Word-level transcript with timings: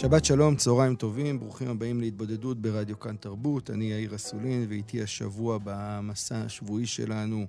שבת 0.00 0.24
שלום, 0.24 0.56
צהריים 0.56 0.96
טובים, 0.96 1.40
ברוכים 1.40 1.68
הבאים 1.68 2.00
להתבודדות 2.00 2.60
ברדיו 2.60 3.00
כאן 3.00 3.16
תרבות. 3.16 3.70
אני 3.70 3.84
יאיר 3.84 4.14
אסולין, 4.14 4.66
ואיתי 4.68 5.02
השבוע 5.02 5.58
במסע 5.64 6.36
השבועי 6.36 6.86
שלנו 6.86 7.46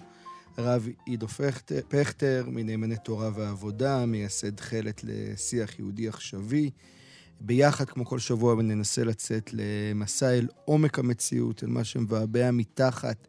הרב 0.57 0.87
עידו 1.05 1.27
פכטר, 1.87 2.45
מנאמני 2.47 2.95
תורה 2.97 3.29
ועבודה, 3.35 4.05
מייסד 4.05 4.59
חלק 4.59 5.01
לשיח 5.03 5.79
יהודי 5.79 6.07
עכשווי. 6.07 6.69
ביחד, 7.41 7.85
כמו 7.85 8.05
כל 8.05 8.19
שבוע, 8.19 8.55
ננסה 8.55 9.03
לצאת 9.03 9.49
למסע 9.53 10.29
אל 10.29 10.47
עומק 10.65 10.99
המציאות, 10.99 11.63
אל 11.63 11.69
מה 11.69 11.83
שמבעבע 11.83 12.51
מתחת 12.51 13.27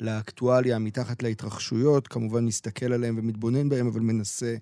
לאקטואליה, 0.00 0.78
מתחת 0.78 1.22
להתרחשויות. 1.22 2.08
כמובן 2.08 2.46
נסתכל 2.46 2.92
עליהם 2.92 3.18
ומתבונן 3.18 3.68
בהם, 3.68 3.86
אבל 3.86 4.00
מנסה 4.00 4.56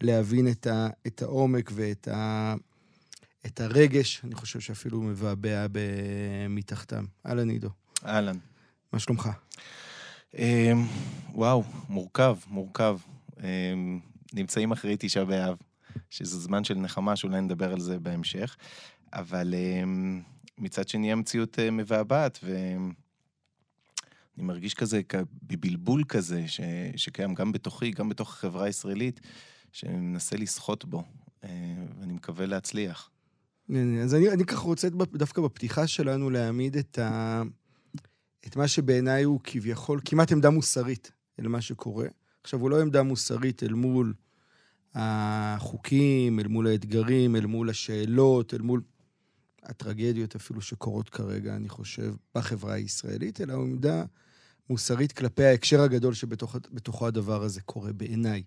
להבין 0.00 0.48
את, 0.48 0.66
ה, 0.66 0.88
את 1.06 1.22
העומק 1.22 1.70
ואת 1.74 2.08
ה... 2.08 2.54
את 3.46 3.60
הרגש, 3.60 4.20
אני 4.24 4.34
חושב 4.34 4.60
שאפילו 4.60 5.02
מבעבע 5.02 5.66
מתחתם. 6.48 7.04
אהלן, 7.26 7.50
עידו. 7.50 7.68
אהלן. 8.04 8.36
מה 8.92 8.98
שלומך? 8.98 9.28
אמ, 10.38 10.86
וואו, 11.32 11.64
מורכב, 11.88 12.36
מורכב. 12.46 12.98
אמ, 13.40 14.00
נמצאים 14.32 14.72
אחרי 14.72 14.96
תשעה 14.98 15.24
באב, 15.24 15.56
שזה 16.10 16.40
זמן 16.40 16.64
של 16.64 16.74
נחמה, 16.74 17.16
שאולי 17.16 17.40
נדבר 17.40 17.72
על 17.72 17.80
זה 17.80 17.98
בהמשך, 17.98 18.56
אבל 19.12 19.54
אמ, 19.54 20.22
מצד 20.58 20.88
שני 20.88 21.12
המציאות 21.12 21.58
אה, 21.58 21.70
מבעבעת, 21.70 22.38
ואני 22.42 22.92
מרגיש 24.36 24.74
כזה, 24.74 25.00
בבלבול 25.42 26.04
כזה, 26.08 26.48
ש... 26.48 26.60
שקיים 26.96 27.34
גם 27.34 27.52
בתוכי, 27.52 27.90
גם 27.90 28.08
בתוך 28.08 28.32
החברה 28.32 28.64
הישראלית, 28.64 29.20
שאני 29.72 29.96
מנסה 29.96 30.36
לסחוט 30.36 30.84
בו, 30.84 31.02
אה, 31.44 31.50
ואני 32.00 32.12
מקווה 32.12 32.46
להצליח. 32.46 33.10
אז 34.02 34.14
אני, 34.14 34.30
אני 34.30 34.44
ככה 34.44 34.60
רוצה 34.60 34.88
דווקא 35.12 35.42
בפתיחה 35.42 35.86
שלנו 35.86 36.30
להעמיד 36.30 36.76
את, 36.76 36.98
ה, 36.98 37.42
את 38.46 38.56
מה 38.56 38.68
שבעיניי 38.68 39.22
הוא 39.22 39.40
כביכול 39.44 40.00
כמעט 40.04 40.32
עמדה 40.32 40.50
מוסרית 40.50 41.12
אל 41.40 41.48
מה 41.48 41.60
שקורה. 41.60 42.06
עכשיו, 42.42 42.60
הוא 42.60 42.70
לא 42.70 42.80
עמדה 42.80 43.02
מוסרית 43.02 43.62
אל 43.62 43.74
מול 43.74 44.14
החוקים, 44.94 46.40
אל 46.40 46.48
מול 46.48 46.66
האתגרים, 46.66 47.36
אל 47.36 47.46
מול 47.46 47.70
השאלות, 47.70 48.54
אל 48.54 48.62
מול 48.62 48.80
הטרגדיות 49.62 50.34
אפילו 50.34 50.60
שקורות 50.60 51.08
כרגע, 51.08 51.56
אני 51.56 51.68
חושב, 51.68 52.14
בחברה 52.34 52.74
הישראלית, 52.74 53.40
אלא 53.40 53.52
הוא 53.52 53.64
עמדה 53.64 54.04
מוסרית 54.70 55.12
כלפי 55.12 55.44
ההקשר 55.44 55.80
הגדול 55.80 56.14
שבתוכו 56.14 57.06
הדבר 57.06 57.42
הזה 57.42 57.60
קורה 57.60 57.92
בעיניי. 57.92 58.42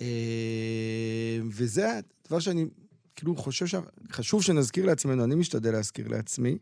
אה, 0.00 1.38
וזה 1.50 1.98
הדבר 2.24 2.40
שאני 2.40 2.66
כאילו 3.16 3.36
חושב 3.36 3.66
שחשוב 3.66 4.42
שנזכיר 4.42 4.86
לעצמנו, 4.86 5.24
אני 5.24 5.34
משתדל 5.34 5.72
להזכיר 5.72 6.08
לעצמי, 6.08 6.58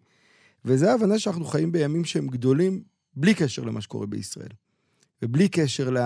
וזה 0.64 0.90
ההבנה 0.90 1.18
שאנחנו 1.18 1.44
חיים 1.44 1.72
בימים 1.72 2.04
שהם 2.04 2.26
גדולים 2.26 2.82
בלי 3.16 3.34
קשר 3.34 3.62
למה 3.62 3.80
שקורה 3.80 4.06
בישראל, 4.06 4.48
ובלי 5.22 5.48
קשר 5.48 5.96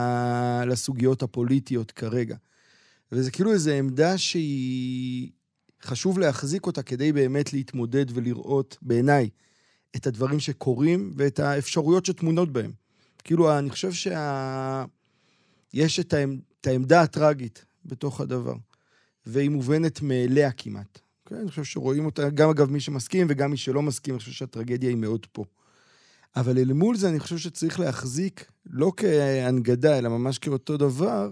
לסוגיות 0.67 1.23
הפוליטיות 1.23 1.91
כרגע. 1.91 2.37
וזה 3.13 3.31
כאילו 3.31 3.53
איזו 3.53 3.71
עמדה 3.71 4.19
שהיא... 4.19 5.31
חשוב 5.83 6.19
להחזיק 6.19 6.67
אותה 6.67 6.83
כדי 6.83 7.13
באמת 7.13 7.53
להתמודד 7.53 8.07
ולראות, 8.15 8.77
בעיניי, 8.83 9.29
את 9.97 10.07
הדברים 10.07 10.41
שקורים 10.41 11.13
ואת 11.17 11.39
האפשרויות 11.39 12.07
שטמונות 12.07 12.53
בהם. 12.53 12.73
כאילו, 13.25 13.59
אני 13.59 13.71
חושב 13.71 13.93
שה... 13.93 14.85
יש 15.75 16.01
את, 16.01 16.13
העמד... 16.13 16.39
את 16.61 16.67
העמדה 16.67 17.03
הטראגית 17.03 17.65
בתוך 17.85 18.21
הדבר. 18.21 18.55
והיא 19.27 19.51
מובנת 19.51 20.03
מאליה 20.03 20.53
כמעט. 20.53 20.99
אוקיי? 21.25 21.39
אני 21.41 21.51
חושב 21.51 21.65
שרואים 21.65 22.07
אותה, 22.07 22.31
גם 22.31 22.51
אגב 22.51 22.71
מי 22.71 22.81
שמסכים 22.81 23.27
וגם 23.31 23.51
מי 23.51 23.57
שלא 23.57 23.83
מסכים, 23.83 24.15
אני 24.15 24.19
חושב 24.19 24.33
שהטרגדיה 24.33 24.89
היא 24.89 24.97
מאוד 24.97 25.27
פה. 25.33 25.45
אבל 26.37 26.59
אל 26.59 26.73
מול 26.73 26.97
זה 26.97 27.09
אני 27.09 27.21
חושב 27.21 27.39
שצריך 27.39 27.81
להחזיק, 27.81 28.51
לא 28.67 28.93
כהנגדה, 28.97 29.99
אלא 29.99 30.09
ממש 30.09 30.39
כאותו 30.39 30.77
דבר, 30.77 31.31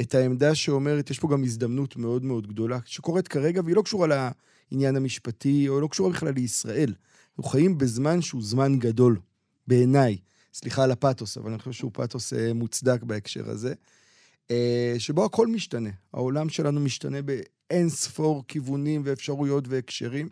את 0.00 0.14
העמדה 0.14 0.54
שאומרת, 0.54 1.10
יש 1.10 1.18
פה 1.18 1.28
גם 1.32 1.44
הזדמנות 1.44 1.96
מאוד 1.96 2.24
מאוד 2.24 2.46
גדולה, 2.46 2.78
שקורית 2.84 3.28
כרגע, 3.28 3.60
והיא 3.64 3.76
לא 3.76 3.82
קשורה 3.82 4.06
לעניין 4.72 4.96
המשפטי, 4.96 5.68
או 5.68 5.80
לא 5.80 5.86
קשורה 5.86 6.10
בכלל 6.10 6.32
לישראל. 6.32 6.94
אנחנו 7.30 7.50
חיים 7.50 7.78
בזמן 7.78 8.22
שהוא 8.22 8.42
זמן 8.42 8.78
גדול, 8.78 9.18
בעיניי. 9.66 10.16
סליחה 10.54 10.84
על 10.84 10.90
הפתוס, 10.90 11.36
אבל 11.36 11.50
אני 11.50 11.58
חושב 11.58 11.72
שהוא 11.72 11.90
פתוס 11.94 12.32
אה, 12.32 12.52
מוצדק 12.52 13.02
בהקשר 13.02 13.50
הזה. 13.50 13.74
אה, 14.50 14.94
שבו 14.98 15.24
הכל 15.24 15.46
משתנה. 15.46 15.90
העולם 16.12 16.48
שלנו 16.48 16.80
משתנה 16.80 17.18
באין 17.22 17.88
ספור 17.88 18.44
כיוונים 18.48 19.02
ואפשרויות 19.04 19.68
והקשרים, 19.68 20.28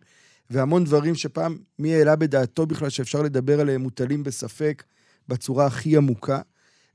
והמון 0.51 0.85
דברים 0.85 1.15
שפעם 1.15 1.59
מי 1.79 1.95
העלה 1.95 2.17
בדעתו 2.17 2.67
בכלל 2.67 2.91
שאפשר 2.91 3.23
לדבר 3.23 3.61
עליהם 3.61 3.81
מוטלים 3.81 4.23
בספק 4.23 4.85
בצורה 5.29 5.67
הכי 5.67 5.97
עמוקה. 5.97 6.41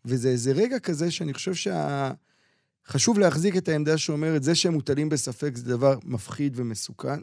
וזה 0.06 0.30
איזה 0.30 0.52
רגע 0.52 0.80
כזה 0.80 1.12
שאני 1.12 1.34
חושב 1.34 1.54
שחשוב 1.54 3.16
שה... 3.16 3.22
להחזיק 3.22 3.58
את 3.58 3.68
העמדה 3.68 3.98
שאומרת, 3.98 4.44
זה 4.44 4.56
שהם 4.56 4.74
מוטלים 4.74 5.10
בספק 5.10 5.52
זה 5.56 5.64
דבר 5.64 5.98
מפחיד 6.04 6.54
ומסוכן, 6.56 7.20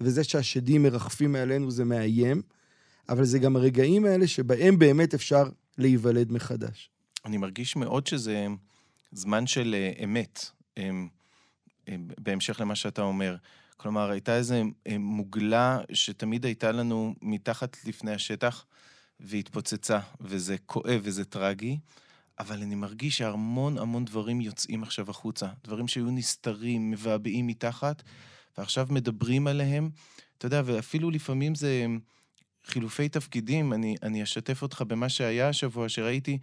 וזה 0.00 0.24
שהשדים 0.24 0.82
מרחפים 0.82 1.32
מעלינו 1.32 1.70
זה 1.70 1.84
מאיים, 1.84 2.42
אבל 3.08 3.24
זה 3.24 3.38
גם 3.38 3.56
הרגעים 3.56 4.04
האלה 4.04 4.26
שבהם 4.26 4.78
באמת 4.78 5.14
אפשר 5.14 5.48
להיוולד 5.78 6.32
מחדש. 6.32 6.90
אני 7.24 7.36
מרגיש 7.36 7.76
מאוד 7.76 8.06
שזה... 8.06 8.46
זמן 9.12 9.46
של 9.46 9.74
אה, 9.78 10.04
אמת, 10.04 10.50
אמ, 10.76 11.08
אמ, 11.88 12.08
בהמשך 12.18 12.60
למה 12.60 12.74
שאתה 12.74 13.02
אומר. 13.02 13.36
כלומר, 13.76 14.10
הייתה 14.10 14.36
איזו 14.36 14.54
אה, 14.86 14.98
מוגלה 14.98 15.80
שתמיד 15.92 16.44
הייתה 16.44 16.72
לנו 16.72 17.14
מתחת 17.22 17.76
לפני 17.84 18.14
השטח, 18.14 18.64
והתפוצצה, 19.20 19.98
וזה 20.20 20.56
כואב 20.66 21.00
וזה 21.02 21.24
טרגי, 21.24 21.78
אבל 22.38 22.62
אני 22.62 22.74
מרגיש 22.74 23.18
שהמון 23.18 23.78
המון 23.78 24.04
דברים 24.04 24.40
יוצאים 24.40 24.82
עכשיו 24.82 25.10
החוצה. 25.10 25.46
דברים 25.64 25.88
שהיו 25.88 26.10
נסתרים, 26.10 26.90
מבעבעים 26.90 27.46
מתחת, 27.46 28.02
ועכשיו 28.58 28.86
מדברים 28.90 29.46
עליהם. 29.46 29.90
אתה 30.38 30.46
יודע, 30.46 30.62
ואפילו 30.64 31.10
לפעמים 31.10 31.54
זה 31.54 31.86
חילופי 32.64 33.08
תפקידים. 33.08 33.72
אני, 33.72 33.96
אני 34.02 34.22
אשתף 34.22 34.62
אותך 34.62 34.82
במה 34.86 35.08
שהיה 35.08 35.48
השבוע, 35.48 35.88
שראיתי 35.88 36.38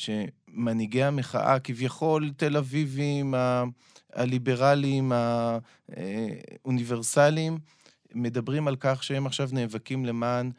שמנהיגי 0.00 1.02
המחאה, 1.02 1.60
כביכול 1.60 2.30
תל 2.36 2.56
אביבים, 2.56 3.34
הליברליים, 4.12 5.12
האוניברסליים, 6.64 7.58
מדברים 8.14 8.68
על 8.68 8.76
כך 8.80 9.02
שהם 9.02 9.26
עכשיו 9.26 9.48
נאבקים 9.52 10.04
למען 10.04 10.50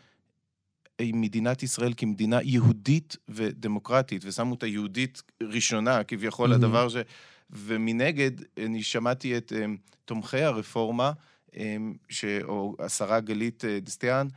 מדינת 1.01 1.63
ישראל 1.63 1.93
כמדינה 1.97 2.41
יהודית 2.43 3.17
ודמוקרטית, 3.29 4.21
ושמו 4.25 4.55
את 4.55 4.63
היהודית 4.63 5.21
ראשונה, 5.43 6.03
כביכול 6.03 6.51
mm-hmm. 6.51 6.55
הדבר 6.55 6.89
ש... 6.89 6.95
ומנגד, 7.49 8.31
אני 8.57 8.83
שמעתי 8.83 9.37
את 9.37 9.51
um, 9.51 9.55
תומכי 10.05 10.41
הרפורמה, 10.41 11.11
um, 11.51 11.55
ש... 12.09 12.25
או 12.43 12.75
השרה 12.79 13.19
גלית 13.19 13.63
uh, 13.63 13.67
דיסטיאן, 13.85 14.27
uh, 14.27 14.31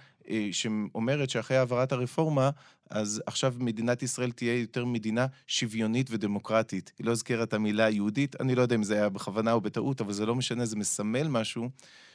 שאומרת 0.52 1.30
שאחרי 1.30 1.56
העברת 1.56 1.92
הרפורמה, 1.92 2.50
אז 2.90 3.22
עכשיו 3.26 3.54
מדינת 3.58 4.02
ישראל 4.02 4.30
תהיה 4.30 4.60
יותר 4.60 4.84
מדינה 4.84 5.26
שוויונית 5.46 6.10
ודמוקרטית. 6.10 6.92
היא 6.98 7.06
לא 7.06 7.12
הזכירה 7.12 7.42
את 7.42 7.54
המילה 7.54 7.90
יהודית, 7.90 8.40
אני 8.40 8.54
לא 8.54 8.62
יודע 8.62 8.76
אם 8.76 8.82
זה 8.82 8.94
היה 8.94 9.08
בכוונה 9.08 9.52
או 9.52 9.60
בטעות, 9.60 10.00
אבל 10.00 10.12
זה 10.12 10.26
לא 10.26 10.34
משנה, 10.34 10.66
זה 10.66 10.76
מסמל 10.76 11.28
משהו, 11.28 11.68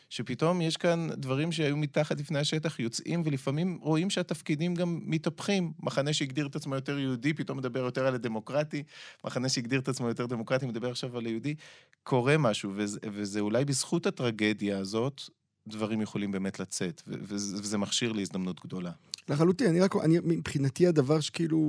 שפתאום 0.10 0.62
יש 0.62 0.78
כאן 0.78 1.08
דברים 1.18 1.52
שהיו 1.52 1.78
מתחת 1.78 2.20
לפני 2.20 2.40
השטח 2.40 2.80
יוצאים, 2.80 3.22
ולפעמים 3.26 3.80
רואים 3.82 4.10
שהתפקידים 4.10 4.76
גם 4.76 5.00
מתהפכים. 5.04 5.74
מחנה 5.80 6.14
שהגדיר 6.14 6.48
את 6.48 6.56
עצמו 6.56 6.76
יותר 6.76 7.00
יהודי, 7.00 7.34
פתאום 7.34 7.58
מדבר 7.58 7.80
יותר 7.80 8.08
על 8.08 8.16
הדמוקרטי, 8.16 8.84
מחנה 9.26 9.50
שהגדיר 9.50 9.80
את 9.80 9.88
עצמו 9.88 10.08
יותר 10.08 10.26
דמוקרטי, 10.26 10.66
מדבר 10.66 10.90
עכשיו 10.90 11.18
על 11.18 11.26
היהודי. 11.26 11.56
קורה 12.04 12.38
משהו, 12.38 12.72
וזה, 12.76 13.00
וזה 13.14 13.40
אולי 13.40 13.66
בזכות 13.66 14.06
הטרגדיה 14.06 14.80
הזאת, 14.80 15.22
דברים 15.70 16.02
יכולים 16.02 16.32
באמת 16.32 16.60
לצאת, 16.60 17.02
וזה 17.08 17.78
מכשיר 17.78 18.12
להזדמנות 18.12 18.66
גדולה. 18.66 18.92
לחלוטין, 19.30 19.68
אני 19.68 19.80
רק, 19.80 19.96
אני, 19.96 20.18
מבחינתי 20.24 20.88
הדבר 20.88 21.20
שכאילו, 21.20 21.60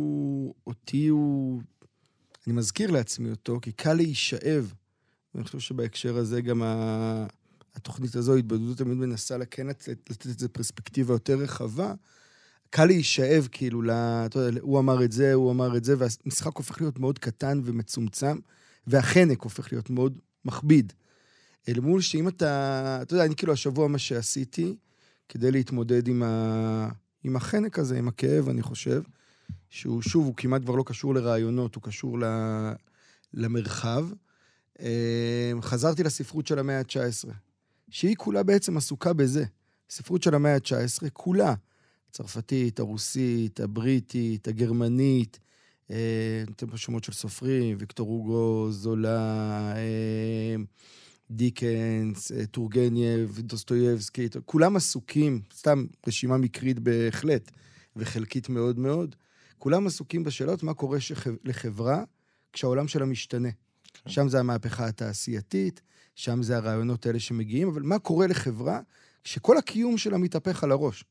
אותי 0.66 1.06
הוא 1.08 1.62
אני 2.46 2.54
מזכיר 2.54 2.90
לעצמי 2.90 3.30
אותו, 3.30 3.58
כי 3.62 3.72
קל 3.72 3.94
להישאב. 3.94 4.74
ואני 5.34 5.44
חושב 5.44 5.58
שבהקשר 5.58 6.16
הזה 6.16 6.40
גם 6.40 6.62
ה... 6.62 7.26
התוכנית 7.74 8.16
הזו, 8.16 8.36
התבודדות 8.36 8.78
תמיד 8.78 8.98
מנסה 8.98 9.44
כן 9.50 9.66
לתת, 9.66 10.10
את 10.10 10.38
זה 10.38 10.48
פרספקטיבה 10.48 11.14
יותר 11.14 11.38
רחבה. 11.38 11.94
קל 12.70 12.84
להישאב, 12.84 13.48
כאילו, 13.52 13.82
ל... 13.82 13.90
אתה 13.90 14.38
יודע, 14.38 14.60
הוא 14.60 14.78
אמר 14.78 15.04
את 15.04 15.12
זה, 15.12 15.34
הוא 15.34 15.50
אמר 15.50 15.76
את 15.76 15.84
זה, 15.84 15.94
והמשחק 15.98 16.56
הופך 16.56 16.80
להיות 16.80 16.98
מאוד 16.98 17.18
קטן 17.18 17.60
ומצומצם, 17.64 18.38
והחנק 18.86 19.42
הופך 19.42 19.72
להיות 19.72 19.90
מאוד 19.90 20.18
מכביד. 20.44 20.92
אל 21.68 21.80
מול 21.80 22.00
שאם 22.00 22.28
אתה... 22.28 22.98
אתה 23.02 23.14
יודע, 23.14 23.24
אני 23.24 23.36
כאילו 23.36 23.52
השבוע 23.52 23.88
מה 23.88 23.98
שעשיתי, 23.98 24.76
כדי 25.28 25.50
להתמודד 25.50 26.08
עם, 26.08 26.22
ה... 26.22 26.88
עם 27.24 27.36
החנק 27.36 27.78
הזה, 27.78 27.98
עם 27.98 28.08
הכאב, 28.08 28.48
אני 28.48 28.62
חושב, 28.62 29.02
שהוא, 29.70 30.02
שוב, 30.02 30.26
הוא 30.26 30.34
כמעט 30.36 30.62
כבר 30.62 30.74
לא 30.74 30.84
קשור 30.86 31.14
לרעיונות, 31.14 31.74
הוא 31.74 31.82
קשור 31.82 32.18
ל... 32.18 32.24
למרחב. 33.34 34.08
אה, 34.80 35.52
חזרתי 35.60 36.02
לספרות 36.02 36.46
של 36.46 36.58
המאה 36.58 36.78
ה-19, 36.78 37.30
שהיא 37.90 38.16
כולה 38.16 38.42
בעצם 38.42 38.76
עסוקה 38.76 39.12
בזה. 39.12 39.44
ספרות 39.90 40.22
של 40.22 40.34
המאה 40.34 40.54
ה-19, 40.54 41.10
כולה. 41.12 41.54
הצרפתית, 42.10 42.80
הרוסית, 42.80 43.60
הבריטית, 43.60 44.48
הגרמנית, 44.48 45.38
נותן 46.48 46.66
פה 46.70 46.76
שמות 46.76 47.04
של 47.04 47.12
סופרים, 47.12 47.76
ויקטור 47.80 48.08
הוגו, 48.08 48.68
זולה, 48.70 49.72
אה, 49.76 50.56
דיקנס, 51.30 52.32
אה, 52.32 52.46
טורגנייב, 52.46 53.40
דוסטויבסקי, 53.40 54.28
כולם 54.44 54.76
עסוקים, 54.76 55.40
סתם 55.54 55.84
רשימה 56.06 56.36
מקרית 56.36 56.78
בהחלט, 56.78 57.50
וחלקית 57.96 58.48
מאוד 58.48 58.78
מאוד, 58.78 59.16
כולם 59.58 59.86
עסוקים 59.86 60.24
בשאלות 60.24 60.62
מה 60.62 60.74
קורה 60.74 61.00
שחב, 61.00 61.30
לחברה 61.44 62.04
כשהעולם 62.52 62.88
שלה 62.88 63.06
משתנה. 63.06 63.48
כן. 64.04 64.10
שם 64.10 64.28
זה 64.28 64.40
המהפכה 64.40 64.86
התעשייתית, 64.86 65.80
שם 66.14 66.42
זה 66.42 66.56
הרעיונות 66.56 67.06
האלה 67.06 67.20
שמגיעים, 67.20 67.68
אבל 67.68 67.82
מה 67.82 67.98
קורה 67.98 68.26
לחברה 68.26 68.80
כשכל 69.24 69.58
הקיום 69.58 69.98
שלה 69.98 70.18
מתהפך 70.18 70.64
על 70.64 70.72
הראש? 70.72 71.04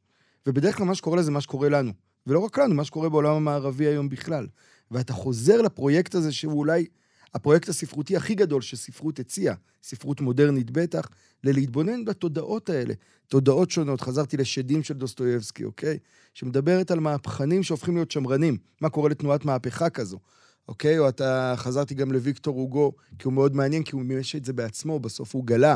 ובדרך 0.48 0.78
כלל 0.78 0.86
מה 0.86 0.96
שקורה 0.96 1.18
לזה 1.18 1.32
מה 1.32 1.42
שקורה 1.42 1.70
לנו. 1.70 1.92
ולא 2.28 2.40
רק 2.40 2.60
לנו, 2.60 2.76
מה 2.76 2.84
שקורה 2.84 3.10
בעולם 3.10 3.36
המערבי 3.36 3.88
היום 3.88 4.10
בכלל. 4.10 4.48
ואתה 4.92 5.14
חוזר 5.14 5.62
לפרויקט 5.62 6.16
הזה 6.16 6.32
שהוא 6.32 6.54
אולי 6.54 6.86
הפרויקט 7.34 7.70
הספרותי 7.70 8.18
הכי 8.18 8.36
גדול 8.36 8.62
שספרות 8.62 9.20
הציעה, 9.20 9.56
ספרות 9.84 10.22
מודרנית 10.22 10.72
בטח, 10.72 11.10
ללהתבונן 11.44 12.06
בתודעות 12.06 12.70
האלה. 12.70 12.94
תודעות 13.28 13.72
שונות, 13.72 14.02
חזרתי 14.02 14.38
לשדים 14.38 14.84
של 14.84 14.94
דוסטויבסקי, 14.94 15.64
אוקיי? 15.64 15.98
שמדברת 16.34 16.92
על 16.92 17.00
מהפכנים 17.00 17.64
שהופכים 17.64 17.96
להיות 17.96 18.12
שמרנים. 18.12 18.58
מה 18.82 18.90
קורה 18.90 19.10
לתנועת 19.10 19.46
מהפכה 19.46 19.90
כזו, 19.90 20.20
אוקיי? 20.68 21.00
או 21.00 21.10
אתה, 21.10 21.54
חזרתי 21.58 21.96
גם 21.96 22.12
לוויקטור 22.12 22.56
הוגו, 22.56 22.92
כי 23.20 23.24
הוא 23.26 23.34
מאוד 23.34 23.56
מעניין, 23.56 23.84
כי 23.84 23.92
הוא 23.92 24.02
מימש 24.02 24.36
את 24.36 24.46
זה 24.46 24.54
בעצמו, 24.54 25.00
בסוף 25.00 25.36
הוא 25.36 25.46
גלה 25.46 25.76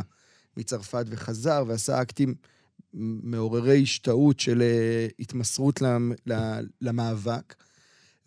מצרפת 0.58 1.06
וחזר 1.10 1.64
ועשה 1.68 2.02
אקטים 2.02 2.36
מעוררי 2.94 3.82
השתאות 3.82 4.40
של 4.40 4.62
אה, 4.62 5.08
התמסרות 5.20 5.82
למאבק. 6.82 7.56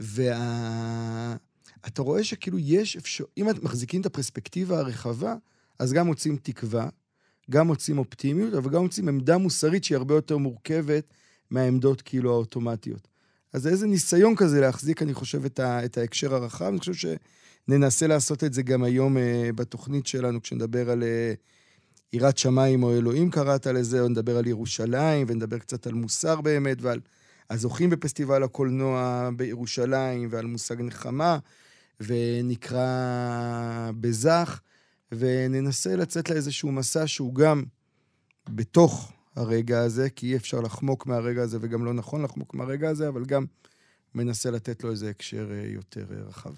וה... 0.00 1.36
אתה 1.86 2.02
רואה 2.02 2.24
שכאילו 2.24 2.58
יש 2.58 2.96
אפשר... 2.96 3.24
אם 3.36 3.50
את 3.50 3.62
מחזיקים 3.62 4.00
את 4.00 4.06
הפרספקטיבה 4.06 4.78
הרחבה, 4.78 5.34
אז 5.78 5.92
גם 5.92 6.06
מוצאים 6.06 6.36
תקווה, 6.42 6.88
גם 7.50 7.66
מוצאים 7.66 7.98
אופטימיות, 7.98 8.54
אבל 8.54 8.70
גם 8.70 8.82
מוצאים 8.82 9.08
עמדה 9.08 9.38
מוסרית 9.38 9.84
שהיא 9.84 9.96
הרבה 9.96 10.14
יותר 10.14 10.36
מורכבת 10.36 11.04
מהעמדות 11.50 12.02
כאילו 12.02 12.32
האוטומטיות. 12.32 13.08
אז 13.52 13.62
זה 13.62 13.68
איזה 13.68 13.86
ניסיון 13.86 14.36
כזה 14.36 14.60
להחזיק, 14.60 15.02
אני 15.02 15.14
חושב, 15.14 15.44
את, 15.44 15.60
ה... 15.60 15.84
את 15.84 15.98
ההקשר 15.98 16.34
הרחב. 16.34 16.64
אני 16.64 16.78
חושב 16.78 17.16
שננסה 17.68 18.06
לעשות 18.06 18.44
את 18.44 18.52
זה 18.52 18.62
גם 18.62 18.82
היום 18.82 19.16
uh, 19.16 19.20
בתוכנית 19.54 20.06
שלנו, 20.06 20.42
כשנדבר 20.42 20.90
על 20.90 21.02
uh, 21.02 21.36
יראת 22.12 22.38
שמיים 22.38 22.82
או 22.82 22.92
אלוהים 22.92 23.30
קראת 23.30 23.66
לזה, 23.66 24.00
או 24.00 24.08
נדבר 24.08 24.36
על 24.36 24.46
ירושלים, 24.46 25.26
ונדבר 25.30 25.58
קצת 25.58 25.86
על 25.86 25.94
מוסר 25.94 26.40
באמת, 26.40 26.82
ועל 26.82 27.00
הזוכים 27.50 27.90
בפסטיבל 27.90 28.42
הקולנוע 28.42 29.30
בירושלים, 29.36 30.28
ועל 30.30 30.46
מושג 30.46 30.80
נחמה. 30.80 31.38
ונקרא 32.00 33.90
בזך, 34.00 34.60
וננסה 35.12 35.96
לצאת 35.96 36.30
לאיזשהו 36.30 36.72
מסע 36.72 37.06
שהוא 37.06 37.34
גם 37.34 37.64
בתוך 38.48 39.12
הרגע 39.36 39.80
הזה, 39.80 40.10
כי 40.10 40.26
אי 40.26 40.36
אפשר 40.36 40.60
לחמוק 40.60 41.06
מהרגע 41.06 41.42
הזה, 41.42 41.58
וגם 41.60 41.84
לא 41.84 41.94
נכון 41.94 42.22
לחמוק 42.22 42.54
מהרגע 42.54 42.88
הזה, 42.88 43.08
אבל 43.08 43.24
גם 43.24 43.44
מנסה 44.14 44.50
לתת 44.50 44.84
לו 44.84 44.90
איזה 44.90 45.10
הקשר 45.10 45.52
אה, 45.52 45.66
יותר 45.66 46.06
אה, 46.10 46.22
רחב. 46.28 46.52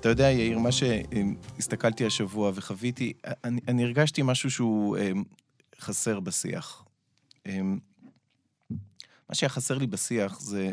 אתה 0.00 0.08
יודע, 0.08 0.30
יאיר, 0.30 0.58
מה 0.58 0.72
שהסתכלתי 0.72 2.06
השבוע 2.06 2.52
וחוויתי, 2.54 3.12
אני, 3.44 3.60
אני 3.68 3.84
הרגשתי 3.84 4.22
משהו 4.24 4.50
שהוא 4.50 4.96
אה, 4.96 5.12
חסר 5.80 6.20
בשיח. 6.20 6.84
מה 9.32 9.36
שהיה 9.36 9.48
חסר 9.48 9.78
לי 9.78 9.86
בשיח 9.86 10.40
זה, 10.40 10.72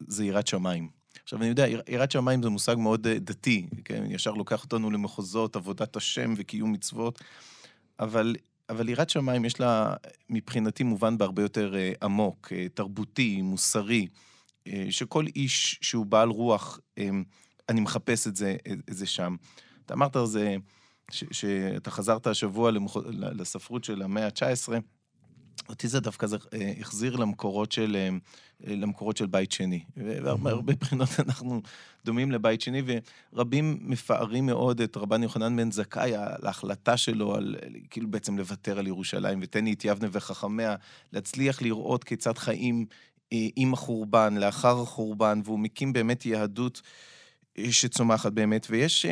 זה 0.00 0.24
יראת 0.24 0.46
שמיים. 0.46 0.88
עכשיו, 1.22 1.38
אני 1.38 1.48
יודע, 1.48 1.66
יראת 1.88 2.10
שמיים 2.10 2.42
זה 2.42 2.48
מושג 2.48 2.74
מאוד 2.78 3.06
אה, 3.06 3.18
דתי, 3.18 3.66
כן? 3.84 4.04
ישר 4.08 4.32
לוקח 4.32 4.64
אותנו 4.64 4.90
למחוזות, 4.90 5.56
עבודת 5.56 5.96
השם 5.96 6.34
וקיום 6.36 6.72
מצוות, 6.72 7.22
אבל, 8.00 8.36
אבל 8.68 8.88
יראת 8.88 9.10
שמיים 9.10 9.44
יש 9.44 9.60
לה, 9.60 9.94
מבחינתי, 10.30 10.82
מובן 10.82 11.18
בהרבה 11.18 11.42
יותר 11.42 11.74
אה, 11.76 11.92
עמוק, 12.02 12.52
אה, 12.52 12.66
תרבותי, 12.74 13.42
מוסרי, 13.42 14.06
שכל 14.90 15.26
איש 15.36 15.78
שהוא 15.82 16.06
בעל 16.06 16.28
רוח, 16.28 16.80
אני 17.68 17.80
מחפש 17.80 18.26
את 18.26 18.36
זה, 18.36 18.56
את 18.72 18.96
זה 18.96 19.06
שם. 19.06 19.36
אתה 19.86 19.94
אמרת 19.94 20.16
על 20.16 20.26
זה, 20.26 20.56
שאתה 21.10 21.90
חזרת 21.90 22.26
השבוע 22.26 22.70
למח... 22.70 22.96
לספרות 23.10 23.84
של 23.84 24.02
המאה 24.02 24.26
ה-19, 24.26 24.72
אותי 25.68 25.88
זה 25.88 26.00
דווקא 26.00 26.26
זה 26.26 26.36
אה, 26.52 26.72
החזיר 26.80 27.16
למקורות 27.16 27.72
של, 27.72 27.96
אה, 27.96 28.08
למקורות 28.74 29.16
של 29.16 29.26
בית 29.26 29.52
שני. 29.52 29.84
והרבה 29.96 30.74
בחינות 30.80 31.08
אנחנו 31.26 31.62
דומים 32.04 32.32
לבית 32.32 32.60
שני, 32.60 32.82
ורבים 33.32 33.78
מפארים 33.80 34.46
מאוד 34.46 34.80
את 34.80 34.96
רבן 34.96 35.22
יוחנן 35.22 35.56
בן 35.56 35.70
זכאי 35.70 36.14
על 36.14 36.46
ההחלטה 36.46 36.96
שלו, 36.96 37.34
על 37.34 37.56
כאילו 37.90 38.10
בעצם 38.10 38.38
לוותר 38.38 38.78
על 38.78 38.86
ירושלים, 38.86 39.38
ותן 39.42 39.64
לי 39.64 39.72
את 39.72 39.84
יבנה 39.84 40.08
וחכמיה, 40.12 40.76
להצליח 41.12 41.62
לראות 41.62 42.04
כיצד 42.04 42.38
חיים 42.38 42.86
אה, 43.32 43.46
עם 43.56 43.72
החורבן, 43.72 44.36
לאחר 44.36 44.80
החורבן, 44.80 45.40
והוא 45.44 45.58
מקים 45.58 45.92
באמת 45.92 46.26
יהדות 46.26 46.82
שצומחת 47.70 48.32
באמת, 48.32 48.66
ויש... 48.70 49.06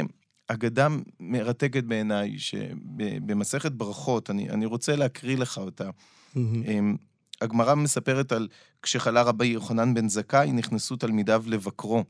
אגדה 0.47 0.88
מרתקת 1.21 1.85
בעיניי, 1.85 2.38
שבמסכת 2.38 3.73
ברכות, 3.73 4.31
אני, 4.31 4.50
אני 4.50 4.66
רוצה 4.66 4.97
להקריא 4.97 5.37
לך 5.37 5.59
אותה. 5.59 5.90
Mm-hmm. 6.37 6.97
הגמרא 7.41 7.75
מספרת 7.75 8.33
על 8.33 8.49
כשחלה 8.83 9.23
רבי 9.23 9.47
יוחנן 9.47 9.95
בן 9.95 10.09
זכאי, 10.09 10.53
נכנסו 10.53 10.97
תלמידיו 10.97 11.45
לבקרו. 11.47 12.05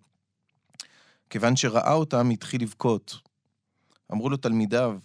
כיוון 1.31 1.57
שראה 1.57 1.93
אותם, 1.93 2.31
התחיל 2.31 2.63
לבכות. 2.63 3.19
אמרו 4.13 4.31
לו 4.31 4.37
תלמידיו, 4.37 4.99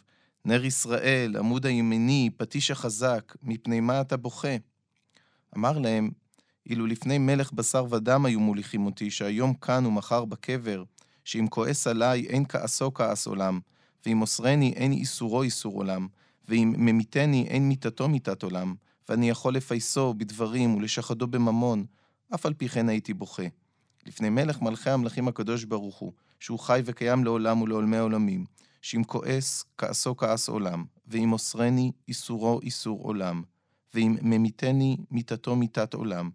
נר 0.45 0.65
ישראל, 0.65 1.37
עמוד 1.37 1.65
הימני, 1.65 2.29
פטיש 2.37 2.71
החזק, 2.71 3.35
מפני 3.43 3.79
מה 3.79 4.01
אתה 4.01 4.17
בוכה? 4.17 4.55
אמר 5.57 5.79
להם, 5.79 6.09
אילו 6.65 6.85
לפני 6.85 7.17
מלך 7.17 7.53
בשר 7.53 7.85
ודם 7.89 8.25
היו 8.25 8.39
מוליכים 8.39 8.85
אותי, 8.85 9.11
שהיום 9.11 9.53
כאן 9.53 9.85
ומחר 9.85 10.25
בקבר, 10.25 10.83
שאם 11.23 11.47
כועס 11.47 11.87
עליי 11.87 12.25
אין 12.25 12.45
כעסו 12.49 12.93
כעס 12.93 13.27
עולם, 13.27 13.59
ואם 14.05 14.17
מוסרני 14.17 14.73
אין 14.75 14.91
איסורו 14.91 15.43
איסור 15.43 15.73
עולם, 15.73 16.07
ואם 16.49 16.73
ממיתני 16.77 17.47
אין 17.47 17.67
מיתתו 17.67 18.09
מיתת 18.09 18.43
עולם, 18.43 18.75
ואני 19.09 19.29
יכול 19.29 19.55
לפייסו 19.55 20.13
בדברים 20.13 20.75
ולשחדו 20.75 21.27
בממון, 21.27 21.85
אף 22.35 22.45
על 22.45 22.53
פי 22.53 22.69
כן 22.69 22.89
הייתי 22.89 23.13
בוכה. 23.13 23.43
לפני 24.05 24.29
מלך 24.29 24.61
מלכי 24.61 24.89
המלכים 24.89 25.27
הקדוש 25.27 25.63
ברוך 25.63 25.97
הוא, 25.97 26.13
שהוא 26.39 26.59
חי 26.59 26.81
וקיים 26.85 27.23
לעולם 27.23 27.61
ולעולמי 27.61 27.97
עולמים, 27.97 28.45
שאם 28.81 29.03
כועס, 29.03 29.65
כעסו 29.77 30.17
כעס 30.17 30.49
עולם, 30.49 30.85
ואם 31.07 31.29
מוסרני, 31.29 31.91
איסורו 32.07 32.59
איסור 32.61 33.03
עולם, 33.03 33.43
ואם 33.93 34.17
ממיתני, 34.21 34.97
מיתתו 35.11 35.55
מיתת 35.55 35.93
עולם, 35.93 36.29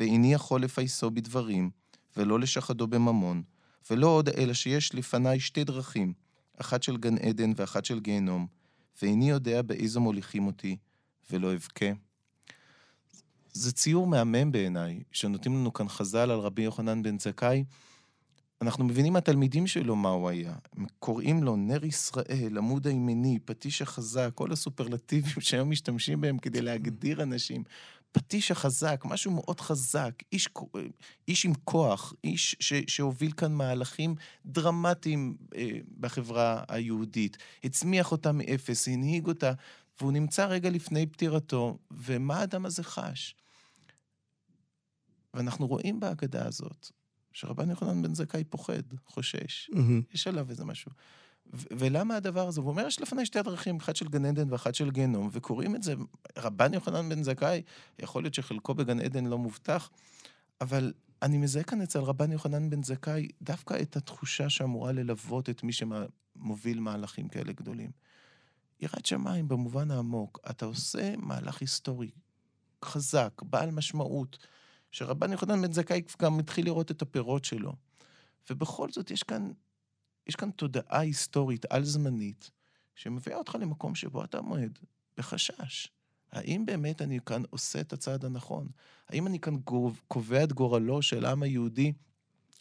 ואיני 0.00 0.32
יכול 0.32 0.62
לפייסו 0.62 1.10
בדברים, 1.10 1.70
ולא 2.16 2.40
לשחדו 2.40 2.86
בממון, 2.86 3.42
ולא 3.90 4.06
עוד 4.06 4.28
אלא 4.28 4.54
שיש 4.54 4.94
לפניי 4.94 5.40
שתי 5.40 5.64
דרכים, 5.64 6.12
אחת 6.56 6.82
של 6.82 6.96
גן 6.96 7.18
עדן 7.18 7.52
ואחת 7.56 7.84
של 7.84 8.00
גיהנום, 8.00 8.46
ואיני 9.02 9.30
יודע 9.30 9.62
באיזו 9.62 10.00
מוליכים 10.00 10.46
אותי, 10.46 10.76
ולא 11.30 11.54
אבכה. 11.54 12.05
זה 13.56 13.72
ציור 13.72 14.06
מהמם 14.06 14.52
בעיניי, 14.52 15.02
שנותנים 15.12 15.56
לנו 15.56 15.72
כאן 15.72 15.88
חז"ל 15.88 16.30
על 16.30 16.38
רבי 16.38 16.62
יוחנן 16.62 17.02
בן 17.02 17.18
זכאי. 17.18 17.64
אנחנו 18.62 18.84
מבינים 18.84 19.12
מהתלמידים 19.12 19.66
שלו 19.66 19.96
מה 19.96 20.08
הוא 20.08 20.28
היה. 20.28 20.54
הם 20.76 20.86
קוראים 20.98 21.42
לו 21.42 21.56
נר 21.56 21.84
ישראל, 21.84 22.58
עמוד 22.58 22.86
הימני, 22.86 23.38
פטיש 23.44 23.82
החזק, 23.82 24.30
כל 24.34 24.52
הסופרלטיבים 24.52 25.40
שהיום 25.40 25.70
משתמשים 25.70 26.20
בהם 26.20 26.38
כדי 26.38 26.62
להגדיר 26.62 27.22
אנשים. 27.22 27.64
הפטיש 28.16 28.50
החזק, 28.50 29.02
משהו 29.04 29.30
מאוד 29.30 29.60
חזק, 29.60 30.12
איש, 30.32 30.48
איש 31.28 31.44
עם 31.44 31.52
כוח, 31.64 32.14
איש 32.24 32.56
ש, 32.60 32.72
שהוביל 32.86 33.32
כאן 33.32 33.52
מהלכים 33.52 34.14
דרמטיים 34.46 35.36
אה, 35.56 35.70
בחברה 36.00 36.64
היהודית, 36.68 37.36
הצמיח 37.64 38.12
אותה 38.12 38.32
מאפס, 38.32 38.88
הנהיג 38.88 39.26
אותה, 39.26 39.52
והוא 40.00 40.12
נמצא 40.12 40.46
רגע 40.46 40.70
לפני 40.70 41.06
פטירתו, 41.06 41.78
ומה 41.90 42.36
האדם 42.36 42.66
הזה 42.66 42.82
חש? 42.82 43.34
ואנחנו 45.36 45.66
רואים 45.66 46.00
בהגדה 46.00 46.46
הזאת 46.46 46.88
שרבן 47.32 47.70
יוחנן 47.70 48.02
בן 48.02 48.14
זכאי 48.14 48.44
פוחד, 48.44 48.82
חושש, 49.06 49.70
mm-hmm. 49.72 50.14
יש 50.14 50.26
עליו 50.26 50.50
איזה 50.50 50.64
משהו. 50.64 50.90
ולמה 51.52 52.16
הדבר 52.16 52.48
הזה? 52.48 52.60
הוא 52.60 52.68
אומר, 52.68 52.86
יש 52.86 53.00
לפני 53.00 53.26
שתי 53.26 53.42
דרכים, 53.42 53.76
אחת 53.76 53.96
של 53.96 54.08
גן 54.08 54.24
עדן 54.24 54.52
ואחת 54.52 54.74
של 54.74 54.90
גיהנום, 54.90 55.28
וקוראים 55.32 55.76
את 55.76 55.82
זה, 55.82 55.94
רבן 56.38 56.74
יוחנן 56.74 57.08
בן 57.08 57.22
זכאי, 57.22 57.62
יכול 57.98 58.22
להיות 58.22 58.34
שחלקו 58.34 58.74
בגן 58.74 59.00
עדן 59.00 59.26
לא 59.26 59.38
מובטח, 59.38 59.90
אבל 60.60 60.92
אני 61.22 61.38
מזהה 61.38 61.64
כאן 61.64 61.82
אצל 61.82 61.98
רבן 61.98 62.32
יוחנן 62.32 62.70
בן 62.70 62.82
זכאי 62.82 63.28
דווקא 63.42 63.82
את 63.82 63.96
התחושה 63.96 64.50
שאמורה 64.50 64.92
ללוות 64.92 65.50
את 65.50 65.62
מי 65.62 65.72
שמוביל 65.72 66.80
מהלכים 66.80 67.28
כאלה 67.28 67.52
גדולים. 67.52 67.90
יראת 68.80 69.06
שמיים 69.06 69.48
במובן 69.48 69.90
העמוק, 69.90 70.40
אתה 70.50 70.66
עושה 70.66 71.14
מהלך 71.16 71.60
היסטורי 71.60 72.10
חזק, 72.84 73.42
בעל 73.42 73.70
משמעות, 73.70 74.46
שרבן 74.96 75.32
יוחנן 75.32 75.62
בן 75.62 75.72
זכאי 75.72 76.02
גם 76.22 76.38
התחיל 76.38 76.64
לראות 76.64 76.90
את 76.90 77.02
הפירות 77.02 77.44
שלו. 77.44 77.72
ובכל 78.50 78.90
זאת 78.90 79.10
יש 79.10 79.22
כאן 79.22 79.52
יש 80.26 80.36
כאן 80.36 80.50
תודעה 80.50 81.00
היסטורית 81.00 81.64
על-זמנית, 81.70 82.50
שמביאה 82.94 83.36
אותך 83.36 83.56
למקום 83.60 83.94
שבו 83.94 84.24
אתה 84.24 84.38
עומד 84.38 84.70
בחשש. 85.18 85.88
האם 86.32 86.66
באמת 86.66 87.02
אני 87.02 87.18
כאן 87.26 87.42
עושה 87.50 87.80
את 87.80 87.92
הצעד 87.92 88.24
הנכון? 88.24 88.68
האם 89.08 89.26
אני 89.26 89.40
כאן 89.40 89.54
קובע 90.08 90.44
את 90.44 90.52
גורלו 90.52 91.02
של 91.02 91.24
העם 91.24 91.42
היהודי 91.42 91.92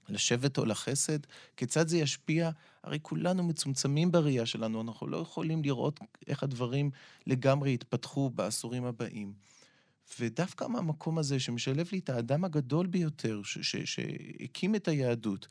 לשבט 0.10 0.58
או 0.58 0.66
לחסד? 0.66 1.20
כיצד 1.58 1.88
זה 1.88 1.98
ישפיע? 1.98 2.50
הרי 2.84 3.00
כולנו 3.02 3.44
מצומצמים 3.44 4.12
בראייה 4.12 4.46
שלנו, 4.46 4.82
אנחנו 4.82 5.08
לא 5.08 5.18
יכולים 5.18 5.64
לראות 5.64 6.00
איך 6.28 6.44
הדברים 6.44 6.92
לגמרי 7.28 7.74
יתפתחו 7.74 8.30
בעשורים 8.30 8.86
הבאים. 8.86 9.34
ודווקא 10.20 10.68
מהמקום 10.68 11.18
הזה, 11.18 11.40
שמשלב 11.40 11.90
לי 11.92 12.00
את 12.00 12.10
האדם 12.10 12.46
הגדול 12.46 12.88
ביותר, 12.88 13.42
שהקים 13.44 14.76
את 14.76 14.88
היהדות, 14.88 15.48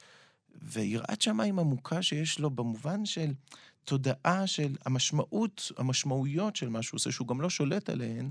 ויראת 0.62 1.22
שמיים 1.22 1.58
עמוקה 1.58 2.02
שיש 2.02 2.38
לו 2.38 2.50
במובן 2.50 3.06
של 3.06 3.32
תודעה 3.84 4.46
של 4.46 4.76
המשמעות, 4.86 5.72
המשמעויות 5.76 6.56
של 6.56 6.68
מה 6.68 6.82
שהוא 6.82 6.98
עושה, 6.98 7.12
שהוא 7.12 7.28
גם 7.28 7.40
לא 7.40 7.50
שולט 7.50 7.90
עליהן, 7.90 8.30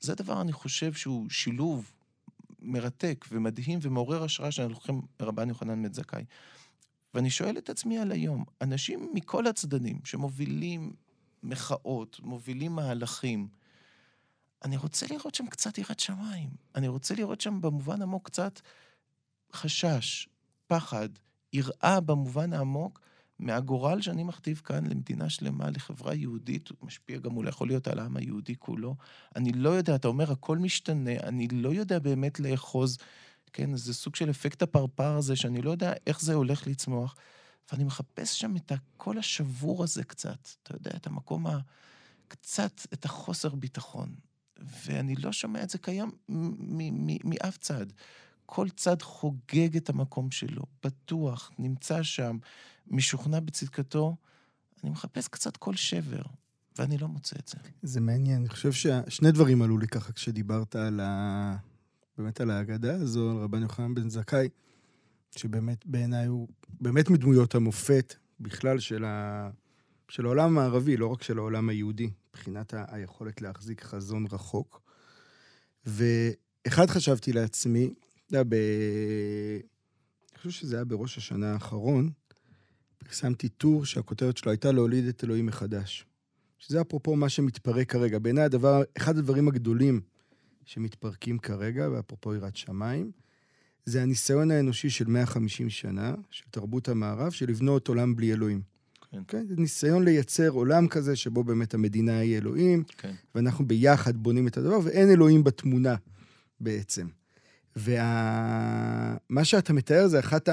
זה 0.00 0.14
דבר, 0.14 0.40
אני 0.40 0.52
חושב, 0.52 0.92
שהוא 0.92 1.30
שילוב 1.30 1.92
מרתק 2.62 3.24
ומדהים 3.30 3.78
ומעורר 3.82 4.24
השראה 4.24 4.50
שאנחנו 4.50 4.74
לוקחים 4.74 5.02
מרבן 5.20 5.48
יוחנן 5.48 5.82
מת 5.82 5.94
זכאי. 5.94 6.24
ואני 7.14 7.30
שואל 7.30 7.58
את 7.58 7.70
עצמי 7.70 7.98
על 7.98 8.12
היום, 8.12 8.44
אנשים 8.60 9.10
מכל 9.14 9.46
הצדדים 9.46 10.00
שמובילים 10.04 10.92
מחאות, 11.42 12.20
מובילים 12.22 12.72
מהלכים, 12.72 13.48
אני 14.64 14.76
רוצה 14.76 15.06
לראות 15.10 15.34
שם 15.34 15.46
קצת 15.46 15.78
יראת 15.78 16.00
שמיים. 16.00 16.50
אני 16.74 16.88
רוצה 16.88 17.14
לראות 17.14 17.40
שם 17.40 17.60
במובן 17.60 18.02
עמוק 18.02 18.26
קצת 18.26 18.60
חשש, 19.52 20.28
פחד, 20.66 21.08
יראה 21.52 22.00
במובן 22.00 22.52
העמוק 22.52 23.00
מהגורל 23.38 24.00
שאני 24.00 24.22
מכתיב 24.22 24.60
כאן 24.64 24.86
למדינה 24.86 25.30
שלמה, 25.30 25.70
לחברה 25.70 26.14
יהודית, 26.14 26.68
הוא 26.68 26.76
משפיע 26.82 27.18
גם 27.18 27.36
אולי 27.36 27.48
יכול 27.48 27.68
להיות 27.68 27.88
על 27.88 27.98
העם 27.98 28.16
היהודי 28.16 28.54
כולו. 28.58 28.96
אני 29.36 29.52
לא 29.52 29.70
יודע, 29.70 29.94
אתה 29.94 30.08
אומר, 30.08 30.32
הכל 30.32 30.58
משתנה, 30.58 31.10
אני 31.22 31.48
לא 31.48 31.68
יודע 31.68 31.98
באמת 31.98 32.40
לאחוז, 32.40 32.98
כן, 33.52 33.76
זה 33.76 33.94
סוג 33.94 34.16
של 34.16 34.30
אפקט 34.30 34.62
הפרפר 34.62 35.16
הזה, 35.16 35.36
שאני 35.36 35.62
לא 35.62 35.70
יודע 35.70 35.92
איך 36.06 36.20
זה 36.20 36.34
הולך 36.34 36.66
לצמוח, 36.66 37.16
ואני 37.72 37.84
מחפש 37.84 38.40
שם 38.40 38.56
את 38.56 38.72
הקול 38.72 39.18
השבור 39.18 39.84
הזה 39.84 40.04
קצת, 40.04 40.48
אתה 40.62 40.74
יודע, 40.74 40.90
את 40.96 41.06
המקום 41.06 41.46
ה... 41.46 41.58
קצת, 42.28 42.80
את 42.92 43.04
החוסר 43.04 43.54
ביטחון. 43.54 44.14
ואני 44.86 45.14
לא 45.14 45.32
שומע 45.32 45.62
את 45.62 45.70
זה 45.70 45.78
קיים 45.78 46.10
מאף 47.24 47.56
צד. 47.56 47.86
כל 48.46 48.68
צד 48.68 49.02
חוגג 49.02 49.76
את 49.76 49.88
המקום 49.88 50.30
שלו, 50.30 50.62
בטוח, 50.84 51.50
נמצא 51.58 52.02
שם, 52.02 52.38
משוכנע 52.86 53.40
בצדקתו. 53.40 54.16
אני 54.82 54.90
מחפש 54.90 55.28
קצת 55.28 55.56
כל 55.56 55.74
שבר, 55.74 56.22
ואני 56.78 56.98
לא 56.98 57.08
מוצא 57.08 57.36
את 57.38 57.48
זה. 57.48 57.56
זה 57.82 58.00
מעניין, 58.00 58.40
אני 58.40 58.48
חושב 58.48 58.72
ששני 58.72 59.32
דברים 59.32 59.62
עלו 59.62 59.78
לי 59.78 59.86
ככה 59.88 60.12
כשדיברת 60.12 60.76
על 60.76 61.00
ה... 61.00 61.56
באמת 62.18 62.40
על 62.40 62.50
ההגדה 62.50 62.94
הזו, 62.94 63.30
על 63.30 63.36
רבן 63.36 63.62
יוחנן 63.62 63.94
בן 63.94 64.08
זכאי, 64.08 64.48
שבאמת 65.36 65.86
בעיניי 65.86 66.26
הוא 66.26 66.48
באמת 66.80 67.10
מדמויות 67.10 67.54
המופת 67.54 68.14
בכלל 68.40 68.78
של, 68.78 69.04
ה... 69.04 69.50
של 70.08 70.24
העולם 70.24 70.58
הערבי, 70.58 70.96
לא 70.96 71.06
רק 71.06 71.22
של 71.22 71.38
העולם 71.38 71.68
היהודי, 71.68 72.10
מבחינת 72.34 72.74
ה... 72.74 72.84
היכולת 72.88 73.42
להחזיק 73.42 73.82
חזון 73.82 74.26
רחוק. 74.32 74.80
ואחד 75.86 76.86
חשבתי 76.86 77.32
לעצמי, 77.32 77.94
אתה 78.26 78.36
יודע, 78.36 78.42
ב... 78.48 78.54
אני 80.32 80.38
חושב 80.38 80.50
שזה 80.50 80.76
היה 80.76 80.84
בראש 80.84 81.18
השנה 81.18 81.52
האחרון, 81.52 82.10
פרסמתי 82.98 83.48
טור 83.48 83.84
שהכותרת 83.84 84.36
שלו 84.36 84.50
הייתה 84.50 84.72
להוליד 84.72 85.06
את 85.06 85.24
אלוהים 85.24 85.46
מחדש. 85.46 86.06
שזה 86.58 86.80
אפרופו 86.80 87.16
מה 87.16 87.28
שמתפרק 87.28 87.90
כרגע. 87.90 88.18
בעיניי 88.18 88.44
הדבר, 88.44 88.82
אחד 88.96 89.18
הדברים 89.18 89.48
הגדולים 89.48 90.00
שמתפרקים 90.64 91.38
כרגע, 91.38 91.88
ואפרופו 91.92 92.34
יראת 92.34 92.56
שמיים, 92.56 93.10
זה 93.84 94.02
הניסיון 94.02 94.50
האנושי 94.50 94.90
של 94.90 95.08
150 95.08 95.70
שנה, 95.70 96.14
של 96.30 96.44
תרבות 96.50 96.88
המערב, 96.88 97.32
של 97.32 97.48
לבנות 97.48 97.88
עולם 97.88 98.16
בלי 98.16 98.32
אלוהים. 98.32 98.62
כן. 99.12 99.22
כן? 99.28 99.46
זה 99.48 99.54
ניסיון 99.56 100.04
לייצר 100.04 100.48
עולם 100.48 100.88
כזה 100.88 101.16
שבו 101.16 101.44
באמת 101.44 101.74
המדינה 101.74 102.18
היא 102.18 102.36
אלוהים, 102.36 102.82
כן. 102.98 103.12
ואנחנו 103.34 103.66
ביחד 103.66 104.16
בונים 104.16 104.48
את 104.48 104.56
הדבר, 104.56 104.78
ואין 104.84 105.10
אלוהים 105.10 105.44
בתמונה 105.44 105.94
בעצם. 106.60 107.06
ומה 107.76 109.16
וה... 109.30 109.44
שאתה 109.44 109.72
מתאר 109.72 110.08
זה 110.08 110.18
אחת 110.18 110.48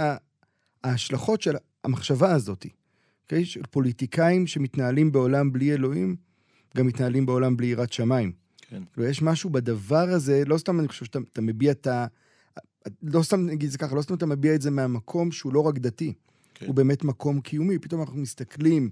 ההשלכות 0.84 1.42
של 1.42 1.56
המחשבה 1.84 2.34
הזאת, 2.34 2.66
okay? 2.66 2.70
אוקיי? 3.24 3.46
של 3.46 3.62
פוליטיקאים 3.72 4.48
שמתנהלים 4.48 5.12
בעולם 5.12 5.52
בלי 5.52 5.74
אלוהים, 5.74 6.16
גם 6.78 6.88
מתנהלים 6.88 7.26
בעולם 7.26 7.58
בלי 7.58 7.68
יראת 7.68 7.94
שמיים. 7.94 8.32
כן. 8.62 8.84
ויש 8.98 9.22
משהו 9.22 9.50
בדבר 9.50 10.10
הזה, 10.10 10.44
לא 10.46 10.58
סתם 10.58 10.80
אני 10.80 10.88
חושב 10.88 11.06
שאתה 11.06 11.42
מביע 11.42 11.72
את 11.72 11.88
ה... 11.88 12.06
לא 13.04 13.24
סתם 13.24 13.46
נגיד 13.46 13.70
זה 13.70 13.78
ככה, 13.78 13.96
לא 13.96 14.02
סתם 14.02 14.14
אתה 14.14 14.26
מביע 14.26 14.56
את 14.56 14.62
זה 14.62 14.72
מהמקום 14.72 15.32
שהוא 15.32 15.54
לא 15.54 15.60
רק 15.60 15.78
דתי, 15.78 16.14
כן. 16.60 16.66
הוא 16.66 16.76
באמת 16.76 17.04
מקום 17.04 17.42
קיומי. 17.42 17.80
פתאום 17.80 18.02
אנחנו 18.02 18.18
מסתכלים, 18.18 18.90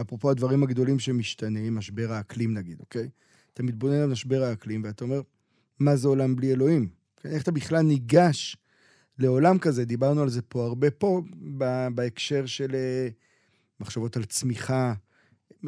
אפרופו 0.00 0.30
הדברים 0.30 0.62
הגדולים 0.62 0.98
שמשתנים, 0.98 1.74
משבר 1.74 2.12
האקלים 2.12 2.54
נגיד, 2.54 2.80
אוקיי? 2.80 3.08
אתה 3.54 3.62
מתבונן 3.62 3.94
על 3.94 4.10
משבר 4.10 4.42
האקלים 4.42 4.84
ואתה 4.84 5.04
אומר, 5.04 5.20
מה 5.78 5.96
זה 5.96 6.08
עולם 6.08 6.36
בלי 6.36 6.52
אלוהים? 6.52 6.88
כן, 7.16 7.28
איך 7.28 7.42
אתה 7.42 7.50
בכלל 7.50 7.82
ניגש 7.82 8.56
לעולם 9.18 9.58
כזה? 9.58 9.84
דיברנו 9.84 10.22
על 10.22 10.28
זה 10.28 10.42
פה 10.42 10.64
הרבה 10.64 10.90
פה, 10.90 11.22
בהקשר 11.94 12.46
של 12.46 12.74
אה, 12.74 13.08
מחשבות 13.80 14.16
על 14.16 14.24
צמיחה, 14.24 14.94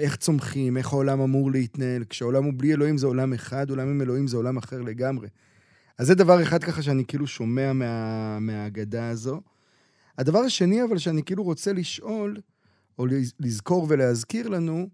איך 0.01 0.17
צומחים, 0.17 0.77
איך 0.77 0.93
העולם 0.93 1.21
אמור 1.21 1.51
להתנהל. 1.51 2.05
כשהעולם 2.05 2.45
הוא 2.45 2.53
בלי 2.57 2.73
אלוהים 2.73 2.99
זה 2.99 3.07
עולם 3.07 3.33
אחד, 3.33 3.71
עולם 3.71 3.89
עם 3.89 4.03
אלוהים 4.03 4.27
זה 4.27 4.37
עולם 4.37 4.57
אחר 4.57 4.81
לגמרי. 4.81 5.29
אז 5.99 6.07
זה 6.07 6.15
דבר 6.15 6.43
אחד 6.43 6.65
ככה 6.65 6.83
שאני 6.83 7.05
כאילו 7.05 7.27
שומע 7.27 7.73
מה, 7.73 8.39
מהאגדה 8.41 9.09
הזו. 9.09 9.41
הדבר 10.19 10.39
השני, 10.39 10.85
אבל, 10.85 10.99
שאני 10.99 11.23
כאילו 11.23 11.43
רוצה 11.43 11.73
לשאול, 11.73 12.41
או 12.99 13.07
לזכור 13.41 13.87
ולהזכיר 13.89 14.49
לנו, 14.49 14.89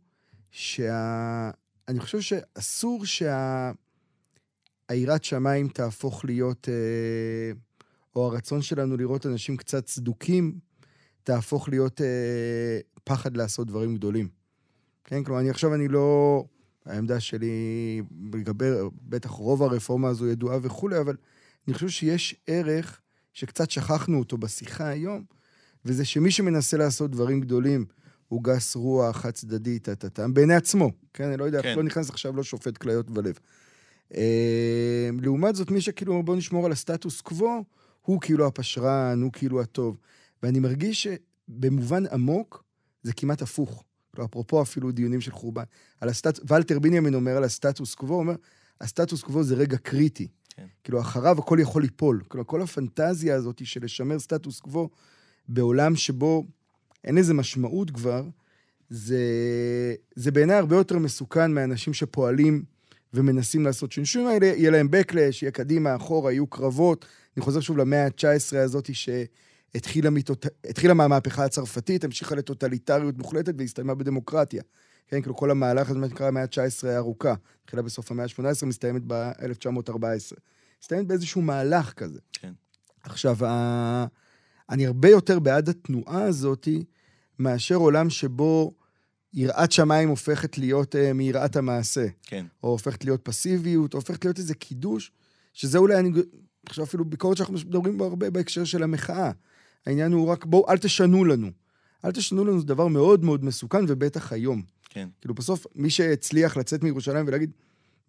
שאני 0.51 2.01
חושב 2.01 2.21
שאסור 2.21 3.05
שה... 3.05 3.71
היראת 4.89 5.25
שמיים 5.25 5.69
תהפוך 5.69 6.25
להיות, 6.25 6.69
אה, 6.69 7.53
או 8.17 8.27
הרצון 8.27 8.63
שלנו 8.63 8.97
לראות 8.97 9.27
אנשים 9.27 9.57
קצת 9.57 9.85
צדוקים, 9.85 10.59
תהפוך 11.23 11.69
להיות 11.69 12.01
אה, 12.01 12.79
פחד 13.05 13.37
לעשות 13.37 13.67
דברים 13.67 13.97
גדולים. 13.97 14.29
כן, 15.05 15.25
כלומר, 15.25 15.41
אני 15.41 15.51
עכשיו, 15.51 15.75
אני 15.75 15.89
לא... 15.89 16.45
העמדה 16.87 17.21
שלי 17.21 18.03
לגבי, 18.35 18.67
בטח 19.03 19.31
רוב 19.31 19.63
הרפורמה 19.63 20.09
הזו 20.09 20.27
ידועה 20.27 20.59
וכולי, 20.63 21.01
אבל 21.01 21.17
אני 21.67 21.75
חושב 21.75 21.89
שיש 21.89 22.37
ערך 22.47 23.01
שקצת 23.41 23.71
שכחנו 23.71 24.19
אותו 24.19 24.39
בשיחה 24.39 24.89
היום, 24.89 25.25
וזה 25.85 26.05
שמי 26.05 26.31
שמנסה 26.31 26.77
לעשות 26.77 27.11
דברים 27.11 27.41
גדולים, 27.41 27.85
הוא 28.29 28.45
גס 28.45 28.77
רוח, 28.77 29.17
חד 29.17 29.31
צדדי, 29.31 29.79
טה-טה-טה, 29.79 30.29
בעיני 30.29 30.55
עצמו, 30.55 30.91
כן? 31.15 31.25
אני 31.25 31.37
לא 31.37 31.45
יודע, 31.45 31.63
כן. 31.63 31.77
לא 31.77 31.83
נכנס 31.83 32.11
עכשיו 32.11 32.37
לא 32.37 32.43
שופט 32.43 32.77
כליות 32.77 33.07
ולב. 33.15 33.39
אה, 34.15 35.11
לעומת 35.23 35.55
זאת, 35.55 35.71
מי 35.71 35.81
שכאילו, 35.81 36.23
בוא 36.23 36.37
נשמור 36.37 36.67
על 36.67 36.73
הסטטוס 36.73 37.21
קוו, 37.21 37.65
הוא 38.03 38.21
כאילו 38.21 38.47
הפשרן, 38.47 39.23
הוא 39.23 39.33
כאילו 39.33 39.61
הטוב. 39.61 39.97
ואני 40.43 40.59
מרגיש 40.59 41.07
שבמובן 41.07 42.07
עמוק, 42.07 42.65
זה 43.03 43.13
כמעט 43.13 43.43
הפוך. 43.43 43.85
כאילו, 44.13 44.25
אפרופו 44.25 44.63
אפילו 44.63 44.93
דיונים 44.93 45.21
של 45.21 45.33
חורבן. 45.33 45.65
על 46.01 46.09
הסטט... 46.09 46.41
ולטר 46.49 46.79
בנימין 46.79 47.15
אומר 47.15 47.37
על 47.37 47.45
הסטטוס 47.45 47.95
קוו, 47.95 48.15
הוא 48.15 48.19
אומר, 48.19 48.35
הסטטוס 48.81 49.23
קוו 49.23 49.43
זה 49.43 49.55
רגע 49.55 49.77
קריטי. 49.77 50.29
כן. 50.61 50.67
כאילו, 50.85 51.01
אחריו 51.01 51.39
הכל 51.39 51.59
יכול 51.61 51.83
ליפול. 51.83 52.23
כאילו, 52.31 52.47
כל 52.47 52.63
הפנטזיה 52.63 53.37
הזאת 53.37 53.67
של 53.67 53.85
לשמר 53.85 54.19
סטטוס 54.19 54.61
קוו 54.61 54.89
בעולם 55.49 55.97
שבו 55.97 56.45
אין 57.05 57.15
לזה 57.15 57.35
משמעות 57.35 57.91
כבר, 57.91 58.25
זה, 58.91 59.25
זה 60.15 60.31
בעיניי 60.31 60.57
הרבה 60.57 60.77
יותר 60.77 60.99
מסוכן 60.99 61.53
מאנשים 61.53 61.95
שפועלים 61.95 62.65
ומנסים 63.15 63.65
לעשות 63.65 63.93
שינויים 63.93 64.27
האלה, 64.27 64.47
יהיה 64.47 64.71
להם 64.71 64.89
backlash, 64.89 65.39
יהיה 65.43 65.51
קדימה, 65.51 65.97
אחורה, 65.97 66.33
יהיו 66.33 66.47
קרבות. 66.47 67.07
אני 67.37 67.45
חוזר 67.45 67.61
שוב 67.61 67.79
למאה 67.79 68.05
ה-19 68.05 68.57
הזאת 68.57 68.91
שהתחילה 68.95 70.11
מתות... 70.11 70.47
מהמהפכה 70.95 71.45
הצרפתית, 71.45 72.05
המשיכה 72.05 72.35
לטוטליטריות 72.35 73.19
מוחלטת 73.19 73.55
והסתיימה 73.59 73.95
בדמוקרטיה. 73.95 74.63
כן, 75.11 75.23
כאילו 75.23 75.37
כל 75.37 75.51
המהלך 75.51 75.91
הזה, 75.91 75.99
מה 75.99 76.09
שנקרא 76.09 76.29
המאה 76.29 76.43
ה-19 76.43 76.87
הארוכה, 76.87 77.35
התחילה 77.65 77.83
בסוף 77.83 78.11
המאה 78.11 78.25
ה-18, 78.25 78.67
מסתיימת 78.67 79.03
ב-1914. 79.07 80.37
מסתיימת 80.83 81.07
באיזשהו 81.07 81.43
מהלך 81.43 81.93
כזה. 81.93 82.19
כן. 82.33 82.53
עכשיו, 83.03 83.47
ה... 83.47 84.07
אני 84.71 84.87
הרבה 84.87 85.09
יותר 85.09 85.39
בעד 85.39 85.69
התנועה 85.69 86.23
הזאתי, 86.23 86.85
מאשר 87.39 87.75
עולם 87.75 88.11
שבו 88.11 88.75
יראת 89.35 89.73
שמיים 89.73 90.09
הופכת 90.09 90.59
להיות 90.59 90.95
uh, 90.95 91.13
מיראת 91.13 91.57
המעשה. 91.57 92.07
כן. 92.23 92.47
או 92.63 92.69
הופכת 92.69 93.05
להיות 93.05 93.21
פסיביות, 93.23 93.95
או 93.95 93.99
הופכת 93.99 94.25
להיות 94.25 94.39
איזה 94.39 94.55
קידוש, 94.55 95.13
שזה 95.53 95.79
אולי, 95.79 95.99
אני 95.99 96.11
חושב 96.69 96.83
אפילו 96.83 97.05
ביקורת 97.05 97.37
שאנחנו 97.37 97.55
מדברים 97.55 97.99
בה 97.99 98.05
הרבה 98.05 98.31
בהקשר 98.31 98.65
של 98.65 98.83
המחאה. 98.83 99.31
העניין 99.87 100.13
הוא 100.13 100.29
רק, 100.29 100.45
בואו, 100.45 100.71
אל 100.71 100.79
תשנו 100.79 101.25
לנו. 101.25 101.51
אל 102.05 102.13
תשנו 102.13 102.45
לנו 102.45 102.61
זה 102.61 102.67
דבר 102.67 102.87
מאוד 102.87 103.25
מאוד 103.25 103.45
מסוכן, 103.45 103.85
ובטח 103.89 104.33
היום. 104.33 104.63
כן. 104.91 105.09
כאילו, 105.21 105.35
בסוף, 105.35 105.67
מי 105.75 105.91
שהצליח 105.91 106.57
לצאת 106.57 106.83
מירושלים 106.83 107.29
ולהגיד, 107.29 107.51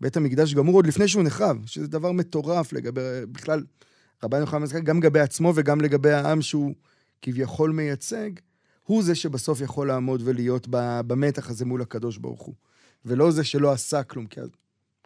בית 0.02 0.18
המקדש 0.18 0.54
גמור 0.54 0.76
עוד 0.76 0.88
לפני 0.88 1.08
שהוא 1.08 1.24
נחרב, 1.24 1.58
שזה 1.66 1.88
דבר 1.88 2.12
מטורף 2.12 2.74
לגבי, 2.74 3.02
בכלל, 3.32 3.64
רבן 4.24 4.40
יוחנן 4.40 4.62
מזכיר, 4.62 4.80
גם 4.80 4.98
לגבי 4.98 5.20
עצמו 5.20 5.54
וגם 5.56 5.82
לגבי 5.82 6.12
העם 6.12 6.42
שהוא 6.42 6.76
כביכול 7.22 7.72
מייצג, 7.72 8.30
הוא 8.84 9.04
זה 9.04 9.16
שבסוף 9.16 9.62
יכול 9.62 9.88
לעמוד 9.88 10.22
ולהיות 10.24 10.68
במתח 11.08 11.50
הזה 11.50 11.66
מול 11.66 11.82
הקדוש 11.82 12.18
ברוך 12.18 12.42
הוא. 12.42 12.56
ולא 13.06 13.32
זה 13.32 13.44
שלא 13.44 13.72
עשה 13.72 14.04
כלום, 14.04 14.28
כי 14.28 14.42
אז 14.42 14.50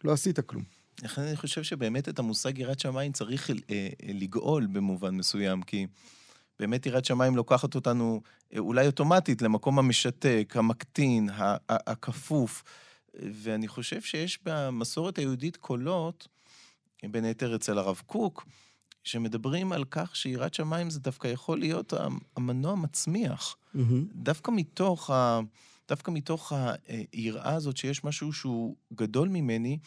לא 0.03 0.11
עשית 0.11 0.39
כלום. 0.39 0.63
לכן 1.03 1.21
אני 1.21 1.35
חושב 1.35 1.63
שבאמת 1.63 2.09
את 2.09 2.19
המושג 2.19 2.57
יראת 2.57 2.79
שמיים 2.79 3.11
צריך 3.11 3.49
אה, 3.49 3.55
אה, 3.69 3.87
לגאול 4.13 4.67
במובן 4.67 5.15
מסוים, 5.15 5.61
כי 5.61 5.87
באמת 6.59 6.85
יראת 6.85 7.05
שמיים 7.05 7.35
לוקחת 7.35 7.75
אותנו 7.75 8.21
אה, 8.53 8.59
אולי 8.59 8.87
אוטומטית 8.87 9.41
למקום 9.41 9.79
המשתק, 9.79 10.53
המקטין, 10.55 11.29
הכפוף. 11.69 12.63
ואני 13.19 13.67
חושב 13.67 14.01
שיש 14.01 14.39
במסורת 14.45 15.17
היהודית 15.17 15.57
קולות, 15.57 16.27
בין 17.03 17.25
היתר 17.25 17.55
אצל 17.55 17.77
הרב 17.77 18.01
קוק, 18.05 18.45
שמדברים 19.03 19.71
על 19.71 19.85
כך 19.91 20.15
שיראת 20.15 20.53
שמיים 20.53 20.89
זה 20.89 20.99
דווקא 20.99 21.27
יכול 21.27 21.59
להיות 21.59 21.93
המנוע 22.37 22.75
מצמיח. 22.75 23.55
Mm-hmm. 23.75 23.79
דווקא 24.13 24.51
מתוך, 24.55 25.09
ה, 25.09 25.39
דווקא 25.89 26.11
מתוך 26.11 26.53
היראה 27.13 27.53
הזאת 27.53 27.77
שיש 27.77 28.03
משהו 28.03 28.33
שהוא 28.33 28.75
גדול 28.93 29.29
ממני, 29.29 29.77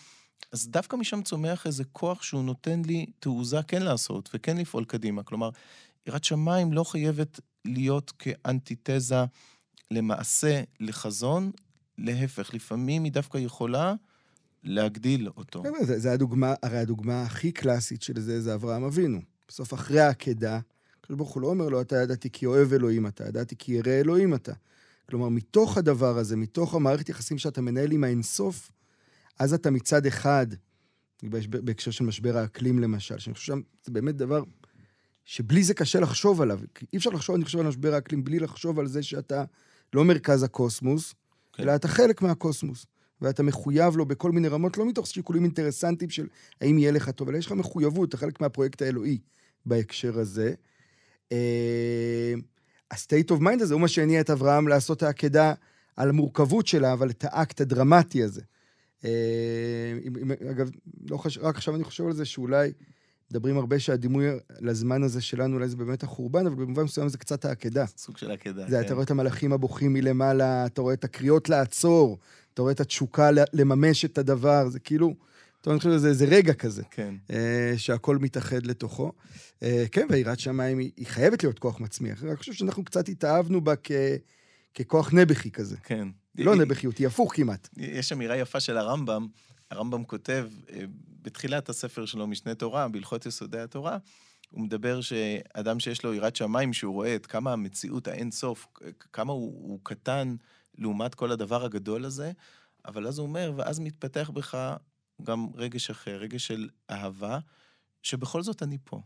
אז 0.53 0.69
דווקא 0.69 0.97
משם 0.97 1.23
צומח 1.23 1.67
איזה 1.67 1.85
כוח 1.85 2.23
שהוא 2.23 2.45
נותן 2.45 2.83
לי 2.87 3.07
תעוזה 3.21 3.63
כן 3.69 3.83
לעשות 3.83 4.31
וכן 4.35 4.57
לפעול 4.57 4.85
קדימה. 4.85 5.23
כלומר, 5.23 5.51
יראת 6.09 6.25
שמיים 6.25 6.73
לא 6.73 6.85
חייבת 6.85 7.41
להיות 7.65 8.13
כאנטיתזה 8.19 9.25
למעשה, 9.91 10.63
לחזון, 10.81 11.51
להפך, 11.99 12.55
לפעמים 12.55 13.05
היא 13.05 13.13
דווקא 13.13 13.39
יכולה 13.39 13.95
להגדיל 14.65 15.29
אותו. 15.37 15.63
כן, 15.63 15.85
זה, 15.85 15.99
זה 15.99 16.13
הדוגמה, 16.13 16.55
הרי 16.63 16.79
הדוגמה 16.79 17.23
הכי 17.23 17.53
קלאסית 17.53 18.03
של 18.03 18.21
זה, 18.21 18.41
זה 18.41 18.55
אברהם 18.55 18.85
אבינו. 18.85 19.21
בסוף, 19.49 19.75
אחרי 19.75 20.01
העקדה, 20.01 20.61
הקדוש 21.01 21.17
ברוך 21.17 21.35
הוא 21.35 21.43
לא 21.43 21.49
אומר 21.49 21.69
לו, 21.69 21.81
אתה 21.81 21.97
ידעתי 21.97 22.31
כי 22.31 22.47
אוהב 22.47 22.73
אלוהים 22.73 23.07
אתה, 23.07 23.29
ידעתי 23.29 23.57
כי 23.59 23.73
ירא 23.73 23.93
אלוהים 23.93 24.35
אתה. 24.35 24.53
כלומר, 25.11 25.29
מתוך 25.29 25.79
הדבר 25.79 26.19
הזה, 26.19 26.37
מתוך 26.37 26.75
המערכת 26.75 27.09
יחסים 27.09 27.39
שאתה 27.39 27.61
מנהל 27.61 27.93
עם 27.93 28.05
האינסוף, 28.05 28.73
אז 29.39 29.55
אתה 29.55 29.71
מצד 29.71 30.07
אחד, 30.07 30.47
בהקשר 31.49 31.91
של 31.91 32.05
משבר 32.05 32.37
האקלים 32.37 32.79
למשל, 32.79 33.19
שאני 33.19 33.35
חושב 33.35 33.53
שזה 33.83 33.93
באמת 33.93 34.17
דבר 34.17 34.43
שבלי 35.31 35.63
זה 35.63 35.75
קשה 35.75 36.01
לחשוב 36.01 36.41
עליו. 36.41 36.61
אי 36.93 36.99
אפשר 36.99 37.11
לחשוב, 37.11 37.37
אני 37.37 37.45
חושב, 37.45 37.59
על 37.59 37.67
משבר 37.67 37.95
האקלים 37.95 38.25
בלי 38.25 38.39
לחשוב 38.39 38.79
על 38.79 38.87
זה 38.87 39.03
שאתה 39.03 39.45
לא 39.95 40.05
מרכז 40.05 40.43
הקוסמוס, 40.43 41.15
כן. 41.53 41.63
אלא 41.63 41.75
אתה 41.75 41.89
חלק 41.89 42.23
מהקוסמוס. 42.23 42.87
ואתה 43.21 43.43
מחויב 43.43 43.97
לו 43.97 44.07
בכל 44.07 44.33
מיני 44.33 44.49
רמות, 44.49 44.79
לא 44.79 44.87
מתוך 44.89 45.07
שיקולים 45.07 45.45
אינטרסנטיים 45.45 46.11
של 46.11 46.27
האם 46.61 46.79
יהיה 46.79 46.93
לך 46.93 47.11
טוב, 47.11 47.29
אלא 47.29 47.39
יש 47.39 47.47
לך 47.47 47.53
מחויבות, 47.53 48.09
אתה 48.09 48.17
חלק 48.17 48.41
מהפרויקט 48.41 48.83
האלוהי 48.83 49.19
בהקשר 49.67 50.19
הזה. 50.19 50.55
ה-state 52.91 53.31
of 53.31 53.41
mind 53.41 53.63
הזה 53.63 53.75
הוא 53.75 53.81
מה 53.81 53.89
שהניע 53.89 54.21
את 54.21 54.31
אברהם 54.31 54.69
לעשות 54.69 55.03
העקדה 55.03 55.55
על 55.97 56.09
המורכבות 56.09 56.67
שלה, 56.67 56.93
אבל 56.93 57.11
את 57.11 57.25
האקט 57.29 57.61
הדרמטי 57.61 58.23
הזה. 58.23 58.43
אגב, 60.51 60.71
לא 61.11 61.17
חש... 61.17 61.39
רק 61.39 61.57
עכשיו 61.57 61.75
אני 61.75 61.85
חושב 61.85 62.07
על 62.07 62.13
זה 62.13 62.25
שאולי 62.25 62.73
מדברים 63.31 63.59
הרבה 63.59 63.79
שהדימוי 63.79 64.27
לזמן 64.61 65.03
הזה 65.03 65.21
שלנו 65.21 65.55
אולי 65.55 65.69
זה 65.69 65.77
באמת 65.77 66.03
החורבן, 66.03 66.47
אבל 66.47 66.55
במובן 66.55 66.83
מסוים 66.83 67.09
זה 67.09 67.19
קצת 67.19 67.45
העקדה. 67.45 67.87
סוג 67.97 68.17
של 68.17 68.31
העקדה, 68.31 68.67
כן. 68.69 68.81
אתה 68.81 68.95
רואה 68.95 69.05
את 69.05 69.11
המלאכים 69.11 69.53
הבוכים 69.53 69.93
מלמעלה, 69.93 70.67
אתה 70.67 70.83
רואה 70.83 70.95
את 70.95 71.05
הקריאות 71.05 71.49
לעצור, 71.49 72.19
אתה 72.55 72.63
רואה 72.63 72.73
את 72.73 72.81
התשוקה 72.81 73.31
לממש 73.53 74.05
את 74.05 74.19
הדבר, 74.19 74.69
זה 74.69 74.79
כאילו, 74.79 75.15
אתה 75.61 75.71
אני 75.71 75.79
חושב 75.79 75.91
שזה 75.91 76.09
איזה 76.09 76.25
רגע 76.25 76.55
כזה. 76.55 76.83
כן. 76.91 77.15
אה, 77.31 77.75
שהכל 77.77 78.19
מתאחד 78.19 78.67
לתוכו. 78.67 79.13
אה, 79.63 79.85
כן, 79.93 80.07
ויראת 80.11 80.41
שמיים 80.41 80.79
היא, 80.79 80.91
היא 80.97 81.07
חייבת 81.07 81.43
להיות 81.43 81.59
כוח 81.59 81.81
מצמיח. 81.81 82.25
אני 82.25 82.37
חושב 82.37 82.53
שאנחנו 82.53 82.85
קצת 82.85 83.09
התאהבנו 83.09 83.61
בה 83.61 83.75
כ, 83.83 83.93
ככוח 84.75 85.13
נבחי 85.13 85.51
כזה. 85.51 85.77
כן. 85.77 86.09
לא 86.39 86.57
נבחיות, 86.57 86.99
היא 86.99 87.07
הפוך 87.07 87.37
כמעט. 87.37 87.69
יש 87.77 88.13
אמירה 88.13 88.37
יפה 88.37 88.61
של 88.61 88.77
הרמב"ם, 88.77 89.27
הרמב"ם 89.71 90.05
כותב 90.05 90.49
אה, 90.73 90.85
בתחילת 91.29 91.69
הספר 91.69 92.07
שלו, 92.07 92.27
משנה 92.27 92.55
תורה, 92.55 92.89
בהלכות 92.89 93.27
יסודי 93.27 93.61
התורה, 93.61 93.99
הוא 94.51 94.61
מדבר 94.61 95.01
שאדם 95.01 95.81
שיש 95.81 96.05
לו 96.05 96.15
יראת 96.15 96.37
שמיים, 96.37 96.73
שהוא 96.73 96.95
רואה 96.95 97.15
את 97.15 97.27
כמה 97.27 97.53
המציאות 97.53 98.09
האין 98.09 98.31
סוף, 98.31 98.67
כמה 99.13 99.33
הוא, 99.33 99.69
הוא 99.69 99.81
קטן 99.83 100.37
לעומת 100.79 101.15
כל 101.15 101.33
הדבר 101.33 101.65
הגדול 101.65 102.05
הזה, 102.05 102.33
אבל 102.85 103.07
אז 103.07 103.19
הוא 103.19 103.27
אומר, 103.27 103.53
ואז 103.57 103.81
מתפתח 103.81 104.31
בך 104.35 104.77
גם 105.23 105.49
רגש 105.55 105.91
אחר, 105.91 106.17
רגש 106.17 106.47
של 106.47 106.69
אהבה, 106.91 107.39
שבכל 108.03 108.43
זאת 108.43 108.63
אני 108.63 108.79
פה. 108.85 109.01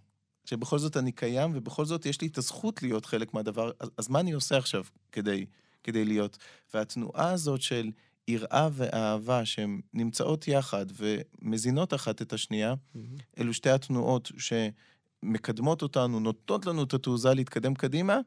שבכל 0.45 0.79
זאת 0.79 0.97
אני 0.97 1.13
קיים, 1.13 1.51
ובכל 1.55 1.85
זאת 1.85 2.07
יש 2.07 2.21
לי 2.21 2.27
את 2.27 2.39
הזכות 2.39 2.83
להיות 2.83 3.07
חלק 3.07 3.35
מהדבר, 3.35 3.71
אז, 3.81 3.91
אז 3.97 4.09
מה 4.09 4.21
אני 4.21 4.33
עושה 4.33 4.57
עכשיו 4.57 4.85
כדי, 5.13 5.47
כדי 5.85 6.05
להיות? 6.05 6.39
והתנועה 6.75 7.31
הזאת 7.31 7.63
של 7.63 7.91
יראה 8.29 8.69
ואהבה, 8.73 9.45
שהן 9.45 9.81
נמצאות 9.95 10.49
יחד 10.49 10.87
ומזינות 10.97 11.95
אחת 11.95 12.23
את 12.23 12.33
השנייה, 12.33 12.75
mm-hmm. 12.75 12.99
אלו 13.39 13.55
שתי 13.55 13.71
התנועות 13.71 14.31
שמקדמות 14.39 15.83
אותנו, 15.83 16.21
נותנות 16.21 16.67
לנו 16.67 16.83
את 16.83 16.95
התעוזה 16.95 17.35
להתקדם 17.35 17.75
קדימה, 17.75 18.19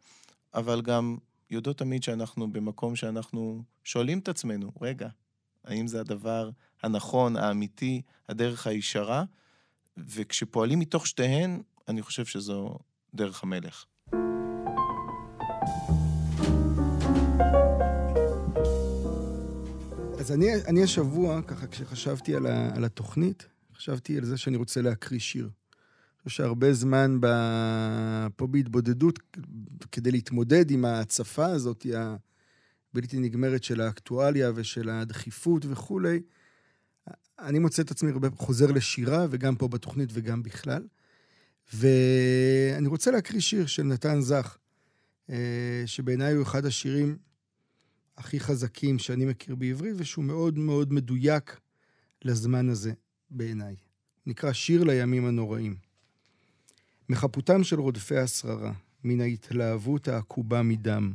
אבל 0.54 0.82
גם 0.82 1.18
יודעות 1.52 1.78
תמיד 1.78 2.04
שאנחנו 2.04 2.52
במקום 2.52 2.96
שאנחנו 2.96 3.64
שואלים 3.84 4.20
את 4.20 4.30
עצמנו, 4.30 4.72
רגע, 4.82 5.10
האם 5.64 5.88
זה 5.88 6.00
הדבר 6.00 6.50
הנכון, 6.84 7.36
האמיתי, 7.36 8.02
הדרך 8.30 8.68
הישרה? 8.68 9.24
וכשפועלים 9.98 10.80
מתוך 10.80 11.08
שתיהן, 11.08 11.62
אני 11.88 12.02
חושב 12.02 12.26
שזו 12.26 12.78
דרך 13.14 13.44
המלך. 13.44 13.86
אז 20.26 20.32
אני, 20.32 20.56
אני 20.68 20.84
השבוע, 20.84 21.42
ככה, 21.42 21.68
כשחשבתי 21.68 22.36
על, 22.36 22.46
ה, 22.46 22.76
על 22.76 22.86
התוכנית, 22.86 23.48
חשבתי 23.76 24.18
על 24.18 24.26
זה 24.26 24.38
שאני 24.38 24.58
רוצה 24.58 24.82
להקריא 24.82 25.20
שיר. 25.20 25.44
אני 25.44 26.24
חושב 26.24 26.38
שהרבה 26.38 26.74
זמן 26.74 27.18
ב... 27.20 27.28
פה 28.36 28.48
בהתבודדות, 28.48 29.20
כדי 29.92 30.12
להתמודד 30.12 30.72
עם 30.72 30.86
ההצפה 30.86 31.46
הזאת, 31.46 31.86
הבלתי 32.94 33.20
נגמרת 33.20 33.64
של 33.64 33.82
האקטואליה 33.82 34.52
ושל 34.56 34.90
הדחיפות 34.90 35.66
וכולי, 35.70 36.22
אני 37.40 37.60
מוצא 37.60 37.82
את 37.82 37.92
עצמי 37.92 38.12
הרבה 38.12 38.30
חוזר 38.36 38.72
לשירה, 38.72 39.28
וגם 39.30 39.56
פה 39.56 39.68
בתוכנית 39.68 40.10
וגם 40.14 40.44
בכלל. 40.44 40.88
ואני 41.74 42.88
רוצה 42.88 43.12
להקריא 43.12 43.42
שיר 43.42 43.66
של 43.66 43.84
נתן 43.84 44.22
זך, 44.22 44.58
אה, 45.30 45.84
שבעיניי 45.86 46.34
הוא 46.34 46.44
אחד 46.44 46.66
השירים 46.66 47.18
הכי 48.18 48.40
חזקים 48.40 49.00
שאני 49.00 49.26
מכיר 49.26 49.56
בעברית, 49.56 49.94
ושהוא 49.98 50.26
מאוד 50.26 50.58
מאוד 50.58 50.94
מדויק 50.94 51.60
לזמן 52.22 52.70
הזה 52.70 52.94
בעיניי. 53.30 53.76
נקרא 54.26 54.54
שיר 54.54 54.84
לימים 54.84 55.26
הנוראים. 55.26 55.76
מחפותם 57.10 57.64
של 57.64 57.80
רודפי 57.80 58.18
השררה, 58.18 58.74
מן 59.04 59.22
ההתלהבות 59.22 60.08
העקובה 60.08 60.62
מדם, 60.62 61.14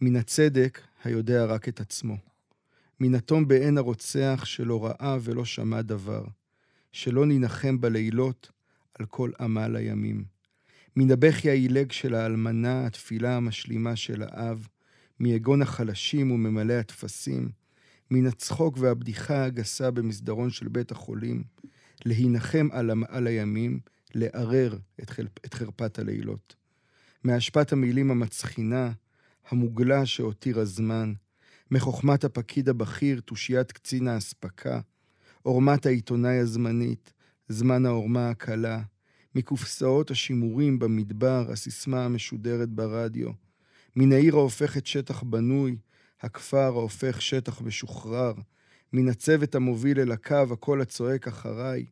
מן 0.00 0.16
הצדק 0.16 0.80
היודע 1.04 1.44
רק 1.44 1.68
את 1.68 1.80
עצמו, 1.80 2.16
מן 3.00 3.14
התום 3.14 3.48
בעין 3.48 3.78
הרוצח 3.78 4.42
שלא 4.44 4.84
ראה 4.84 5.18
ולא 5.20 5.44
שמע 5.44 5.82
דבר, 5.82 6.24
שלא 6.92 7.26
ננחם 7.26 7.80
בלילות 7.80 8.50
על 8.94 9.06
כל 9.06 9.30
עמל 9.40 9.76
הימים. 9.76 10.24
מן 10.96 11.10
הבכי 11.10 11.50
העילג 11.50 11.92
של 11.92 12.14
האלמנה, 12.14 12.86
התפילה 12.86 13.36
המשלימה 13.36 13.96
של 13.96 14.22
האב, 14.22 14.68
מיגון 15.20 15.62
החלשים 15.62 16.30
וממלא 16.30 16.72
הטפסים, 16.72 17.50
מן 18.10 18.26
הצחוק 18.26 18.78
והבדיחה 18.80 19.44
הגסה 19.44 19.90
במסדרון 19.90 20.50
של 20.50 20.68
בית 20.68 20.90
החולים, 20.90 21.44
להינחם 22.04 22.68
על, 22.72 22.90
על 23.08 23.26
הימים, 23.26 23.80
לערער 24.14 24.78
את, 25.02 25.10
חל, 25.10 25.26
את 25.44 25.54
חרפת 25.54 25.98
הלילות. 25.98 26.56
מהשפעת 27.24 27.72
המילים 27.72 28.10
המצחינה, 28.10 28.92
המוגלה 29.48 30.06
שהותיר 30.06 30.60
הזמן, 30.60 31.12
מחוכמת 31.70 32.24
הפקיד 32.24 32.68
הבכיר, 32.68 33.20
תושיית 33.20 33.72
קצין 33.72 34.08
האספקה, 34.08 34.80
עורמת 35.42 35.86
העיתונאי 35.86 36.38
הזמנית, 36.38 37.12
זמן 37.48 37.86
העורמה 37.86 38.30
הקלה, 38.30 38.82
מקופסאות 39.34 40.10
השימורים 40.10 40.78
במדבר, 40.78 41.46
הסיסמה 41.52 42.04
המשודרת 42.04 42.68
ברדיו, 42.68 43.30
מן 44.00 44.12
העיר 44.12 44.36
ההופכת 44.36 44.86
שטח 44.86 45.22
בנוי, 45.22 45.76
הכפר 46.20 46.58
ההופך 46.58 47.22
שטח 47.22 47.60
משוחרר, 47.62 48.32
מן 48.92 49.08
הצוות 49.08 49.54
המוביל 49.54 50.00
אל 50.00 50.12
הקו, 50.12 50.46
הקול 50.52 50.80
הצועק 50.80 51.28
אחריי, 51.28 51.86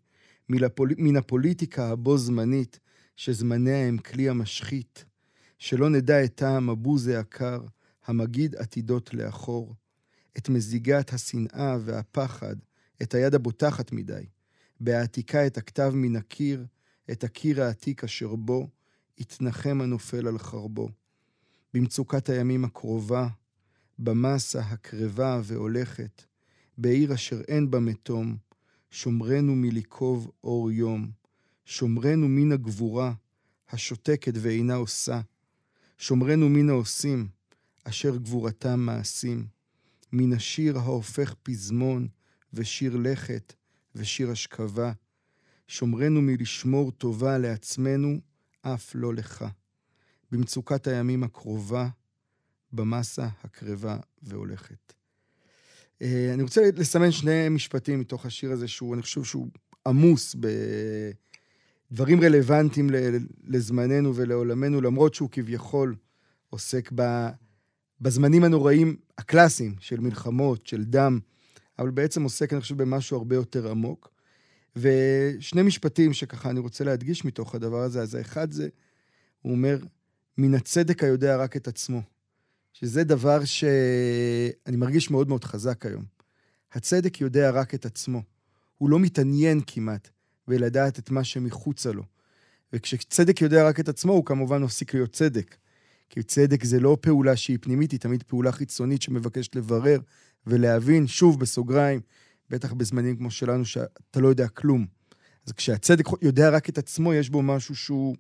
מן 0.98 1.16
הפוליטיקה 1.16 1.88
הבו 1.88 2.18
זמנית, 2.18 2.78
שזמניה 3.16 3.88
הם 3.88 3.98
כלי 3.98 4.28
המשחית, 4.28 5.04
שלא 5.58 5.90
נדע 5.90 6.24
את 6.24 6.34
טעם 6.34 6.70
הבוז 6.70 7.08
העקר, 7.08 7.60
המגיד 8.06 8.56
עתידות 8.56 9.14
לאחור, 9.14 9.74
את 10.38 10.48
מזיגת 10.48 11.12
השנאה 11.12 11.76
והפחד, 11.84 12.56
את 13.02 13.14
היד 13.14 13.34
הבוטחת 13.34 13.92
מדי, 13.92 14.26
בהעתיקה 14.80 15.46
את 15.46 15.58
הכתב 15.58 15.92
מן 15.94 16.16
הקיר, 16.16 16.66
את 17.10 17.24
הקיר 17.24 17.62
העתיק 17.62 18.04
אשר 18.04 18.34
בו, 18.34 18.68
יתנחם 19.18 19.80
הנופל 19.80 20.28
על 20.28 20.38
חרבו. 20.38 20.88
במצוקת 21.76 22.28
הימים 22.28 22.64
הקרובה, 22.64 23.28
במסה 23.98 24.60
הקרבה 24.60 25.40
והולכת, 25.44 26.24
בעיר 26.78 27.14
אשר 27.14 27.40
אין 27.48 27.70
בה 27.70 27.80
מתום, 27.80 28.36
שומרנו 28.90 29.56
מליקוב 29.56 30.30
אור 30.44 30.70
יום, 30.70 31.10
שומרנו 31.64 32.28
מן 32.28 32.52
הגבורה, 32.52 33.12
השותקת 33.70 34.32
ואינה 34.36 34.74
עושה, 34.74 35.20
שומרנו 35.98 36.48
מן 36.48 36.68
העושים, 36.68 37.28
אשר 37.84 38.16
גבורתם 38.16 38.80
מעשים, 38.80 39.46
מן 40.12 40.32
השיר 40.32 40.78
ההופך 40.78 41.34
פזמון, 41.42 42.08
ושיר 42.52 42.96
לכת, 42.96 43.54
ושיר 43.94 44.32
אשכבה, 44.32 44.92
שומרנו 45.68 46.22
מלשמור 46.22 46.92
טובה 46.92 47.38
לעצמנו, 47.38 48.20
אף 48.62 48.94
לא 48.94 49.14
לך. 49.14 49.44
במצוקת 50.32 50.86
הימים 50.86 51.22
הקרובה, 51.22 51.88
במסה 52.72 53.28
הקרבה 53.44 53.96
והולכת. 54.22 54.92
אה, 56.02 56.30
אני 56.34 56.42
רוצה 56.42 56.60
לסמן 56.76 57.12
שני 57.12 57.48
משפטים 57.48 58.00
מתוך 58.00 58.26
השיר 58.26 58.52
הזה, 58.52 58.68
שהוא, 58.68 58.94
אני 58.94 59.02
חושב 59.02 59.24
שהוא 59.24 59.48
עמוס 59.86 60.36
בדברים 61.90 62.20
רלוונטיים 62.22 62.90
לזמננו 63.44 64.16
ולעולמנו, 64.16 64.80
למרות 64.80 65.14
שהוא 65.14 65.28
כביכול 65.32 65.94
עוסק 66.50 66.92
בזמנים 68.00 68.44
הנוראים 68.44 68.96
הקלאסיים 69.18 69.74
של 69.80 70.00
מלחמות, 70.00 70.66
של 70.66 70.84
דם, 70.84 71.18
אבל 71.78 71.90
בעצם 71.90 72.22
עוסק, 72.22 72.52
אני 72.52 72.60
חושב, 72.60 72.82
במשהו 72.82 73.16
הרבה 73.16 73.36
יותר 73.36 73.70
עמוק. 73.70 74.10
ושני 74.76 75.62
משפטים 75.62 76.12
שככה 76.12 76.50
אני 76.50 76.60
רוצה 76.60 76.84
להדגיש 76.84 77.24
מתוך 77.24 77.54
הדבר 77.54 77.80
הזה, 77.80 78.02
אז 78.02 78.14
האחד 78.14 78.52
זה, 78.52 78.68
הוא 79.42 79.52
אומר, 79.52 79.78
מן 80.38 80.55
הצדק 80.55 81.05
היודע 81.05 81.37
רק 81.37 81.57
את 81.57 81.68
עצמו. 81.68 82.03
שזה 82.72 83.05
דבר 83.05 83.44
שאני 83.44 84.77
מרגיש 84.77 85.11
מאוד 85.11 85.29
מאוד 85.29 85.44
חזק 85.44 85.87
היום. 85.87 86.05
הצדק 86.72 87.20
יודע 87.20 87.51
רק 87.51 87.75
את 87.75 87.87
עצמו. 87.87 88.22
הוא 88.79 88.90
לא 88.90 88.99
מתעניין 88.99 89.61
כמעט 89.66 90.09
בלדעת 90.49 90.99
את 90.99 91.11
מה 91.11 91.25
שמחוצה 91.25 91.92
לו. 91.92 92.03
וכשצדק 92.72 93.40
יודע 93.40 93.68
רק 93.68 93.81
את 93.81 93.88
עצמו, 93.88 94.12
הוא 94.12 94.25
כמובן 94.25 94.62
מפסיק 94.62 94.94
להיות 94.94 95.12
צדק. 95.12 95.57
כי 96.11 96.22
צדק 96.22 96.64
זה 96.64 96.81
לא 96.81 96.99
פעולה 97.01 97.37
שהיא 97.37 97.59
פנימית, 97.61 97.92
היא 97.92 98.01
תמיד 98.01 98.22
פעולה 98.22 98.53
חיצונית 98.53 99.03
שמבקשת 99.03 99.57
לברר 99.57 100.01
ולהבין, 100.46 101.07
שוב, 101.07 101.40
בסוגריים, 101.40 102.01
בטח 102.51 102.72
בזמנים 102.72 103.16
כמו 103.16 103.31
שלנו, 103.31 103.64
שאתה 103.64 104.20
לא 104.20 104.29
יודע 104.29 104.49
כלום. 104.49 104.87
אז 105.46 105.53
כשהצדק 105.53 106.05
יודע 106.22 106.51
רק 106.51 106.68
את 106.68 106.79
עצמו, 106.79 107.14
יש 107.14 107.31
בו 107.31 107.42
משהו 107.42 107.77
שהוא 107.77 108.16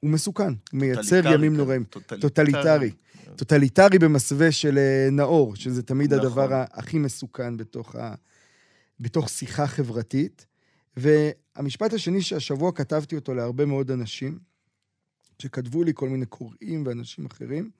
הוא 0.00 0.10
מסוכן. 0.10 0.52
הוא 0.72 0.80
מייצר 0.80 1.32
ימים 1.34 1.56
נוראים. 1.56 1.84
טוטליטרי. 1.84 2.20
טוטליטרי. 2.20 2.90
טוטליטרי 3.36 3.98
במסווה 3.98 4.52
של 4.52 4.78
אה, 4.78 5.08
נאור, 5.12 5.56
שזה 5.56 5.82
תמיד 5.82 6.14
נכון. 6.14 6.26
הדבר 6.26 6.64
הכי 6.72 6.98
מסוכן 6.98 7.56
בתוך, 7.56 7.96
ה... 7.96 8.14
בתוך 9.00 9.28
שיחה 9.28 9.66
חברתית. 9.66 10.46
והמשפט 10.96 11.92
השני 11.92 12.22
שהשבוע 12.22 12.72
כתבתי 12.72 13.16
אותו 13.16 13.34
להרבה 13.34 13.64
מאוד 13.64 13.90
אנשים, 13.90 14.38
שכתבו 15.38 15.82
לי 15.82 15.92
כל 15.94 16.08
מיני 16.08 16.26
קוראים 16.26 16.86
ואנשים 16.86 17.26
אחרים, 17.26 17.70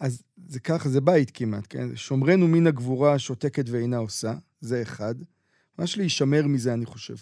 אז 0.00 0.22
זה 0.46 0.60
ככה, 0.60 0.88
זה 0.88 1.00
בית 1.00 1.30
כמעט, 1.34 1.66
כן? 1.68 1.96
שמרנו 1.96 2.48
מן 2.48 2.66
הגבורה 2.66 3.18
שותקת 3.18 3.64
ואינה 3.68 3.96
עושה, 3.96 4.34
זה 4.60 4.82
אחד. 4.82 5.14
ממש 5.78 5.98
להישמר 5.98 6.46
מזה, 6.46 6.74
אני 6.74 6.86
חושב. 6.86 7.14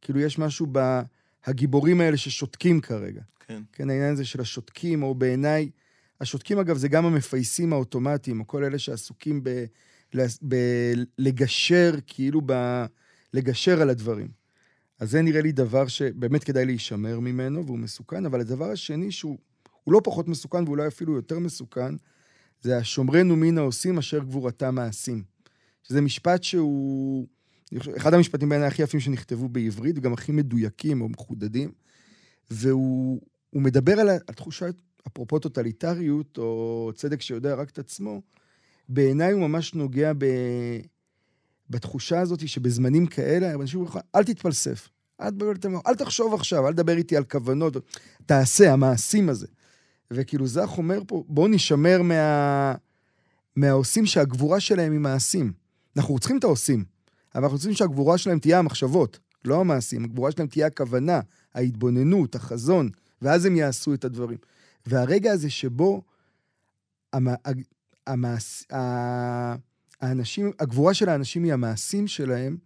כאילו, 0.00 0.20
יש 0.20 0.38
משהו 0.38 0.66
בהגיבורים 1.46 2.00
האלה 2.00 2.16
ששותקים 2.16 2.80
כרגע. 2.80 3.22
כן. 3.46 3.62
כן, 3.72 3.90
העניין 3.90 4.12
הזה 4.12 4.24
של 4.24 4.40
השותקים, 4.40 5.02
או 5.02 5.14
בעיניי, 5.14 5.70
השותקים, 6.20 6.58
אגב, 6.58 6.76
זה 6.76 6.88
גם 6.88 7.06
המפייסים 7.06 7.72
האוטומטיים, 7.72 8.40
או 8.40 8.46
כל 8.46 8.64
אלה 8.64 8.78
שעסוקים 8.78 9.40
ב... 9.44 9.64
לגשר, 11.18 11.94
כאילו 12.06 12.40
ב... 12.46 12.84
לגשר 13.34 13.82
על 13.82 13.90
הדברים. 13.90 14.28
אז 14.98 15.10
זה 15.10 15.22
נראה 15.22 15.40
לי 15.40 15.52
דבר 15.52 15.86
שבאמת 15.86 16.44
כדאי 16.44 16.66
להישמר 16.66 17.20
ממנו, 17.20 17.66
והוא 17.66 17.78
מסוכן, 17.78 18.26
אבל 18.26 18.40
הדבר 18.40 18.70
השני 18.70 19.12
שהוא 19.12 19.38
לא 19.86 20.00
פחות 20.04 20.28
מסוכן 20.28 20.64
ואולי 20.64 20.86
אפילו 20.86 21.14
יותר 21.14 21.38
מסוכן, 21.38 21.94
זה 22.60 22.76
השומרנו 22.76 23.36
מן 23.36 23.58
העושים 23.58 23.98
אשר 23.98 24.18
גבורתם 24.18 24.74
מעשים. 24.74 25.22
שזה 25.82 26.00
משפט 26.00 26.42
שהוא... 26.42 27.26
אחד 27.96 28.14
המשפטים 28.14 28.48
בעיניי 28.48 28.68
הכי 28.68 28.82
יפים 28.82 29.00
שנכתבו 29.00 29.48
בעברית, 29.48 29.98
וגם 29.98 30.12
הכי 30.12 30.32
מדויקים 30.32 31.00
או 31.00 31.08
מחודדים, 31.08 31.72
והוא 32.50 33.20
מדבר 33.54 34.00
על 34.00 34.08
התחושה, 34.28 34.66
אפרופו 35.06 35.38
טוטליטריות, 35.38 36.38
או 36.38 36.90
צדק 36.94 37.20
שיודע 37.20 37.54
רק 37.54 37.70
את 37.70 37.78
עצמו, 37.78 38.22
בעיניי 38.88 39.32
הוא 39.32 39.40
ממש 39.40 39.74
נוגע 39.74 40.12
ב... 40.18 40.26
בתחושה 41.70 42.20
הזאת 42.20 42.48
שבזמנים 42.48 43.06
כאלה, 43.06 43.54
אנשים 43.54 43.80
אומרים 43.80 43.96
לך, 43.96 44.02
אל 44.14 44.24
תתפלסף, 44.24 44.88
אל, 45.20 45.30
אל 45.86 45.94
תחשוב 45.94 46.34
עכשיו, 46.34 46.68
אל 46.68 46.72
תדבר 46.72 46.96
איתי 46.96 47.16
על 47.16 47.24
כוונות, 47.24 47.76
תעשה, 48.26 48.72
המעשים 48.72 49.28
הזה. 49.28 49.46
וכאילו 50.10 50.46
זך 50.46 50.74
אומר 50.78 51.02
פה, 51.06 51.24
בואו 51.28 51.48
נשמר 51.48 52.02
מה... 52.02 52.74
מהעושים 53.56 54.06
שהגבורה 54.06 54.60
שלהם 54.60 54.92
היא 54.92 55.00
מעשים. 55.00 55.52
אנחנו 55.96 56.18
צריכים 56.18 56.38
את 56.38 56.44
העושים, 56.44 56.84
אבל 57.34 57.42
אנחנו 57.42 57.56
רוצים 57.56 57.74
שהגבורה 57.74 58.18
שלהם 58.18 58.38
תהיה 58.38 58.58
המחשבות, 58.58 59.18
לא 59.44 59.60
המעשים. 59.60 60.04
הגבורה 60.04 60.30
שלהם 60.30 60.48
תהיה 60.48 60.66
הכוונה, 60.66 61.20
ההתבוננות, 61.54 62.34
החזון, 62.34 62.88
ואז 63.22 63.44
הם 63.44 63.56
יעשו 63.56 63.94
את 63.94 64.04
הדברים. 64.04 64.38
והרגע 64.86 65.32
הזה 65.32 65.50
שבו 65.50 66.02
המ... 67.12 67.26
המעש... 68.06 68.64
האנשים, 70.00 70.50
הגבורה 70.58 70.94
של 70.94 71.08
האנשים 71.08 71.44
היא 71.44 71.52
המעשים 71.52 72.06
שלהם, 72.06 72.56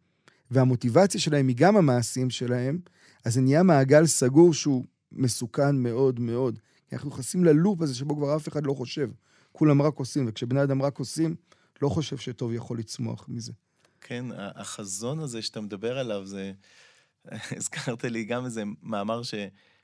והמוטיבציה 0.50 1.20
שלהם 1.20 1.48
היא 1.48 1.56
גם 1.56 1.76
המעשים 1.76 2.30
שלהם, 2.30 2.78
אז 3.24 3.34
זה 3.34 3.40
נהיה 3.40 3.62
מעגל 3.62 4.06
סגור 4.06 4.54
שהוא 4.54 4.84
מסוכן 5.12 5.76
מאוד 5.76 6.20
מאוד. 6.20 6.58
כי 6.88 6.96
אנחנו 6.96 7.10
נכנסים 7.10 7.44
ללופ 7.44 7.80
הזה 7.80 7.94
שבו 7.94 8.16
כבר 8.16 8.36
אף 8.36 8.48
אחד 8.48 8.66
לא 8.66 8.74
חושב. 8.74 9.10
כולם 9.52 9.82
רק 9.82 9.98
עושים, 9.98 10.24
וכשבני 10.28 10.62
אדם 10.62 10.82
רק 10.82 10.98
עושים, 10.98 11.34
לא 11.82 11.88
חושב 11.88 12.16
שטוב 12.16 12.52
יכול 12.52 12.78
לצמוח 12.78 13.26
מזה. 13.28 13.52
כן, 14.06 14.24
החזון 14.36 15.18
הזה 15.18 15.42
שאתה 15.42 15.60
מדבר 15.60 15.98
עליו, 15.98 16.26
זה... 16.26 16.52
הזכרת 17.56 18.04
לי 18.04 18.24
גם 18.24 18.44
איזה 18.44 18.62
מאמר 18.82 19.22
ש... 19.22 19.34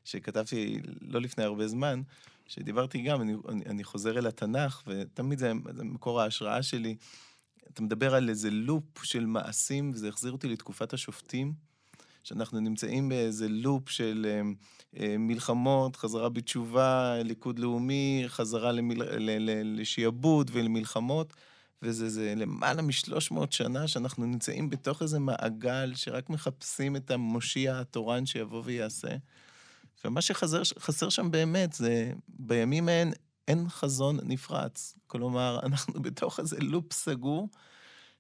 שכתבתי 0.05 0.81
לא 1.01 1.21
לפני 1.21 1.45
הרבה 1.45 1.69
זמן, 1.69 2.03
שדיברתי 2.47 3.03
גם, 3.03 3.21
אני, 3.21 3.35
אני, 3.67 3.85
חוזר 3.85 4.19
אל 4.19 4.27
התנ"ך, 4.27 4.83
ותמיד 4.87 5.39
זה, 5.39 5.53
זה 5.75 5.85
מקור 5.85 6.21
ההשראה 6.21 6.63
שלי. 6.63 6.97
אתה 7.73 7.83
מדבר 7.83 8.15
על 8.15 8.29
איזה 8.29 8.51
לופ 8.51 9.05
של 9.05 9.27
מעשים, 9.27 9.91
וזה 9.95 10.09
החזיר 10.09 10.33
אותי 10.33 10.49
לתקופת 10.49 10.93
השופטים, 10.93 11.53
שאנחנו 12.25 12.61
נמצאים 12.61 13.09
באיזה 13.09 13.49
לופ 13.49 13.89
של 13.89 14.27
אה, 14.29 14.43
אה, 15.01 15.19
מלחמות, 15.19 15.97
חזרה 15.97 16.29
בתשובה, 16.29 17.23
ליכוד 17.23 17.59
לאומי, 17.59 18.25
חזרה 18.27 18.73
למיל... 18.73 19.03
לשעבוד 19.65 20.51
ולמלחמות, 20.53 21.35
וזה 21.83 22.35
למעלה 22.37 22.83
משלוש 22.83 23.31
מאות 23.31 23.53
שנה 23.53 23.88
שאנחנו 23.88 24.27
נמצאים 24.27 24.71
בתוך 24.71 25.03
איזה 25.03 25.19
מעגל 25.19 25.93
שרק 25.95 26.31
מחפשים 26.31 26.97
את 26.97 27.11
המושיע 27.11 27.81
התורן 27.81 28.27
שיבוא 28.27 28.62
ויעשה. 28.64 29.16
ומה 30.05 30.21
שחסר 30.21 31.09
שם 31.09 31.31
באמת 31.31 31.73
זה, 31.73 32.12
בימים 32.29 32.88
ההם 32.88 33.11
אין 33.49 33.69
חזון 33.69 34.19
נפרץ. 34.23 34.95
כלומר, 35.07 35.59
אנחנו 35.66 36.03
בתוך 36.03 36.40
איזה 36.40 36.57
לופ 36.61 36.93
סגור, 36.93 37.49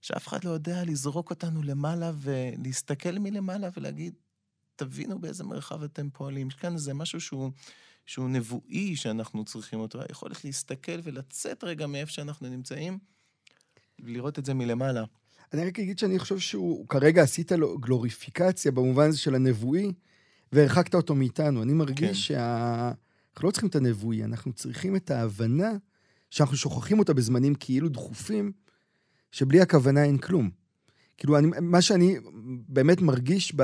שאף 0.00 0.28
אחד 0.28 0.44
לא 0.44 0.50
יודע 0.50 0.84
לזרוק 0.84 1.30
אותנו 1.30 1.62
למעלה 1.62 2.12
ולהסתכל 2.14 3.18
מלמעלה 3.18 3.68
ולהגיד, 3.76 4.14
תבינו 4.76 5.20
באיזה 5.20 5.44
מרחב 5.44 5.82
אתם 5.82 6.10
פועלים. 6.10 6.48
יש 6.48 6.54
כאן 6.54 6.74
איזה 6.74 6.94
משהו 6.94 7.20
שהוא, 7.20 7.50
שהוא 8.06 8.28
נבואי 8.28 8.96
שאנחנו 8.96 9.44
צריכים 9.44 9.80
אותו, 9.80 10.00
היכולת 10.08 10.44
להסתכל 10.44 11.00
ולצאת 11.02 11.64
רגע 11.64 11.86
מאיפה 11.86 12.12
שאנחנו 12.12 12.48
נמצאים, 12.48 12.98
ולראות 14.04 14.38
את 14.38 14.44
זה 14.44 14.54
מלמעלה. 14.54 15.04
אני 15.52 15.64
רק 15.64 15.78
אגיד 15.78 15.98
שאני 15.98 16.18
חושב 16.18 16.38
שהוא, 16.38 16.88
כרגע 16.88 17.22
עשית 17.22 17.52
לו 17.52 17.78
גלוריפיקציה 17.78 18.72
במובן 18.72 19.08
הזה 19.08 19.18
של 19.18 19.34
הנבואי, 19.34 19.92
והרחקת 20.52 20.94
אותו 20.94 21.14
מאיתנו. 21.14 21.62
אני 21.62 21.72
מרגיש 21.72 22.08
כן. 22.08 22.14
שה... 22.14 22.92
אנחנו 23.34 23.48
לא 23.48 23.52
צריכים 23.52 23.68
את 23.68 23.76
הנבואי, 23.76 24.24
אנחנו 24.24 24.52
צריכים 24.52 24.96
את 24.96 25.10
ההבנה 25.10 25.70
שאנחנו 26.30 26.56
שוכחים 26.56 26.98
אותה 26.98 27.14
בזמנים 27.14 27.54
כאילו 27.54 27.88
דחופים, 27.88 28.52
שבלי 29.32 29.60
הכוונה 29.60 30.04
אין 30.04 30.18
כלום. 30.18 30.50
כאילו, 31.16 31.38
אני, 31.38 31.48
מה 31.60 31.82
שאני 31.82 32.16
באמת 32.68 33.00
מרגיש 33.00 33.52
ב, 33.56 33.62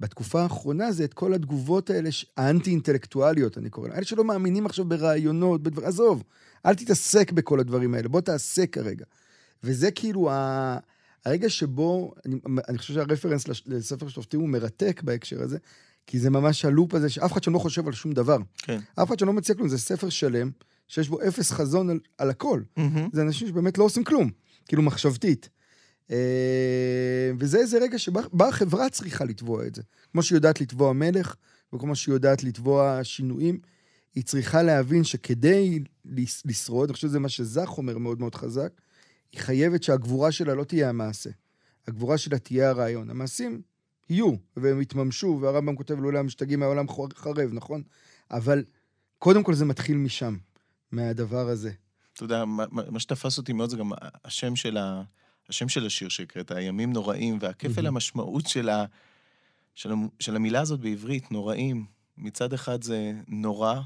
בתקופה 0.00 0.42
האחרונה 0.42 0.92
זה 0.92 1.04
את 1.04 1.14
כל 1.14 1.34
התגובות 1.34 1.90
האלה, 1.90 2.10
האנטי-אינטלקטואליות, 2.36 3.58
אני 3.58 3.70
קורא 3.70 3.88
להן. 3.88 3.96
אלה 3.96 4.04
שלא 4.04 4.24
מאמינים 4.24 4.66
עכשיו 4.66 4.84
ברעיונות, 4.84 5.62
בדבר... 5.62 5.86
עזוב, 5.86 6.22
אל 6.66 6.74
תתעסק 6.74 7.32
בכל 7.32 7.60
הדברים 7.60 7.94
האלה, 7.94 8.08
בוא 8.08 8.20
תעשה 8.20 8.66
כרגע. 8.66 9.04
וזה 9.64 9.90
כאילו 9.90 10.30
ה... 10.30 10.78
הרגע 11.26 11.48
שבו, 11.48 12.14
אני, 12.26 12.36
אני 12.68 12.78
חושב 12.78 12.94
שהרפרנס 12.94 13.48
לספר 13.66 14.08
שופטים 14.08 14.40
הוא 14.40 14.48
מרתק 14.48 15.00
בהקשר 15.04 15.42
הזה, 15.42 15.58
כי 16.06 16.18
זה 16.18 16.30
ממש 16.30 16.64
הלופ 16.64 16.94
הזה 16.94 17.10
שאף 17.10 17.32
אחד 17.32 17.42
שם 17.42 17.52
לא 17.52 17.58
חושב 17.58 17.86
על 17.86 17.92
שום 17.92 18.12
דבר. 18.12 18.38
כן. 18.58 18.78
אף 18.94 19.08
אחד 19.08 19.18
שם 19.18 19.26
לא 19.26 19.32
מציע 19.32 19.54
כלום, 19.54 19.68
זה 19.68 19.78
ספר 19.78 20.08
שלם, 20.08 20.50
שיש 20.88 21.08
בו 21.08 21.22
אפס 21.28 21.50
חזון 21.50 21.90
על, 21.90 21.98
על 22.18 22.30
הכל. 22.30 22.62
Mm-hmm. 22.78 22.82
זה 23.12 23.22
אנשים 23.22 23.48
שבאמת 23.48 23.78
לא 23.78 23.84
עושים 23.84 24.04
כלום, 24.04 24.30
כאילו 24.66 24.82
מחשבתית. 24.82 25.48
אה, 26.10 27.30
וזה 27.38 27.58
איזה 27.58 27.78
רגע 27.78 27.98
שבה 27.98 28.48
החברה 28.48 28.90
צריכה 28.90 29.24
לתבוע 29.24 29.66
את 29.66 29.74
זה. 29.74 29.82
כמו 30.12 30.22
שהיא 30.22 30.36
יודעת 30.36 30.60
לתבוע 30.60 30.92
מלך, 30.92 31.34
וכמו 31.74 31.96
שהיא 31.96 32.12
יודעת 32.12 32.44
לתבוע 32.44 33.00
שינויים, 33.02 33.60
היא 34.14 34.24
צריכה 34.24 34.62
להבין 34.62 35.04
שכדי 35.04 35.80
לשרוד, 36.44 36.88
אני 36.88 36.94
חושב 36.94 37.08
שזה 37.08 37.18
מה 37.18 37.28
שזך 37.28 37.70
אומר 37.76 37.98
מאוד 37.98 38.20
מאוד 38.20 38.34
חזק, 38.34 38.72
היא 39.32 39.40
חייבת 39.40 39.82
שהגבורה 39.82 40.32
שלה 40.32 40.54
לא 40.54 40.64
תהיה 40.64 40.88
המעשה. 40.88 41.30
הגבורה 41.88 42.18
שלה 42.18 42.38
תהיה 42.38 42.68
הרעיון. 42.68 43.10
המעשים 43.10 43.62
יהיו, 44.10 44.32
והם 44.56 44.80
יתממשו, 44.80 45.38
והרמב"ם 45.42 45.76
כותב, 45.76 46.00
לעולם 46.00 46.26
משתגעים 46.26 46.60
מהעולם 46.60 46.86
חרב, 47.14 47.50
נכון? 47.52 47.82
אבל 48.30 48.64
קודם 49.18 49.42
כל 49.42 49.54
זה 49.54 49.64
מתחיל 49.64 49.96
משם, 49.96 50.36
מהדבר 50.92 51.48
הזה. 51.48 51.72
אתה 52.12 52.24
יודע, 52.24 52.44
מה, 52.44 52.64
מה 52.70 53.00
שתפס 53.00 53.38
אותי 53.38 53.52
מאוד 53.52 53.70
זה 53.70 53.76
גם 53.76 53.90
השם 54.24 54.56
של, 54.56 54.76
ה, 54.76 55.02
השם 55.48 55.68
של 55.68 55.86
השיר 55.86 56.08
שהקראת, 56.08 56.50
הימים 56.50 56.92
נוראים, 56.92 57.38
והכפל 57.40 57.84
mm-hmm. 57.84 57.88
המשמעות 57.88 58.46
של, 58.46 58.68
ה, 58.68 58.84
של, 59.74 59.90
של 60.20 60.36
המילה 60.36 60.60
הזאת 60.60 60.80
בעברית, 60.80 61.32
נוראים. 61.32 61.86
מצד 62.18 62.52
אחד 62.52 62.82
זה 62.82 63.12
נורא, 63.28 63.80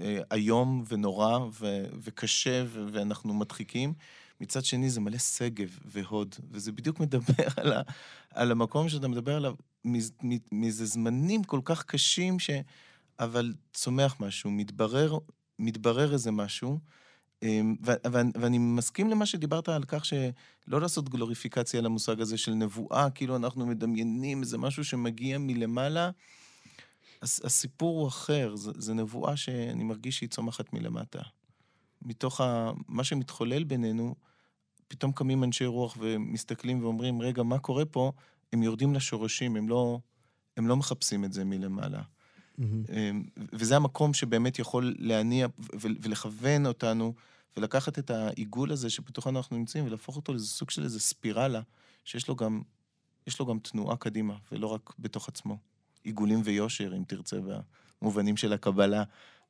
אה, 0.00 0.18
איום 0.32 0.84
ונורא 0.88 1.38
ו, 1.38 1.84
וקשה, 2.02 2.64
ואנחנו 2.92 3.34
מדחיקים. 3.34 3.94
מצד 4.40 4.64
שני 4.64 4.90
זה 4.90 5.00
מלא 5.00 5.18
שגב 5.18 5.78
והוד, 5.84 6.34
וזה 6.50 6.72
בדיוק 6.72 7.00
מדבר 7.00 7.44
על, 7.56 7.72
ה, 7.72 7.82
על 8.30 8.50
המקום 8.50 8.88
שאתה 8.88 9.08
מדבר 9.08 9.36
עליו, 9.36 9.54
מאיזה 10.52 10.86
זמנים 10.86 11.44
כל 11.44 11.60
כך 11.64 11.84
קשים, 11.84 12.38
ש... 12.38 12.50
אבל 13.18 13.52
צומח 13.72 14.16
משהו, 14.20 14.50
מתברר, 14.50 15.18
מתברר 15.58 16.12
איזה 16.12 16.30
משהו. 16.30 16.78
אמ, 17.42 17.76
ואני 18.34 18.58
מסכים 18.58 19.10
למה 19.10 19.26
שדיברת 19.26 19.68
על 19.68 19.84
כך 19.84 20.04
שלא 20.04 20.80
לעשות 20.80 21.08
גלוריפיקציה 21.08 21.80
למושג 21.80 22.20
הזה 22.20 22.38
של 22.38 22.54
נבואה, 22.54 23.10
כאילו 23.10 23.36
אנחנו 23.36 23.66
מדמיינים 23.66 24.40
איזה 24.40 24.58
משהו 24.58 24.84
שמגיע 24.84 25.38
מלמעלה. 25.38 26.10
הסיפור 27.22 28.00
הוא 28.00 28.08
אחר, 28.08 28.54
זה 28.56 28.94
נבואה 28.94 29.36
שאני 29.36 29.84
מרגיש 29.84 30.18
שהיא 30.18 30.28
צומחת 30.28 30.72
מלמטה. 30.72 31.20
מתוך 32.02 32.40
ה, 32.40 32.70
מה 32.88 33.04
שמתחולל 33.04 33.64
בינינו, 33.64 34.14
פתאום 34.88 35.12
קמים 35.12 35.44
אנשי 35.44 35.66
רוח 35.66 35.96
ומסתכלים 36.00 36.84
ואומרים, 36.84 37.22
רגע, 37.22 37.42
מה 37.42 37.58
קורה 37.58 37.84
פה? 37.84 38.12
הם 38.52 38.62
יורדים 38.62 38.94
לשורשים, 38.94 39.56
הם 39.56 39.68
לא, 39.68 39.98
הם 40.56 40.66
לא 40.66 40.76
מחפשים 40.76 41.24
את 41.24 41.32
זה 41.32 41.44
מלמעלה. 41.44 42.02
Mm-hmm. 42.60 43.40
וזה 43.52 43.76
המקום 43.76 44.14
שבאמת 44.14 44.58
יכול 44.58 44.94
להניע 44.98 45.46
ולכוון 45.80 46.66
אותנו, 46.66 47.14
ולקחת 47.56 47.98
את 47.98 48.10
העיגול 48.10 48.72
הזה 48.72 48.90
שבתוכו 48.90 49.28
אנחנו 49.28 49.56
נמצאים, 49.56 49.86
ולהפוך 49.86 50.16
אותו 50.16 50.32
לאיזה 50.32 50.46
סוג 50.46 50.70
של 50.70 50.84
איזה 50.84 51.00
ספירלה, 51.00 51.60
שיש 52.04 52.28
לו 52.28 52.36
גם, 52.36 52.62
יש 53.26 53.40
לו 53.40 53.46
גם 53.46 53.58
תנועה 53.58 53.96
קדימה, 53.96 54.36
ולא 54.52 54.66
רק 54.66 54.92
בתוך 54.98 55.28
עצמו. 55.28 55.58
עיגולים 56.04 56.40
ויושר, 56.44 56.94
אם 56.96 57.04
תרצה, 57.06 57.36
במובנים 58.02 58.36
של 58.36 58.52
הקבלה. 58.52 59.04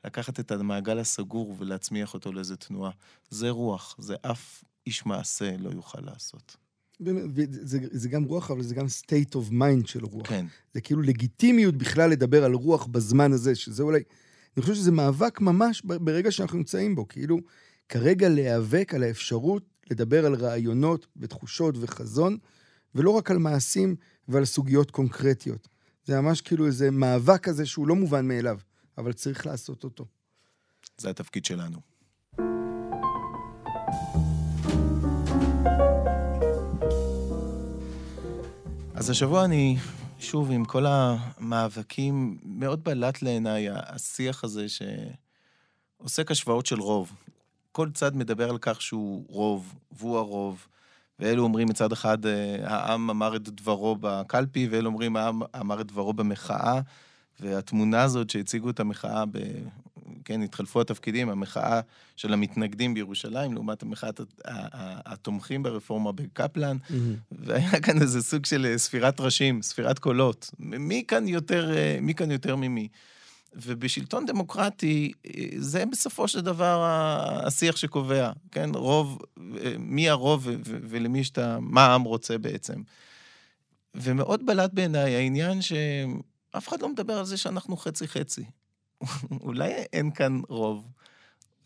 לקחת 0.05 0.41
את 0.41 0.51
המעגל 0.53 0.99
הסגור 0.99 1.55
ולהצמיח 1.59 2.15
אותו 2.15 2.33
לאיזה 2.33 2.57
תנועה. 2.57 2.91
זה 3.31 3.51
רוח, 3.51 3.97
זה 3.99 4.17
אף 4.23 4.65
איש 4.87 5.07
מעשה 5.07 5.57
לא 5.57 5.71
יוכל 5.71 6.01
לעשות. 6.01 6.57
זה, 7.63 7.79
זה 7.91 8.09
גם 8.09 8.25
רוח, 8.25 8.51
אבל 8.51 8.63
זה 8.63 8.75
גם 8.75 8.87
state 8.87 9.35
of 9.35 9.53
mind 9.53 9.87
של 9.87 10.05
רוח. 10.05 10.29
כן. 10.29 10.47
זה 10.75 10.81
כאילו 10.81 11.03
לגיטימיות 11.03 11.77
בכלל 11.77 12.11
לדבר 12.11 12.45
על 12.45 12.53
רוח 12.53 12.87
בזמן 12.87 13.33
הזה, 13.33 13.55
שזה 13.55 13.83
אולי... 13.83 14.03
אני 14.57 14.63
חושב 14.63 14.75
שזה 14.75 14.93
מאבק 14.93 15.41
ממש 15.41 15.83
ברגע 15.85 16.31
שאנחנו 16.31 16.59
נמצאים 16.59 16.95
בו, 16.95 17.09
כאילו, 17.09 17.39
כרגע 17.89 18.29
להיאבק 18.29 18.95
על 18.95 19.03
האפשרות 19.03 19.63
לדבר 19.91 20.27
על 20.27 20.35
רעיונות 20.35 21.07
ותחושות 21.17 21.75
וחזון, 21.81 22.39
ולא 22.95 23.11
רק 23.11 23.31
על 23.31 23.39
מעשים 23.39 23.97
ועל 24.29 24.45
סוגיות 24.45 24.91
קונקרטיות. 24.91 25.69
זה 26.05 26.21
ממש 26.21 26.41
כאילו 26.41 26.67
איזה 26.67 26.91
מאבק 26.91 27.41
כזה 27.43 27.67
שהוא 27.67 27.89
לא 27.89 27.95
מובן 27.95 28.29
מאליו, 28.29 28.59
אבל 28.99 29.13
צריך 29.13 29.47
לעשות 29.47 29.85
אותו. 29.85 30.07
זה 30.99 31.11
התפקיד 31.11 31.45
שלנו. 31.45 31.92
אז 39.03 39.11
השבוע 39.11 39.45
אני, 39.45 39.77
שוב, 40.19 40.51
עם 40.51 40.65
כל 40.65 40.87
המאבקים, 40.89 42.39
מאוד 42.45 42.85
בלט 42.85 43.23
לעיניי 43.23 43.69
השיח 43.71 44.45
הזה 44.45 44.67
שעוסק 44.69 46.31
השוואות 46.31 46.67
של 46.67 46.81
רוב. 46.81 47.13
כל 47.73 47.91
צד 47.91 48.17
מדבר 48.17 48.51
על 48.51 48.59
כך 48.61 48.83
שהוא 48.83 49.25
רוב, 49.29 49.75
והוא 49.93 50.19
הרוב, 50.19 50.67
ואלו 51.19 51.43
אומרים 51.43 51.69
מצד 51.69 51.93
אחד, 51.93 52.27
אה, 52.27 52.57
העם 52.65 53.11
אמר 53.11 53.37
את 53.37 53.49
דברו 53.49 53.97
בקלפי, 54.01 54.69
ואלו 54.71 54.87
אומרים, 54.87 55.17
העם 55.17 55.43
אמר 55.61 55.81
את 55.81 55.87
דברו 55.87 56.13
במחאה, 56.13 56.81
והתמונה 57.41 58.03
הזאת 58.03 58.31
שהציגו 58.31 58.71
את 58.71 58.81
המחאה. 58.81 59.25
כן, 60.25 60.43
התחלפו 60.43 60.81
התפקידים, 60.81 61.29
המחאה 61.29 61.81
של 62.17 62.33
המתנגדים 62.33 62.95
בירושלים, 62.95 63.55
לעומת 63.55 63.83
המחאת 63.83 64.21
התומכים 65.07 65.63
ברפורמה 65.63 66.13
בקפלן, 66.13 66.77
mm-hmm. 66.77 66.95
והיה 67.31 67.81
כאן 67.81 68.03
איזה 68.03 68.23
סוג 68.23 68.47
של 68.47 68.67
אה, 68.67 68.79
ספירת 68.79 69.21
ראשים, 69.21 69.63
ספירת 69.63 69.99
קולות. 69.99 70.51
מי 70.59 71.05
כאן 71.09 71.29
יותר, 71.29 71.77
אה, 71.77 71.99
מי 72.01 72.15
כאן 72.15 72.31
יותר 72.31 72.57
ממי? 72.57 72.89
ובשלטון 73.55 74.27
דמוקרטי, 74.27 75.13
אה, 75.27 75.45
זה 75.57 75.87
בסופו 75.87 76.29
של 76.29 76.41
דבר 76.41 76.85
השיח 77.47 77.77
שקובע, 77.77 78.31
כן? 78.51 78.71
רוב, 78.75 79.19
מי 79.79 80.09
הרוב 80.09 80.49
ולמי 80.65 81.25
שאתה, 81.25 81.59
מה 81.61 81.87
העם 81.87 82.03
רוצה 82.03 82.39
בעצם. 82.39 82.83
ומאוד 83.95 84.47
בלט 84.47 84.71
בעיניי 84.73 85.15
העניין 85.15 85.63
שאף 85.63 86.69
אחד 86.69 86.83
לא 86.83 86.89
מדבר 86.89 87.19
על 87.19 87.25
זה 87.25 87.37
שאנחנו 87.37 87.77
חצי-חצי. 87.77 88.45
אולי 89.47 89.73
אין 89.93 90.11
כאן 90.11 90.41
רוב. 90.49 90.89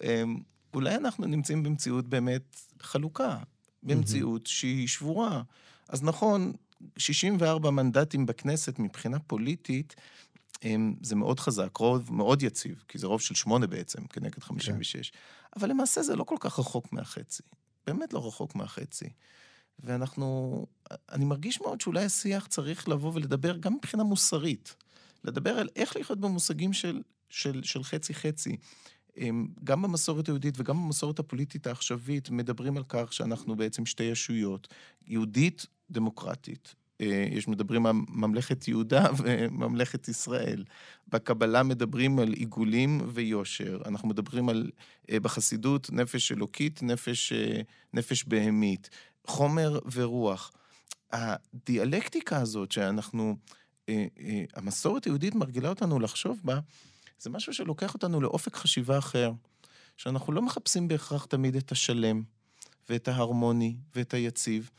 אמ, 0.02 0.38
אולי 0.74 0.94
אנחנו 0.96 1.26
נמצאים 1.26 1.62
במציאות 1.62 2.08
באמת 2.08 2.56
חלוקה, 2.80 3.38
במציאות 3.82 4.46
שהיא 4.46 4.88
שבורה. 4.88 5.42
אז 5.88 6.02
נכון, 6.02 6.52
64 6.98 7.70
מנדטים 7.70 8.26
בכנסת 8.26 8.78
מבחינה 8.78 9.18
פוליטית, 9.18 9.94
אמ, 10.64 10.94
זה 11.02 11.16
מאוד 11.16 11.40
חזק, 11.40 11.76
רוב 11.76 12.12
מאוד 12.12 12.42
יציב, 12.42 12.84
כי 12.88 12.98
זה 12.98 13.06
רוב 13.06 13.20
של 13.20 13.34
שמונה 13.34 13.66
בעצם, 13.66 14.06
כנגד 14.06 14.42
56. 14.42 15.10
כן. 15.10 15.18
אבל 15.56 15.70
למעשה 15.70 16.02
זה 16.02 16.16
לא 16.16 16.24
כל 16.24 16.36
כך 16.40 16.58
רחוק 16.58 16.92
מהחצי. 16.92 17.42
באמת 17.86 18.12
לא 18.12 18.26
רחוק 18.26 18.54
מהחצי. 18.54 19.08
ואנחנו, 19.78 20.66
אני 21.12 21.24
מרגיש 21.24 21.60
מאוד 21.60 21.80
שאולי 21.80 22.04
השיח 22.04 22.46
צריך 22.46 22.88
לבוא 22.88 23.12
ולדבר 23.14 23.56
גם 23.56 23.74
מבחינה 23.74 24.02
מוסרית. 24.02 24.74
לדבר 25.24 25.58
על 25.58 25.68
איך 25.76 25.96
לחיות 25.96 26.20
במושגים 26.20 26.72
של 26.72 27.02
של, 27.30 27.62
של 27.62 27.84
חצי-חצי. 27.84 28.56
גם 29.64 29.82
במסורת 29.82 30.28
היהודית 30.28 30.54
וגם 30.58 30.76
במסורת 30.76 31.18
הפוליטית 31.18 31.66
העכשווית 31.66 32.30
מדברים 32.30 32.76
על 32.76 32.82
כך 32.88 33.12
שאנחנו 33.12 33.56
בעצם 33.56 33.86
שתי 33.86 34.04
ישויות, 34.04 34.68
יהודית, 35.06 35.66
דמוקרטית. 35.90 36.74
אה, 37.00 37.26
יש 37.30 37.48
מדברים 37.48 37.86
על 37.86 37.92
ממלכת 38.08 38.68
יהודה 38.68 39.06
וממלכת 39.18 40.08
ישראל. 40.08 40.64
בקבלה 41.08 41.62
מדברים 41.62 42.18
על 42.18 42.32
עיגולים 42.32 43.00
ויושר. 43.08 43.80
אנחנו 43.86 44.08
מדברים 44.08 44.48
על, 44.48 44.70
אה, 45.10 45.20
בחסידות, 45.20 45.90
נפש 45.92 46.32
אלוקית, 46.32 46.82
נפש, 46.82 47.32
אה, 47.32 47.60
נפש 47.94 48.24
בהמית. 48.24 48.90
חומר 49.26 49.78
ורוח. 49.92 50.52
הדיאלקטיקה 51.12 52.38
הזאת 52.40 52.72
שאנחנו, 52.72 53.36
המסורת 54.54 55.04
היהודית 55.04 55.34
מרגילה 55.34 55.68
אותנו 55.68 56.00
לחשוב 56.00 56.40
בה, 56.44 56.58
זה 57.18 57.30
משהו 57.30 57.52
שלוקח 57.52 57.94
אותנו 57.94 58.20
לאופק 58.20 58.56
חשיבה 58.56 58.98
אחר. 58.98 59.32
שאנחנו 59.96 60.32
לא 60.32 60.42
מחפשים 60.42 60.88
בהכרח 60.88 61.24
תמיד 61.24 61.56
את 61.56 61.72
השלם, 61.72 62.22
ואת 62.88 63.08
ההרמוני, 63.08 63.76
ואת 63.94 64.14
היציב, 64.14 64.70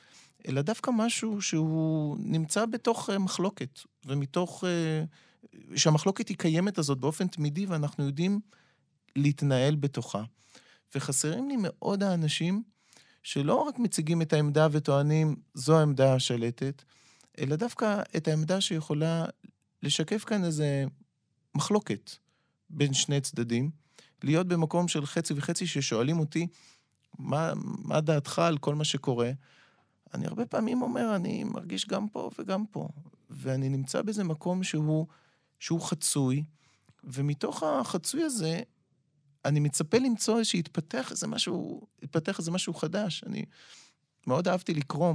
אלא 0.48 0.62
דווקא 0.62 0.92
משהו 0.94 1.42
שהוא 1.42 2.18
נמצא 2.20 2.66
בתוך 2.66 3.10
אה, 3.10 3.20
מחלוקת, 3.20 3.80
ומתוך... 4.06 4.64
אה, 4.64 5.04
שהמחלוקת 5.76 6.30
היא 6.30 6.38
קיימת 6.38 6.78
הזאת 6.78 6.98
באופן 6.98 7.28
תמידי, 7.28 7.66
ואנחנו 7.66 8.06
יודעים 8.06 8.40
להתנהל 9.16 9.76
בתוכה. 9.76 10.24
וחסרים 10.96 11.50
לי 11.50 11.56
מאוד 11.60 12.04
האנשים 12.04 12.64
שלא 13.24 13.56
רק 13.56 13.80
מציגים 13.80 14.22
את 14.22 14.34
העמדה 14.34 14.68
וטוענים, 14.72 15.36
זו 15.54 15.80
העמדה 15.80 16.14
השלטת, 16.14 16.84
אלא 17.40 17.56
דווקא 17.56 18.02
את 18.18 18.28
העמדה 18.28 18.62
שיכולה 18.62 19.26
לשקף 19.84 20.24
כאן 20.24 20.46
איזה 20.46 20.86
מחלוקת 21.56 22.12
בין 22.70 22.94
שני 22.94 23.22
צדדים, 23.22 23.72
להיות 24.24 24.48
במקום 24.48 24.88
של 24.88 25.06
חצי 25.06 25.34
וחצי 25.34 25.68
ששואלים 25.68 26.20
אותי, 26.20 26.48
מה, 27.20 27.54
מה 27.56 28.02
דעתך 28.02 28.40
על 28.40 28.58
כל 28.58 28.76
מה 28.76 28.84
שקורה? 28.84 29.32
אני 30.14 30.26
הרבה 30.26 30.46
פעמים 30.46 30.82
אומר, 30.82 31.16
אני 31.16 31.44
מרגיש 31.44 31.88
גם 31.88 32.10
פה 32.10 32.30
וגם 32.40 32.66
פה. 32.72 32.88
ואני 33.30 33.70
נמצא 33.70 34.02
באיזה 34.02 34.24
מקום 34.24 34.64
שהוא, 34.64 35.08
שהוא 35.60 35.82
חצוי, 35.82 36.44
ומתוך 37.04 37.64
החצוי 37.64 38.24
הזה, 38.24 38.62
אני 39.46 39.60
מצפה 39.60 39.98
למצוא 39.98 40.44
שיתפתח 40.44 41.12
איזה 41.12 41.28
משהו, 41.28 41.88
יתפתח 42.02 42.40
איזה 42.40 42.52
משהו 42.52 42.74
חדש. 42.74 43.24
אני 43.24 43.46
מאוד 44.28 44.48
אהבתי 44.48 44.74
לקרוא 44.74 45.14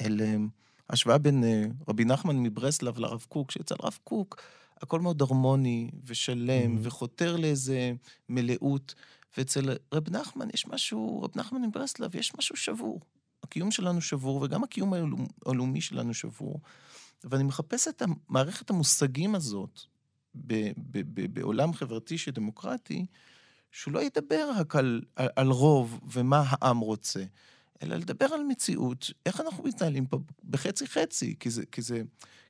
אל 0.00 0.20
אה, 0.20 0.36
השוואה 0.90 1.18
בין 1.18 1.44
אה, 1.44 1.64
רבי 1.88 2.04
נחמן 2.04 2.36
מברסלב 2.36 2.98
לרב 2.98 3.26
קוק, 3.28 3.50
שאצל 3.50 3.74
רב 3.82 3.98
קוק 4.04 4.42
הכל 4.82 5.00
מאוד 5.00 5.22
הרמוני 5.22 5.90
ושלם, 6.04 6.76
mm-hmm. 6.76 6.80
וחותר 6.82 7.36
לאיזה 7.36 7.92
מלאות. 8.28 8.94
ואצל 9.36 9.76
רב 9.94 10.10
נחמן 10.10 10.48
יש 10.54 10.66
משהו, 10.66 11.22
רב 11.22 11.30
נחמן 11.36 11.62
מברסלב, 11.62 12.16
יש 12.16 12.32
משהו 12.38 12.56
שבור. 12.56 13.00
הקיום 13.42 13.70
שלנו 13.70 14.00
שבור, 14.00 14.42
וגם 14.42 14.64
הקיום 14.64 14.92
הלאומי 15.46 15.80
שלנו 15.80 16.14
שבור. 16.14 16.60
ואני 17.24 17.44
מחפש 17.44 17.88
את 17.88 18.02
מערכת 18.28 18.70
המושגים 18.70 19.34
הזאת 19.34 19.80
ב- 20.34 20.70
ב- 20.78 21.20
ב- 21.20 21.34
בעולם 21.34 21.72
חברתי 21.72 22.18
שדמוקרטי, 22.18 23.06
שהוא 23.72 23.94
לא 23.94 24.02
ידבר 24.02 24.50
רק 24.56 24.76
על, 24.76 25.02
על, 25.16 25.28
על 25.36 25.48
רוב 25.48 26.00
ומה 26.12 26.42
העם 26.46 26.78
רוצה, 26.78 27.24
אלא 27.82 27.96
לדבר 27.96 28.26
על 28.26 28.42
מציאות, 28.48 29.10
איך 29.26 29.40
אנחנו 29.40 29.64
מתנהלים 29.64 30.06
פה 30.06 30.18
בחצי-חצי, 30.50 31.34
כי 31.40 31.50
זה, 31.50 31.62
כי, 31.72 31.82
זה, 31.82 32.02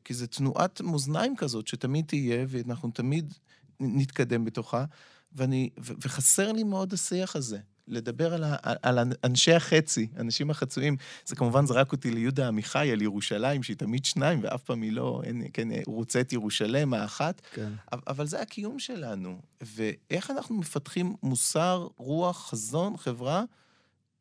כי 0.04 0.14
זה 0.14 0.26
תנועת 0.26 0.80
מאזניים 0.80 1.36
כזאת 1.36 1.66
שתמיד 1.66 2.04
תהיה, 2.06 2.44
ואנחנו 2.48 2.90
תמיד 2.90 3.34
נתקדם 3.80 4.44
בתוכה, 4.44 4.84
ואני, 5.32 5.70
ו, 5.80 5.92
וחסר 6.04 6.52
לי 6.52 6.62
מאוד 6.62 6.92
השיח 6.92 7.36
הזה. 7.36 7.58
לדבר 7.88 8.34
על, 8.34 8.44
ה, 8.44 8.56
על 8.82 8.98
אנשי 9.24 9.52
החצי, 9.52 10.08
אנשים 10.16 10.50
החצויים. 10.50 10.96
זה 11.24 11.36
כמובן 11.36 11.66
זרק 11.66 11.92
אותי 11.92 12.10
ליהודה 12.10 12.48
עמיחי 12.48 12.92
על 12.92 13.02
ירושלים, 13.02 13.62
שהיא 13.62 13.76
תמיד 13.76 14.04
שניים, 14.04 14.40
ואף 14.42 14.62
פעם 14.62 14.82
היא 14.82 14.92
לא, 14.92 15.22
אין, 15.24 15.42
כן, 15.52 15.68
רוצה 15.86 16.20
את 16.20 16.32
ירושלם 16.32 16.94
האחת. 16.94 17.40
כן. 17.54 17.72
אבל 17.92 18.26
זה 18.26 18.40
הקיום 18.40 18.78
שלנו. 18.78 19.40
ואיך 19.60 20.30
אנחנו 20.30 20.56
מפתחים 20.56 21.16
מוסר, 21.22 21.88
רוח, 21.96 22.50
חזון, 22.50 22.96
חברה, 22.96 23.44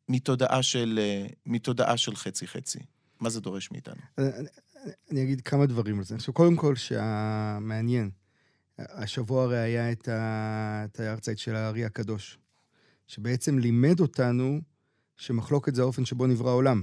מתודעה 0.08 0.62
של, 0.62 1.00
מתודעה 1.46 1.96
של 1.96 2.16
חצי-חצי? 2.16 2.78
מה 3.20 3.30
זה 3.30 3.40
דורש 3.40 3.70
מאיתנו? 3.72 4.00
אני, 4.18 4.48
אני 5.10 5.22
אגיד 5.22 5.40
כמה 5.40 5.66
דברים 5.66 5.98
על 5.98 6.04
זה. 6.04 6.14
עכשיו, 6.14 6.34
קודם 6.34 6.56
כל, 6.56 6.76
שהמעניין, 6.76 8.10
השבוע 8.78 9.42
הרי 9.42 9.58
היה 9.58 9.92
את, 9.92 10.08
ה... 10.08 10.84
את 10.84 11.38
של 11.38 11.54
הארי 11.54 11.84
הקדוש. 11.84 12.38
שבעצם 13.06 13.58
לימד 13.58 14.00
אותנו 14.00 14.60
שמחלוקת 15.16 15.74
זה 15.74 15.82
האופן 15.82 16.04
שבו 16.04 16.26
נברא 16.26 16.50
העולם. 16.50 16.82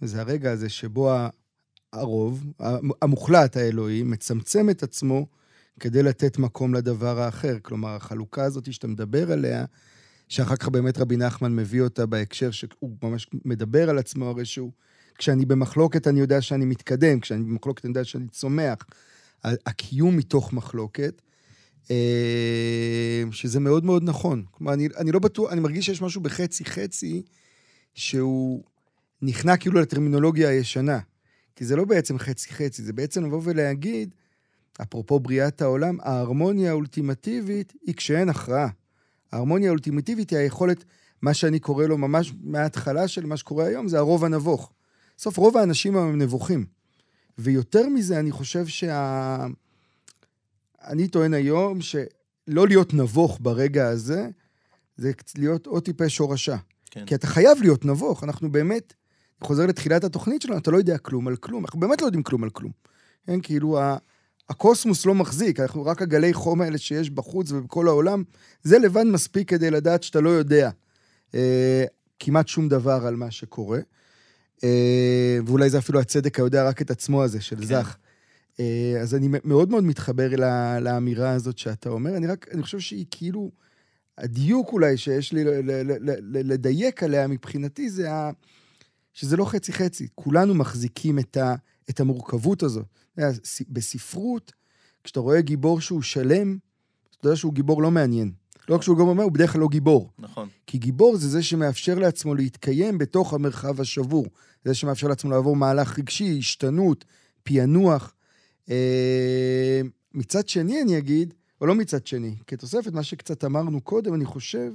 זה 0.00 0.20
הרגע 0.20 0.52
הזה 0.52 0.68
שבו 0.68 1.12
הרוב, 1.92 2.44
המוחלט 3.02 3.56
האלוהי, 3.56 4.02
מצמצם 4.02 4.70
את 4.70 4.82
עצמו 4.82 5.26
כדי 5.80 6.02
לתת 6.02 6.38
מקום 6.38 6.74
לדבר 6.74 7.20
האחר. 7.20 7.58
כלומר, 7.62 7.88
החלוקה 7.88 8.44
הזאת 8.44 8.72
שאתה 8.72 8.86
מדבר 8.86 9.32
עליה, 9.32 9.64
שאחר 10.28 10.56
כך 10.56 10.68
באמת 10.68 10.98
רבי 10.98 11.16
נחמן 11.16 11.56
מביא 11.56 11.82
אותה 11.82 12.06
בהקשר 12.06 12.50
שהוא 12.50 12.96
ממש 13.02 13.26
מדבר 13.44 13.90
על 13.90 13.98
עצמו, 13.98 14.28
הרי 14.28 14.44
שהוא, 14.44 14.72
כשאני 15.18 15.46
במחלוקת 15.46 16.06
אני 16.06 16.20
יודע 16.20 16.40
שאני 16.40 16.64
מתקדם, 16.64 17.20
כשאני 17.20 17.44
במחלוקת 17.44 17.84
אני 17.84 17.90
יודע 17.90 18.04
שאני 18.04 18.28
צומח. 18.28 18.76
הקיום 19.44 20.16
מתוך 20.16 20.52
מחלוקת, 20.52 21.22
אה, 21.90 23.22
שזה 23.30 23.60
מאוד 23.60 23.84
מאוד 23.84 24.02
נכון. 24.02 24.44
כלומר, 24.50 24.72
אני, 24.72 24.88
אני 24.96 25.12
לא 25.12 25.18
בטוח, 25.18 25.52
אני 25.52 25.60
מרגיש 25.60 25.86
שיש 25.86 26.02
משהו 26.02 26.20
בחצי-חצי 26.20 27.22
שהוא 27.94 28.64
נכנע 29.22 29.56
כאילו 29.56 29.80
לטרמינולוגיה 29.80 30.48
הישנה. 30.48 30.98
כי 31.56 31.64
זה 31.64 31.76
לא 31.76 31.84
בעצם 31.84 32.18
חצי-חצי, 32.18 32.82
זה 32.82 32.92
בעצם 32.92 33.24
לבוא 33.24 33.40
ולהגיד, 33.44 34.14
אפרופו 34.82 35.20
בריאת 35.20 35.62
העולם, 35.62 36.00
ההרמוניה 36.00 36.70
האולטימטיבית 36.70 37.72
היא 37.86 37.94
כשאין 37.94 38.28
הכרעה. 38.28 38.68
ההרמוניה 39.36 39.68
האולטימטיבית 39.68 40.30
היא 40.30 40.38
היכולת, 40.38 40.84
מה 41.22 41.34
שאני 41.34 41.58
קורא 41.58 41.86
לו 41.86 41.98
ממש 41.98 42.32
מההתחלה 42.42 43.08
של 43.08 43.26
מה 43.26 43.36
שקורה 43.36 43.64
היום, 43.64 43.88
זה 43.88 43.98
הרוב 43.98 44.24
הנבוך. 44.24 44.72
בסוף 45.16 45.36
רוב 45.36 45.56
האנשים 45.56 45.96
הם 45.96 46.22
נבוכים. 46.22 46.66
ויותר 47.38 47.88
מזה, 47.88 48.18
אני 48.18 48.30
חושב 48.30 48.66
שה... 48.66 49.46
אני 50.84 51.08
טוען 51.08 51.34
היום 51.34 51.80
שלא 51.80 52.66
להיות 52.68 52.94
נבוך 52.94 53.38
ברגע 53.40 53.88
הזה, 53.88 54.28
זה 54.96 55.12
להיות 55.38 55.66
או 55.66 55.80
טיפש 55.80 56.20
או 56.20 56.30
רשע. 56.30 56.56
כן. 56.90 57.04
כי 57.06 57.14
אתה 57.14 57.26
חייב 57.26 57.58
להיות 57.60 57.84
נבוך, 57.84 58.24
אנחנו 58.24 58.52
באמת, 58.52 58.94
חוזר 59.40 59.66
לתחילת 59.66 60.04
התוכנית 60.04 60.42
שלנו, 60.42 60.58
אתה 60.58 60.70
לא 60.70 60.76
יודע 60.76 60.98
כלום 60.98 61.28
על 61.28 61.36
כלום, 61.36 61.64
אנחנו 61.64 61.80
באמת 61.80 62.00
לא 62.00 62.06
יודעים 62.06 62.22
כלום 62.22 62.44
על 62.44 62.50
כלום. 62.50 62.72
כן, 63.26 63.40
כאילו, 63.40 63.78
הקוסמוס 64.48 65.06
לא 65.06 65.14
מחזיק, 65.14 65.60
אנחנו 65.60 65.84
רק 65.84 66.02
הגלי 66.02 66.34
חום 66.34 66.60
האלה 66.60 66.78
שיש 66.78 67.10
בחוץ 67.10 67.52
ובכל 67.52 67.88
העולם, 67.88 68.22
זה 68.62 68.78
לבד 68.78 69.04
מספיק 69.04 69.48
כדי 69.48 69.70
לדעת 69.70 70.02
שאתה 70.02 70.20
לא 70.20 70.30
יודע 70.30 70.70
אה, 71.34 71.84
כמעט 72.18 72.48
שום 72.48 72.68
דבר 72.68 73.06
על 73.06 73.16
מה 73.16 73.30
שקורה. 73.30 73.80
אה, 74.64 75.38
ואולי 75.46 75.70
זה 75.70 75.78
אפילו 75.78 76.00
הצדק 76.00 76.38
היודע 76.38 76.68
רק 76.68 76.82
את 76.82 76.90
עצמו 76.90 77.24
הזה, 77.24 77.40
של 77.40 77.56
כן. 77.56 77.64
זך. 77.64 77.96
אה, 78.60 78.98
אז 79.00 79.14
אני 79.14 79.28
מאוד 79.44 79.70
מאוד 79.70 79.84
מתחבר 79.84 80.30
לאמירה 80.80 81.30
הזאת 81.30 81.58
שאתה 81.58 81.88
אומר. 81.88 82.16
אני 82.16 82.26
רק, 82.26 82.46
אני 82.52 82.62
חושב 82.62 82.80
שהיא 82.80 83.06
כאילו, 83.10 83.50
הדיוק 84.18 84.72
אולי 84.72 84.96
שיש 84.96 85.32
לי 85.32 85.44
לדייק 86.24 87.02
עליה 87.02 87.26
מבחינתי 87.26 87.90
זה 87.90 88.12
ה... 88.12 88.30
שזה 89.12 89.36
לא 89.36 89.44
חצי-חצי. 89.44 90.08
כולנו 90.14 90.54
מחזיקים 90.54 91.18
את, 91.18 91.36
ה, 91.36 91.54
את 91.90 92.00
המורכבות 92.00 92.62
הזאת. 92.62 92.86
בספרות, 93.68 94.52
כשאתה 95.04 95.20
רואה 95.20 95.40
גיבור 95.40 95.80
שהוא 95.80 96.02
שלם, 96.02 96.58
אתה 97.18 97.26
יודע 97.26 97.36
שהוא 97.36 97.54
גיבור 97.54 97.82
לא 97.82 97.90
מעניין. 97.90 98.32
לא 98.68 98.74
רק 98.74 98.82
שהוא 98.82 98.98
גם 98.98 99.08
אומר, 99.08 99.22
הוא 99.22 99.32
בדרך 99.32 99.52
כלל 99.52 99.60
לא 99.60 99.68
גיבור. 99.68 100.10
נכון. 100.18 100.48
כי 100.66 100.78
גיבור 100.78 101.16
זה 101.16 101.28
זה 101.28 101.42
שמאפשר 101.42 101.94
לעצמו 101.98 102.34
להתקיים 102.34 102.98
בתוך 102.98 103.34
המרחב 103.34 103.80
השבור. 103.80 104.26
זה 104.64 104.74
שמאפשר 104.74 105.08
לעצמו 105.08 105.30
לעבור 105.30 105.56
מהלך 105.56 105.98
רגשי, 105.98 106.38
השתנות, 106.38 107.04
פענוח. 107.42 108.14
אה, 108.70 109.80
מצד 110.14 110.48
שני, 110.48 110.82
אני 110.82 110.98
אגיד, 110.98 111.34
או 111.60 111.66
לא 111.66 111.74
מצד 111.74 112.06
שני, 112.06 112.36
כתוספת 112.46 112.92
מה 112.92 113.02
שקצת 113.02 113.44
אמרנו 113.44 113.80
קודם, 113.80 114.14
אני 114.14 114.24
חושב 114.24 114.72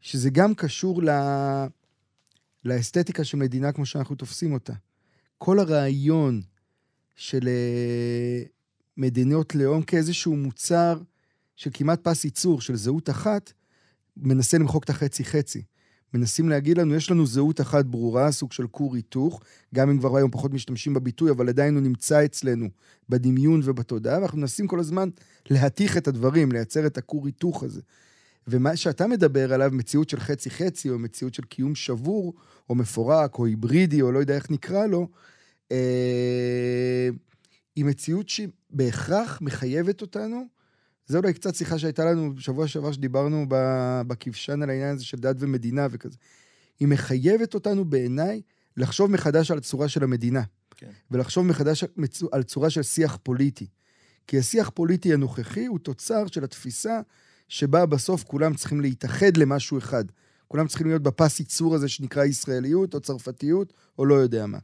שזה 0.00 0.30
גם 0.30 0.54
קשור 0.54 1.02
ל... 1.02 1.08
לאסתטיקה 2.64 3.24
של 3.24 3.36
מדינה 3.36 3.72
כמו 3.72 3.86
שאנחנו 3.86 4.16
תופסים 4.16 4.52
אותה. 4.52 4.72
כל 5.38 5.58
הרעיון 5.58 6.42
של 7.16 7.48
אה, 7.48 8.42
מדינות 8.96 9.54
לאום 9.54 9.82
כאיזשהו 9.82 10.36
מוצר 10.36 11.00
של 11.56 11.70
כמעט 11.74 12.00
פס 12.02 12.24
ייצור, 12.24 12.60
של 12.60 12.76
זהות 12.76 13.10
אחת, 13.10 13.52
מנסה 14.16 14.58
למחוק 14.58 14.84
את 14.84 14.90
החצי-חצי. 14.90 15.62
מנסים 16.14 16.48
להגיד 16.48 16.78
לנו, 16.78 16.94
יש 16.94 17.10
לנו 17.10 17.26
זהות 17.26 17.60
אחת 17.60 17.84
ברורה, 17.84 18.32
סוג 18.32 18.52
של 18.52 18.66
כור 18.66 18.94
היתוך, 18.94 19.40
גם 19.74 19.90
אם 19.90 19.98
כבר 19.98 20.16
היום 20.16 20.30
פחות 20.30 20.52
משתמשים 20.52 20.94
בביטוי, 20.94 21.30
אבל 21.30 21.48
עדיין 21.48 21.74
הוא 21.74 21.82
נמצא 21.82 22.24
אצלנו 22.24 22.68
בדמיון 23.08 23.60
ובתודעה, 23.64 24.18
ואנחנו 24.18 24.38
מנסים 24.38 24.66
כל 24.66 24.80
הזמן 24.80 25.08
להתיך 25.50 25.96
את 25.96 26.08
הדברים, 26.08 26.52
לייצר 26.52 26.86
את 26.86 26.98
הכור 26.98 27.26
היתוך 27.26 27.62
הזה. 27.62 27.80
ומה 28.46 28.76
שאתה 28.76 29.06
מדבר 29.06 29.52
עליו, 29.52 29.70
מציאות 29.72 30.08
של 30.08 30.20
חצי-חצי, 30.20 30.90
או 30.90 30.98
מציאות 30.98 31.34
של 31.34 31.42
קיום 31.42 31.74
שבור, 31.74 32.34
או 32.70 32.74
מפורק, 32.74 33.38
או 33.38 33.46
היברידי, 33.46 34.02
או 34.02 34.12
לא 34.12 34.18
יודע 34.18 34.34
איך 34.34 34.50
נקרא 34.50 34.86
לו, 34.86 35.08
אה, 35.72 37.08
היא 37.76 37.84
מציאות 37.84 38.28
שבהכרח 38.28 39.38
מחייבת 39.42 40.02
אותנו. 40.02 40.46
זה 41.06 41.18
אולי 41.18 41.32
קצת 41.32 41.54
שיחה 41.54 41.78
שהייתה 41.78 42.04
לנו 42.04 42.34
בשבוע 42.34 42.68
שעבר, 42.68 42.92
שדיברנו 42.92 43.46
בכבשן 44.06 44.62
על 44.62 44.70
העניין 44.70 44.94
הזה 44.94 45.04
של 45.04 45.16
דת 45.16 45.36
ומדינה 45.38 45.86
וכזה. 45.90 46.16
היא 46.80 46.88
מחייבת 46.88 47.54
אותנו 47.54 47.84
בעיניי 47.84 48.42
לחשוב 48.76 49.10
מחדש 49.10 49.50
על 49.50 49.58
הצורה 49.58 49.88
של 49.88 50.04
המדינה. 50.04 50.42
כן. 50.76 50.90
ולחשוב 51.10 51.46
מחדש 51.46 51.84
על 52.32 52.42
צורה 52.42 52.70
של 52.70 52.82
שיח 52.82 53.18
פוליטי. 53.22 53.66
כי 54.26 54.38
השיח 54.38 54.70
פוליטי 54.74 55.14
הנוכחי 55.14 55.66
הוא 55.66 55.78
תוצר 55.78 56.26
של 56.26 56.44
התפיסה 56.44 57.00
שבה 57.48 57.86
בסוף 57.86 58.24
כולם 58.24 58.54
צריכים 58.54 58.80
להתאחד 58.80 59.36
למשהו 59.36 59.78
אחד. 59.78 60.04
כולם 60.48 60.66
צריכים 60.66 60.86
להיות 60.86 61.02
בפס 61.02 61.40
ייצור 61.40 61.74
הזה 61.74 61.88
שנקרא 61.88 62.24
ישראליות 62.24 62.94
או 62.94 63.00
צרפתיות 63.00 63.72
או 63.98 64.06
לא 64.06 64.14
יודע 64.14 64.46
מה. 64.46 64.58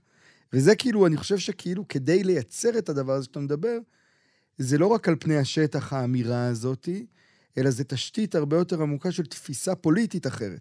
וזה 0.52 0.74
כאילו, 0.74 1.06
אני 1.06 1.16
חושב 1.16 1.38
שכאילו 1.38 1.88
כדי 1.88 2.24
לייצר 2.24 2.78
את 2.78 2.88
הדבר 2.88 3.12
הזה 3.12 3.24
שאתה 3.24 3.40
מדבר, 3.40 3.78
זה 4.58 4.78
לא 4.78 4.86
רק 4.86 5.08
על 5.08 5.16
פני 5.20 5.36
השטח 5.36 5.92
האמירה 5.92 6.46
הזאתי, 6.46 7.06
אלא 7.58 7.70
זה 7.70 7.84
תשתית 7.84 8.34
הרבה 8.34 8.56
יותר 8.56 8.82
עמוקה 8.82 9.12
של 9.12 9.26
תפיסה 9.26 9.74
פוליטית 9.74 10.26
אחרת. 10.26 10.60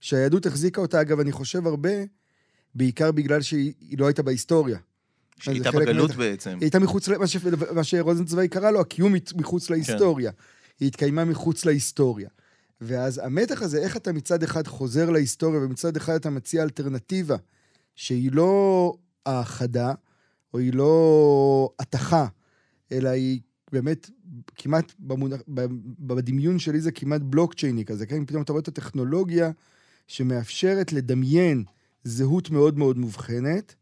שהיהדות 0.00 0.46
החזיקה 0.46 0.80
אותה, 0.80 1.00
אגב, 1.00 1.20
אני 1.20 1.32
חושב 1.32 1.66
הרבה, 1.66 1.90
בעיקר 2.74 3.12
בגלל 3.12 3.42
שהיא 3.42 3.98
לא 3.98 4.06
הייתה 4.06 4.22
בהיסטוריה. 4.22 4.78
שהיא 5.40 5.54
הייתה 5.54 5.70
בגלות 5.70 6.10
מתח... 6.10 6.18
בעצם. 6.18 6.50
היא 6.50 6.58
הייתה 6.60 6.78
מחוץ, 6.78 7.08
מה, 7.08 7.26
ש... 7.26 7.36
מה 7.74 7.84
שרוזנצווי 7.84 8.48
קרא 8.48 8.70
לו, 8.70 8.80
הקיום 8.80 9.14
מחוץ 9.34 9.70
להיסטוריה. 9.70 10.32
כן. 10.32 10.38
היא 10.80 10.88
התקיימה 10.88 11.24
מחוץ 11.24 11.64
להיסטוריה. 11.64 12.28
ואז 12.80 13.20
המתח 13.24 13.62
הזה, 13.62 13.78
איך 13.78 13.96
אתה 13.96 14.12
מצד 14.12 14.42
אחד 14.42 14.66
חוזר 14.66 15.10
להיסטוריה, 15.10 15.60
ומצד 15.60 15.96
אחד 15.96 16.14
אתה 16.14 16.30
מציע 16.30 16.62
אלטרנטיבה, 16.62 17.36
שהיא 17.94 18.32
לא 18.32 18.92
האחדה, 19.26 19.92
או 20.54 20.58
היא 20.58 20.72
לא 20.72 21.70
התכה, 21.78 22.26
אלא 22.92 23.08
היא 23.08 23.40
באמת 23.72 24.10
כמעט, 24.54 24.92
במונח, 24.98 25.40
בדמיון 25.98 26.58
שלי 26.58 26.80
זה 26.80 26.92
כמעט 26.92 27.20
בלוקצ'ייני 27.20 27.84
כזה, 27.84 28.06
כן? 28.06 28.24
פתאום 28.24 28.42
אתה 28.42 28.52
רואה 28.52 28.62
את 28.62 28.68
הטכנולוגיה 28.68 29.50
שמאפשרת 30.06 30.92
לדמיין 30.92 31.64
זהות 32.04 32.50
מאוד 32.50 32.78
מאוד 32.78 32.98
מובחנת, 32.98 33.74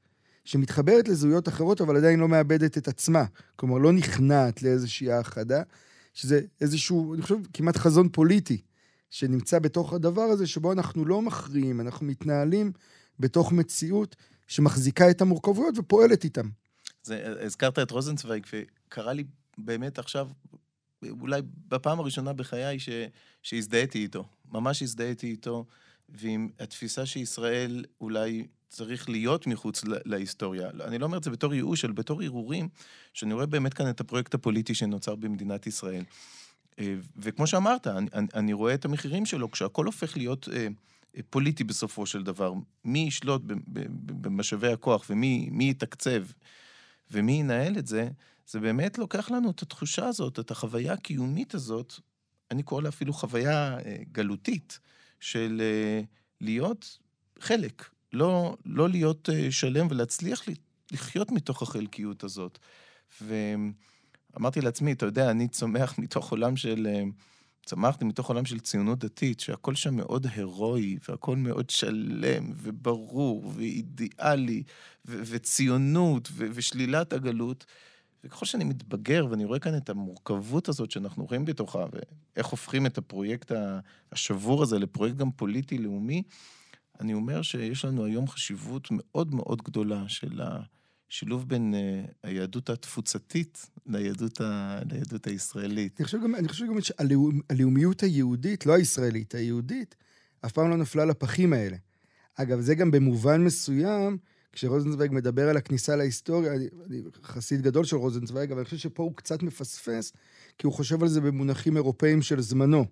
שמתחברת 0.45 1.09
לזהויות 1.09 1.49
אחרות, 1.49 1.81
אבל 1.81 1.97
עדיין 1.97 2.21
לא 2.21 2.29
מאבדת 2.29 2.79
את 2.79 2.89
עצמה. 2.89 3.25
כלומר, 3.57 3.79
לא 3.79 3.93
נכנעת 3.93 4.63
לאיזושהי 4.63 5.13
האחדה, 5.13 5.63
שזה 6.15 6.41
איזשהו, 6.61 7.15
אני 7.15 7.23
חושב, 7.23 7.37
כמעט 7.53 7.77
חזון 7.77 8.09
פוליטי, 8.09 8.61
שנמצא 9.11 9.59
בתוך 9.59 9.93
הדבר 9.93 10.23
הזה, 10.23 10.47
שבו 10.47 10.73
אנחנו 10.73 11.05
לא 11.05 11.23
מכריעים, 11.23 11.81
אנחנו 11.81 12.07
מתנהלים 12.07 12.73
בתוך 13.21 13.53
מציאות 13.53 14.17
שמחזיקה 14.47 15.11
את 15.11 15.21
המורכבויות 15.21 15.79
ופועלת 15.79 16.25
איתן. 16.25 16.49
הזכרת 17.41 17.79
את 17.79 17.91
רוזנצוויג, 17.91 18.47
וקרה 18.53 19.13
לי 19.13 19.25
באמת 19.59 19.99
עכשיו, 19.99 20.29
אולי 21.21 21.41
בפעם 21.69 22.01
הראשונה 22.01 22.33
בחיי 22.33 22.79
ש, 22.79 22.89
שהזדהיתי 23.43 23.99
איתו. 23.99 24.25
ממש 24.53 24.83
הזדהיתי 24.83 25.27
איתו, 25.27 25.67
ועם 26.09 26.49
התפיסה 26.61 27.07
שישראל 27.07 27.85
אולי 28.01 28.47
צריך 28.69 29.09
להיות 29.09 29.47
מחוץ 29.47 29.85
להיסטוריה. 29.85 30.71
אני 30.85 30.99
לא 30.99 31.07
אומר 31.07 31.19
את 31.19 31.25
זה 31.25 31.31
בתור 31.31 31.55
ייאוש, 31.55 31.85
אלא 31.85 31.93
בתור 31.93 32.23
הרהורים, 32.23 32.69
שאני 33.13 33.35
רואה 33.35 33.47
באמת 33.47 33.75
כאן 33.75 33.91
את 33.91 34.01
הפרויקט 34.01 34.35
הפוליטי 34.35 34.75
שנוצר 34.75 35.15
במדינת 35.15 35.67
ישראל. 35.67 36.05
אה, 36.79 36.95
וכמו 37.17 37.47
שאמרת, 37.47 37.87
אני, 37.87 38.09
אני 38.35 38.53
רואה 38.53 38.75
את 38.75 38.85
המחירים 38.85 39.27
שלו, 39.27 39.51
כשהכול 39.51 39.87
הופך 39.87 40.17
להיות 40.17 40.49
אה, 40.53 40.67
פוליטי 41.31 41.65
בסופו 41.65 42.07
של 42.07 42.23
דבר. 42.23 42.53
מי 42.85 42.99
ישלוט 42.99 43.43
במשאבי 44.07 44.73
הכוח 44.73 45.07
ומי 45.11 45.71
יתקצב 45.71 46.23
ומי 47.11 47.33
ינהל 47.33 47.79
את 47.79 47.87
זה, 47.87 48.09
זה 48.47 48.61
באמת 48.61 48.99
לוקח 48.99 49.31
לנו 49.31 49.51
את 49.51 49.63
התחושה 49.63 50.07
הזאת, 50.07 50.39
את 50.39 50.51
החוויה 50.51 50.93
הקיומית 50.93 51.55
הזאת, 51.55 51.95
אני 52.51 52.63
קורא 52.63 52.83
לה 52.83 52.89
אפילו 52.89 53.13
חוויה 53.13 53.79
אה, 53.79 53.97
גלותית, 54.13 54.79
של 55.21 55.63
להיות 56.41 56.99
חלק 57.41 57.94
לא, 58.15 58.57
לא 58.67 58.89
להיות 58.89 59.29
uh, 59.29 59.33
שלם 59.51 59.87
ולהצליח 59.91 60.43
לחיות 60.93 61.33
מתוך 61.33 61.63
החלקיות 61.63 62.25
הזאת. 62.25 62.59
ואמרתי 63.21 64.61
לעצמי, 64.61 64.93
אתה 64.93 65.07
יודע, 65.07 65.31
אני 65.31 65.49
צומח 65.49 65.99
מתוך 66.03 66.31
עולם 66.31 66.57
של... 66.57 66.89
Uh, 66.91 67.13
צמחתי 67.67 68.05
מתוך 68.05 68.29
עולם 68.29 68.45
של 68.45 68.61
ציונות 68.61 68.99
דתית, 68.99 69.41
שהכל 69.41 69.75
שם 69.75 69.97
מאוד 69.97 70.27
הירואי, 70.31 70.99
והכל 71.09 71.37
מאוד 71.37 71.71
שלם, 71.71 72.53
וברור, 72.57 73.53
ואידיאלי, 73.57 74.63
ו- 75.07 75.23
וציונות, 75.27 76.29
ו- 76.33 76.47
ושלילת 76.53 77.13
הגלות. 77.13 77.67
וככל 78.25 78.47
שאני 78.47 78.65
מתבגר, 78.65 79.27
ואני 79.31 79.45
רואה 79.45 79.59
כאן 79.59 79.77
את 79.77 79.91
המורכבות 79.91 80.69
הזאת 80.69 80.91
שאנחנו 80.91 81.25
רואים 81.25 81.45
בתוכה, 81.45 81.85
ואיך 82.37 82.47
הופכים 82.47 82.87
את 82.87 82.99
הפרויקט 82.99 83.53
השבור 84.13 84.63
הזה 84.63 84.79
לפרויקט 84.79 85.17
גם 85.17 85.31
פוליטי-לאומי, 85.31 86.23
אני 87.01 87.15
אומר 87.15 87.43
שיש 87.43 87.85
לנו 87.85 88.05
היום 88.05 88.29
חשיבות 88.29 88.89
מאוד 88.91 89.35
מאוד 89.35 89.63
גדולה 89.63 90.09
של 90.09 90.41
השילוב 91.11 91.49
בין 91.49 91.75
uh, 91.75 92.13
היהדות 92.23 92.71
התפוצתית 92.71 93.71
ליהדות, 93.87 94.41
ה... 94.41 94.79
ליהדות 94.91 95.27
הישראלית. 95.27 96.01
אני 96.01 96.05
חושב 96.05 96.19
גם, 96.23 96.35
אני 96.35 96.49
חושב 96.49 96.67
גם 96.67 96.81
שהלאומיות 96.81 98.03
היהודית, 98.03 98.67
לא 98.67 98.73
הישראלית, 98.73 99.35
היהודית, 99.35 99.95
אף 100.47 100.53
פעם 100.53 100.71
לא 100.71 100.77
נפלה 100.77 101.05
לפחים 101.05 101.53
האלה. 101.53 101.77
אגב, 102.35 102.61
זה 102.61 102.75
גם 102.75 102.91
במובן 102.91 103.45
מסוים, 103.45 104.19
כשרוזנצוויג 104.53 105.13
מדבר 105.13 105.49
על 105.49 105.57
הכניסה 105.57 105.97
להיסטוריה, 105.97 106.55
אני, 106.55 106.69
אני 106.87 107.03
חסיד 107.23 107.63
גדול 107.63 107.85
של 107.85 107.97
רוזנצוויג, 107.97 108.51
אבל 108.51 108.59
אני 108.61 108.65
חושב 108.65 108.77
שפה 108.77 109.03
הוא 109.03 109.17
קצת 109.17 109.43
מפספס, 109.43 110.13
כי 110.59 110.67
הוא 110.67 110.75
חושב 110.75 111.03
על 111.03 111.09
זה 111.09 111.21
במונחים 111.21 111.77
אירופאיים 111.77 112.23
של 112.23 112.41
זמנו. 112.41 112.85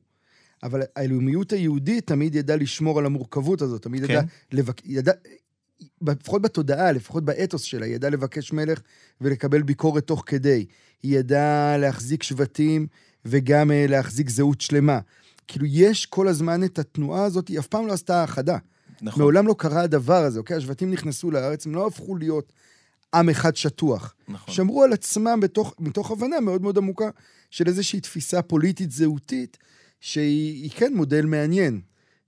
אבל 0.62 0.82
הלאומיות 0.96 1.52
היהודית 1.52 2.06
תמיד 2.06 2.34
ידעה 2.34 2.56
לשמור 2.56 2.98
על 2.98 3.06
המורכבות 3.06 3.62
הזאת, 3.62 3.82
תמיד 3.82 4.06
כן. 4.06 4.12
ידעה, 4.12 4.24
לבק... 4.52 4.82
ידע... 4.84 5.12
לפחות 6.08 6.42
בתודעה, 6.42 6.92
לפחות 6.92 7.24
באתוס 7.24 7.62
שלה, 7.62 7.86
היא 7.86 7.94
ידעה 7.94 8.10
לבקש 8.10 8.52
מלך 8.52 8.80
ולקבל 9.20 9.62
ביקורת 9.62 10.06
תוך 10.06 10.22
כדי. 10.26 10.66
היא 11.02 11.18
ידעה 11.18 11.76
להחזיק 11.78 12.22
שבטים 12.22 12.86
וגם 13.24 13.70
uh, 13.70 13.90
להחזיק 13.90 14.30
זהות 14.30 14.60
שלמה. 14.60 14.98
כאילו, 15.48 15.66
יש 15.68 16.06
כל 16.06 16.28
הזמן 16.28 16.64
את 16.64 16.78
התנועה 16.78 17.24
הזאת, 17.24 17.48
היא 17.48 17.58
אף 17.58 17.66
פעם 17.66 17.86
לא 17.86 17.92
עשתה 17.92 18.20
האחדה. 18.20 18.58
נכון. 19.02 19.22
מעולם 19.22 19.46
לא 19.46 19.54
קרה 19.58 19.82
הדבר 19.82 20.24
הזה, 20.24 20.38
אוקיי? 20.38 20.56
השבטים 20.56 20.90
נכנסו 20.90 21.30
לארץ, 21.30 21.66
הם 21.66 21.74
לא 21.74 21.86
הפכו 21.86 22.16
להיות 22.16 22.52
עם 23.14 23.28
אחד 23.28 23.56
שטוח. 23.56 24.14
נכון. 24.28 24.54
שמרו 24.54 24.82
על 24.82 24.92
עצמם 24.92 25.40
בתוך, 25.42 25.74
מתוך 25.78 26.10
הבנה 26.10 26.40
מאוד 26.40 26.62
מאוד 26.62 26.78
עמוקה 26.78 27.08
של 27.50 27.66
איזושהי 27.66 28.00
תפיסה 28.00 28.42
פוליטית 28.42 28.90
זהותית, 28.90 29.58
שהיא 30.02 30.70
כן 30.70 30.94
מודל 30.94 31.26
מעניין 31.26 31.80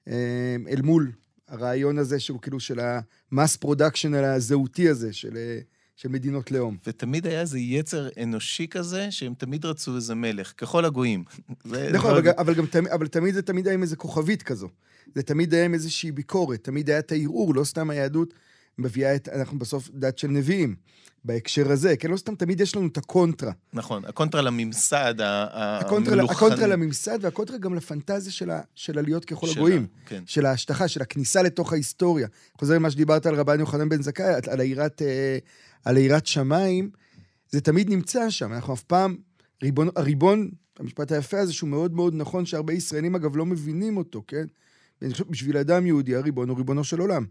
אה, 0.08 0.56
אל 0.68 0.82
מול 0.82 1.12
הרעיון 1.48 1.98
הזה 1.98 2.20
שהוא 2.20 2.40
כאילו 2.40 2.60
של 2.60 2.80
ה 2.80 2.96
mass 2.96 3.56
production 3.56 4.14
הזהותי 4.14 4.88
הזה 4.88 5.12
של, 5.12 5.36
אה, 5.36 5.58
של 5.96 6.08
מדינות 6.08 6.50
לאום. 6.50 6.76
ותמיד 6.86 7.26
היה 7.26 7.40
איזה 7.40 7.58
יצר 7.58 8.08
אנושי 8.22 8.68
כזה, 8.68 9.10
שהם 9.10 9.34
תמיד 9.34 9.64
רצו 9.64 9.96
איזה 9.96 10.14
מלך, 10.14 10.52
ככל 10.56 10.84
הגויים. 10.84 11.24
נכון, 11.94 12.10
אבל, 12.10 12.30
אבל, 12.38 12.54
גם, 12.54 12.64
אבל 12.92 13.06
תמיד 13.06 13.34
זה 13.34 13.42
תמיד 13.42 13.66
היה 13.66 13.74
עם 13.74 13.82
איזה 13.82 13.96
כוכבית 13.96 14.42
כזו. 14.42 14.68
זה 15.14 15.22
תמיד 15.22 15.54
היה 15.54 15.64
עם 15.64 15.74
איזושהי 15.74 16.12
ביקורת, 16.12 16.64
תמיד 16.64 16.90
היה 16.90 16.98
את 16.98 17.12
הערעור, 17.12 17.54
לא 17.54 17.64
סתם 17.64 17.90
היהדות 17.90 18.34
מביאה 18.78 19.14
את, 19.14 19.28
אנחנו 19.28 19.58
בסוף 19.58 19.90
דת 19.94 20.18
של 20.18 20.28
נביאים. 20.28 20.76
בהקשר 21.24 21.72
הזה, 21.72 21.96
כן? 21.96 22.10
לא 22.10 22.16
סתם, 22.16 22.34
תמיד 22.34 22.60
יש 22.60 22.76
לנו 22.76 22.86
את 22.86 22.96
הקונטרה. 22.96 23.52
נכון, 23.72 24.04
הקונטרה 24.04 24.42
לממסד 24.42 25.14
המלוכני. 25.18 26.36
הקונטרה 26.36 26.66
לממסד 26.66 27.18
והקונטרה 27.20 27.58
גם 27.58 27.74
לפנטזיה 27.74 28.32
של, 28.32 28.50
ה, 28.50 28.60
של 28.74 28.98
עליות 28.98 29.24
ככל 29.24 29.46
שלה, 29.46 29.56
הגויים. 29.56 29.86
כן. 30.06 30.22
של 30.26 30.46
ההשטחה, 30.46 30.88
של 30.88 31.02
הכניסה 31.02 31.42
לתוך 31.42 31.72
ההיסטוריה. 31.72 32.28
חוזר 32.58 32.74
למה 32.74 32.90
שדיברת 32.90 33.26
על 33.26 33.34
רבן 33.34 33.60
יוחנן 33.60 33.88
בן 33.88 34.02
זכאי, 34.02 34.34
על 34.50 34.60
היראת, 34.60 35.02
אה, 35.02 35.38
על 35.84 35.96
היראת 35.96 36.26
שמיים, 36.26 36.90
זה 37.50 37.60
תמיד 37.60 37.90
נמצא 37.90 38.30
שם. 38.30 38.52
אנחנו 38.52 38.74
אף 38.74 38.82
פעם, 38.82 39.16
ריבון, 39.62 39.88
הריבון, 39.96 40.50
המשפט 40.78 41.12
היפה 41.12 41.40
הזה, 41.40 41.52
שהוא 41.52 41.68
מאוד 41.68 41.94
מאוד 41.94 42.14
נכון, 42.14 42.46
שהרבה 42.46 42.72
ישראלים 42.72 43.14
אגב 43.14 43.36
לא 43.36 43.46
מבינים 43.46 43.96
אותו, 43.96 44.22
כן? 44.26 44.44
בשביל 45.30 45.56
אדם 45.56 45.86
יהודי, 45.86 46.16
הריבון 46.16 46.48
הוא 46.48 46.58
ריבונו 46.58 46.84
של 46.84 47.00
עולם. 47.00 47.26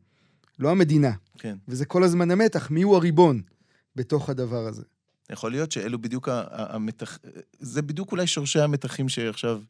לא 0.59 0.69
המדינה. 0.71 1.11
כן. 1.37 1.55
וזה 1.67 1.85
כל 1.85 2.03
הזמן 2.03 2.31
המתח, 2.31 2.71
מי 2.71 2.81
הוא 2.81 2.95
הריבון? 2.95 3.41
בתוך 3.95 4.29
הדבר 4.29 4.67
הזה. 4.67 4.83
יכול 5.31 5.51
להיות 5.51 5.71
שאלו 5.71 6.01
בדיוק 6.01 6.29
המתח... 6.51 7.17
זה 7.59 7.81
בדיוק 7.81 8.11
אולי 8.11 8.27
שורשי 8.27 8.59
המתחים 8.59 9.09
שעכשיו 9.09 9.61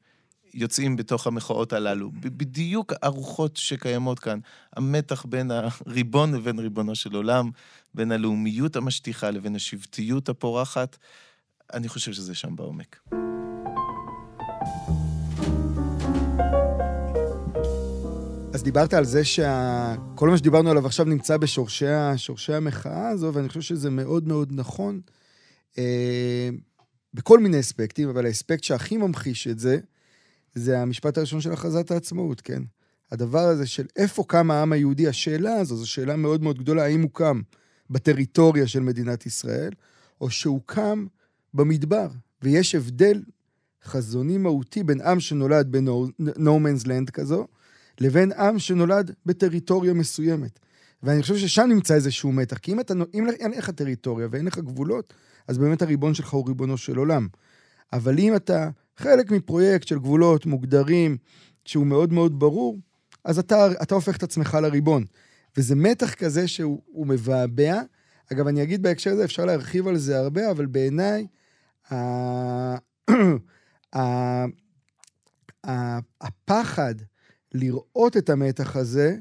יוצאים 0.53 0.95
בתוך 0.95 1.27
המחאות 1.27 1.73
הללו. 1.73 2.11
בדיוק 2.11 2.93
הרוחות 3.01 3.57
שקיימות 3.57 4.19
כאן. 4.19 4.39
המתח 4.75 5.25
בין 5.25 5.51
הריבון 5.51 6.34
לבין 6.34 6.59
ריבונו 6.59 6.95
של 6.95 7.15
עולם, 7.15 7.51
בין 7.93 8.11
הלאומיות 8.11 8.75
המשטיחה 8.75 9.31
לבין 9.31 9.55
השבטיות 9.55 10.29
הפורחת. 10.29 10.97
אני 11.73 11.88
חושב 11.88 12.13
שזה 12.13 12.36
שם 12.36 12.55
בעומק. 12.55 12.99
דיברת 18.64 18.93
על 18.93 19.05
זה 19.05 19.24
שכל 19.24 20.30
מה 20.30 20.38
שדיברנו 20.38 20.70
עליו 20.70 20.86
עכשיו 20.86 21.05
נמצא 21.05 21.38
בשורשי 21.38 22.53
המחאה 22.53 23.09
הזו, 23.09 23.32
ואני 23.34 23.47
חושב 23.47 23.61
שזה 23.61 23.89
מאוד 23.89 24.28
מאוד 24.28 24.49
נכון 24.51 25.01
אה, 25.78 26.49
בכל 27.14 27.39
מיני 27.39 27.59
אספקטים, 27.59 28.09
אבל 28.09 28.26
האספקט 28.26 28.64
שהכי 28.64 28.97
ממחיש 28.97 29.47
את 29.47 29.59
זה, 29.59 29.80
זה 30.55 30.80
המשפט 30.80 31.18
הראשון 31.18 31.41
של 31.41 31.51
הכרזת 31.51 31.91
העצמאות, 31.91 32.41
כן? 32.41 32.64
הדבר 33.11 33.39
הזה 33.39 33.68
של 33.68 33.86
איפה 33.95 34.24
קם 34.28 34.51
העם 34.51 34.72
היהודי, 34.72 35.07
השאלה 35.07 35.55
הזו, 35.55 35.76
זו 35.76 35.89
שאלה 35.89 36.16
מאוד 36.16 36.43
מאוד 36.43 36.59
גדולה, 36.59 36.86
האם 36.86 37.01
הוא 37.01 37.11
קם 37.14 37.41
בטריטוריה 37.89 38.68
של 38.68 38.80
מדינת 38.80 39.26
ישראל, 39.26 39.72
או 40.22 40.30
שהוא 40.30 40.61
קם 40.66 41.05
במדבר. 41.53 42.07
ויש 42.41 42.76
הבדל 42.76 43.24
חזוני 43.84 44.38
מהותי 44.38 44.84
בין 44.84 45.01
עם 45.01 45.20
שנולד 45.20 45.68
ב-No 45.72 46.39
man's 46.39 46.86
land 46.86 47.11
כזו, 47.14 47.47
לבין 48.01 48.31
עם 48.31 48.59
שנולד 48.59 49.11
בטריטוריה 49.25 49.93
מסוימת. 49.93 50.59
ואני 51.03 51.21
חושב 51.21 51.37
ששם 51.37 51.65
נמצא 51.69 51.95
איזשהו 51.95 52.31
מתח, 52.31 52.57
כי 52.57 52.71
אם, 52.71 52.79
אתה, 52.79 52.93
אם 53.13 53.29
אין 53.29 53.51
לך 53.51 53.69
טריטוריה 53.69 54.27
ואין 54.31 54.45
לך 54.45 54.57
גבולות, 54.57 55.13
אז 55.47 55.57
באמת 55.57 55.81
הריבון 55.81 56.13
שלך 56.13 56.29
הוא 56.29 56.47
ריבונו 56.47 56.77
של 56.77 56.97
עולם. 56.97 57.27
אבל 57.93 58.19
אם 58.19 58.35
אתה 58.35 58.69
חלק 58.97 59.31
מפרויקט 59.31 59.87
של 59.87 59.99
גבולות 59.99 60.45
מוגדרים, 60.45 61.17
שהוא 61.65 61.85
מאוד 61.85 62.13
מאוד 62.13 62.39
ברור, 62.39 62.79
אז 63.23 63.39
אתה, 63.39 63.67
אתה 63.81 63.95
הופך 63.95 64.17
את 64.17 64.23
עצמך 64.23 64.57
לריבון. 64.61 65.05
וזה 65.57 65.75
מתח 65.75 66.13
כזה 66.13 66.47
שהוא 66.47 67.07
מבעבע. 67.07 67.81
אגב, 68.33 68.47
אני 68.47 68.63
אגיד 68.63 68.83
בהקשר 68.83 69.11
הזה, 69.11 69.23
אפשר 69.23 69.45
להרחיב 69.45 69.87
על 69.87 69.97
זה 69.97 70.19
הרבה, 70.19 70.51
אבל 70.51 70.65
בעיניי, 70.65 71.27
הפחד 76.21 76.95
לראות 77.54 78.18
את 78.18 78.30
המתח 78.30 78.76
הזה, 78.76 79.16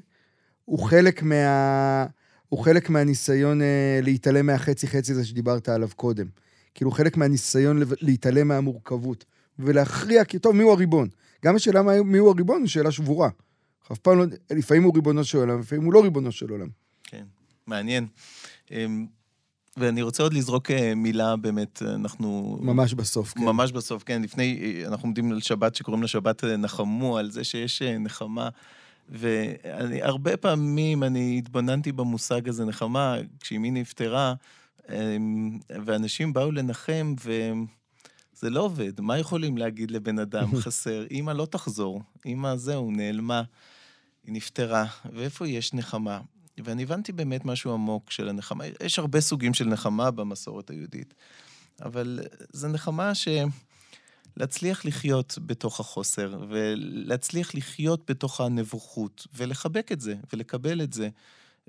הוא 0.65 0.79
חלק, 0.79 1.23
מה, 1.23 2.07
הוא 2.49 2.65
חלק 2.65 2.91
מהניסיון 2.91 3.63
אה, 3.63 4.01
להתעלם 4.03 4.47
מהחצי-חצי 4.47 5.13
הזה 5.13 5.25
שדיברת 5.25 5.69
עליו 5.69 5.89
קודם. 5.97 6.27
כאילו, 6.75 6.91
חלק 6.91 7.17
מהניסיון 7.17 7.83
להתעלם 8.01 8.49
מהמורכבות. 8.49 9.25
ולהכריע, 9.59 10.25
כי 10.25 10.39
טוב, 10.39 10.57
מי 10.57 10.63
הוא 10.63 10.73
הריבון? 10.73 11.09
גם 11.45 11.57
השאלה 11.57 11.83
מי 12.05 12.19
הוא 12.19 12.31
הריבון 12.31 12.63
היא 12.63 12.69
שאלה 12.69 12.93
שבורה. 12.93 13.29
אף 13.93 13.99
פעם 13.99 14.19
לא, 14.19 14.25
לפעמים 14.51 14.83
הוא 14.83 14.95
ריבונו 14.95 15.25
של 15.25 15.39
עולם, 15.39 15.61
לפעמים 15.61 15.85
הוא 15.85 15.93
לא 15.93 16.03
ריבונו 16.03 16.33
של 16.33 16.51
עולם. 16.51 16.69
כן, 17.05 17.25
מעניין. 17.67 18.07
ואני 19.77 20.03
רוצה 20.03 20.23
עוד 20.23 20.35
לזרוק 20.35 20.71
אה, 20.71 20.95
מילה, 20.95 21.37
באמת, 21.37 21.83
אנחנו... 21.83 22.59
ממש 22.61 22.95
בסוף, 22.95 23.33
כן. 23.33 23.45
ממש 23.45 23.73
בסוף, 23.73 24.03
כן. 24.03 24.23
לפני, 24.23 24.61
אה, 24.63 24.89
אנחנו 24.89 25.07
עומדים 25.07 25.33
על 25.33 25.41
שבת 25.41 25.75
שקוראים 25.75 26.03
לה 26.03 26.09
שבת 26.09 26.45
אה, 26.45 26.57
נחמו, 26.57 27.19
על 27.19 27.31
זה 27.31 27.45
שיש 27.45 27.83
נחמה. 27.83 28.49
והרבה 29.09 30.37
פעמים 30.37 31.03
אני 31.03 31.39
התבוננתי 31.39 31.93
במושג 31.93 32.49
הזה, 32.49 32.65
נחמה, 32.65 33.17
כשאימי 33.41 33.71
נפטרה, 33.71 34.35
אמ, 34.89 35.59
ואנשים 35.85 36.33
באו 36.33 36.53
לנחם, 36.53 37.15
וזה 37.25 38.51
לא 38.51 38.61
עובד. 38.61 39.01
מה 39.01 39.19
יכולים 39.19 39.59
להגיד 39.59 39.91
לבן 39.91 40.19
אדם 40.19 40.57
חסר? 40.61 41.07
אמא 41.11 41.31
לא 41.31 41.47
תחזור, 41.47 42.03
אמא 42.27 42.57
זהו, 42.57 42.91
נעלמה, 42.91 43.43
היא 44.25 44.35
נפטרה, 44.35 44.87
ואיפה 45.13 45.49
יש 45.49 45.75
נחמה? 45.75 46.21
ואני 46.59 46.83
הבנתי 46.83 47.13
באמת 47.13 47.45
משהו 47.45 47.73
עמוק 47.73 48.11
של 48.11 48.29
הנחמה. 48.29 48.65
יש 48.83 48.99
הרבה 48.99 49.21
סוגים 49.21 49.55
של 49.55 49.65
נחמה 49.65 50.11
במסורת 50.11 50.71
היהודית, 50.71 51.15
אבל 51.83 52.21
זה 52.53 52.69
נחמה 52.69 53.15
ש... 53.15 53.29
להצליח 54.37 54.85
לחיות 54.85 55.39
בתוך 55.47 55.81
החוסר, 55.81 56.39
ולהצליח 56.49 57.55
לחיות 57.55 58.11
בתוך 58.11 58.41
הנבוכות, 58.41 59.27
ולחבק 59.35 59.93
את 59.93 60.01
זה, 60.01 60.15
ולקבל 60.33 60.83
את 60.83 60.93
זה. 60.93 61.09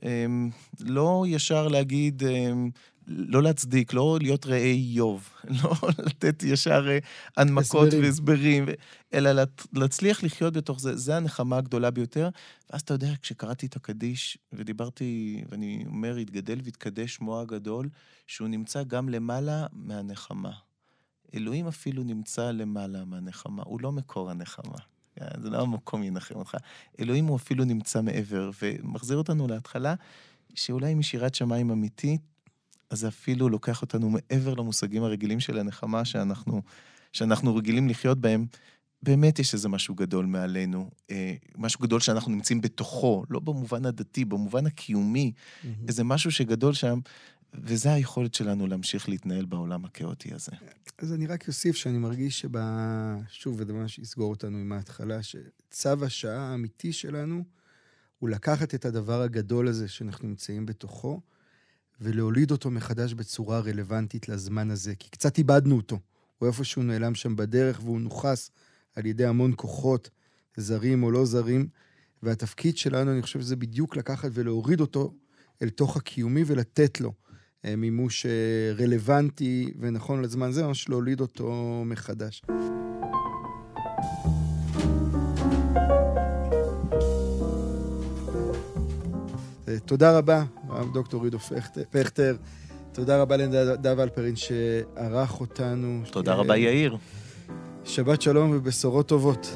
אמ, 0.03 0.49
לא 0.79 1.25
ישר 1.27 1.67
להגיד, 1.67 2.23
אמ, 2.23 2.69
לא 3.07 3.43
להצדיק, 3.43 3.93
לא 3.93 4.17
להיות 4.21 4.45
רעי 4.45 4.71
איוב, 4.71 5.29
לא 5.63 5.73
לתת 6.05 6.43
ישר 6.43 6.87
אה, 6.89 6.97
הנמקות 7.37 7.87
הסברים. 7.87 8.03
והסברים, 8.03 8.65
אלא 9.13 9.43
להצליח 9.73 10.23
לחיות 10.23 10.53
בתוך 10.53 10.79
זה, 10.79 10.97
זה 10.97 11.17
הנחמה 11.17 11.57
הגדולה 11.57 11.91
ביותר. 11.91 12.29
ואז 12.71 12.81
אתה 12.81 12.93
יודע, 12.93 13.13
כשקראתי 13.21 13.65
את 13.65 13.75
הקדיש, 13.75 14.37
ודיברתי, 14.53 15.43
ואני 15.49 15.83
אומר, 15.87 16.15
התגדל 16.15 16.59
והתקדש 16.63 17.15
שמו 17.15 17.39
הגדול, 17.39 17.89
שהוא 18.27 18.47
נמצא 18.47 18.83
גם 18.83 19.09
למעלה 19.09 19.65
מהנחמה. 19.71 20.51
אלוהים 21.35 21.67
אפילו 21.67 22.03
נמצא 22.03 22.51
למעלה 22.51 23.05
מהנחמה, 23.05 23.63
הוא 23.65 23.81
לא 23.81 23.91
מקור 23.91 24.29
הנחמה. 24.29 24.77
זה 25.41 25.49
לא 25.49 25.61
המקום 25.61 26.03
ינחם 26.03 26.35
אותך. 26.35 26.55
אלוהים 26.99 27.25
הוא 27.25 27.35
אפילו 27.37 27.65
נמצא 27.65 28.01
מעבר, 28.01 28.49
ומחזיר 28.61 29.17
אותנו 29.17 29.47
להתחלה, 29.47 29.95
שאולי 30.55 30.95
משירת 30.95 31.35
שמיים 31.35 31.71
אמיתית, 31.71 32.21
אז 32.89 32.99
זה 32.99 33.07
אפילו 33.07 33.49
לוקח 33.49 33.81
אותנו 33.81 34.09
מעבר 34.09 34.53
למושגים 34.53 35.03
הרגילים 35.03 35.39
של 35.39 35.59
הנחמה 35.59 36.05
שאנחנו, 36.05 36.61
שאנחנו 37.13 37.55
רגילים 37.55 37.89
לחיות 37.89 38.19
בהם. 38.21 38.45
באמת 39.03 39.39
יש 39.39 39.53
איזה 39.53 39.69
משהו 39.69 39.95
גדול 39.95 40.25
מעלינו, 40.25 40.89
אה, 41.11 41.33
משהו 41.57 41.79
גדול 41.79 41.99
שאנחנו 41.99 42.31
נמצאים 42.31 42.61
בתוכו, 42.61 43.23
לא 43.29 43.39
במובן 43.39 43.85
הדתי, 43.85 44.25
במובן 44.25 44.65
הקיומי, 44.65 45.31
mm-hmm. 45.35 45.67
איזה 45.87 46.03
משהו 46.03 46.31
שגדול 46.31 46.73
שם, 46.73 46.99
וזה 47.53 47.93
היכולת 47.93 48.33
שלנו 48.33 48.67
להמשיך 48.67 49.09
להתנהל 49.09 49.45
בעולם 49.45 49.85
הכאוטי 49.85 50.33
הזה. 50.33 50.51
אז 50.97 51.13
אני 51.13 51.27
רק 51.27 51.47
אוסיף 51.47 51.75
שאני 51.75 51.97
מרגיש 51.97 52.39
שב... 52.39 52.49
שוב, 53.29 53.55
וזה 53.59 53.73
ממש 53.73 53.99
יסגור 53.99 54.29
אותנו 54.29 54.57
עם 54.57 54.71
ההתחלה, 54.71 55.19
שצו 55.23 56.05
השעה 56.05 56.51
האמיתי 56.51 56.93
שלנו 56.93 57.43
הוא 58.19 58.29
לקחת 58.29 58.75
את 58.75 58.85
הדבר 58.85 59.21
הגדול 59.21 59.67
הזה 59.67 59.87
שאנחנו 59.87 60.27
נמצאים 60.27 60.65
בתוכו, 60.65 61.21
ולהוליד 62.01 62.51
אותו 62.51 62.71
מחדש 62.71 63.13
בצורה 63.13 63.59
רלוונטית 63.59 64.29
לזמן 64.29 64.71
הזה, 64.71 64.95
כי 64.95 65.09
קצת 65.09 65.37
איבדנו 65.37 65.75
אותו. 65.75 65.99
הוא 66.37 66.47
איפשהו 66.47 66.83
נעלם 66.83 67.15
שם 67.15 67.35
בדרך, 67.35 67.79
והוא 67.83 68.01
נוכס 68.01 68.51
על 68.95 69.05
ידי 69.05 69.25
המון 69.25 69.53
כוחות, 69.55 70.09
זרים 70.57 71.03
או 71.03 71.11
לא 71.11 71.25
זרים, 71.25 71.67
והתפקיד 72.23 72.77
שלנו, 72.77 73.11
אני 73.11 73.21
חושב 73.21 73.41
שזה 73.41 73.55
בדיוק 73.55 73.95
לקחת 73.95 74.29
ולהוריד 74.33 74.81
אותו 74.81 75.13
אל 75.61 75.69
תוך 75.69 75.97
הקיומי 75.97 76.43
ולתת 76.47 77.01
לו 77.01 77.13
אה, 77.65 77.75
מימוש 77.75 78.25
אה, 78.25 78.31
רלוונטי 78.77 79.73
ונכון 79.79 80.21
לזמן 80.21 80.51
זה, 80.51 80.63
ממש 80.63 80.89
להוליד 80.89 81.21
אותו 81.21 81.83
מחדש. 81.85 82.41
אה, 89.67 89.79
תודה 89.85 90.17
רבה, 90.17 90.43
הרב 90.75 90.93
דוקטור 90.93 91.23
עידו 91.23 91.39
פכטר. 91.91 92.35
תודה 92.91 93.21
רבה 93.21 93.37
לנדב 93.37 93.99
אלפרין 93.99 94.35
שערך 94.35 95.39
אותנו. 95.39 96.01
תודה 96.11 96.33
רבה, 96.33 96.57
יאיר. 96.57 96.97
שבת 97.85 98.21
שלום 98.21 98.51
ובשורות 98.55 99.07
טובות. 99.07 99.55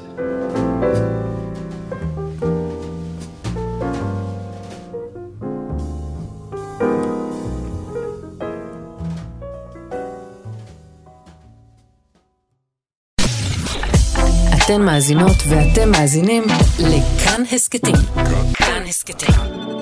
אתן 14.65 14.81
מאזינות 14.81 15.35
ואתם 15.49 15.91
מאזינים 15.91 16.43
לכאן 16.79 17.43
הסכתים. 17.51 17.95
כאן 18.53 18.83
הסכתים, 18.87 19.66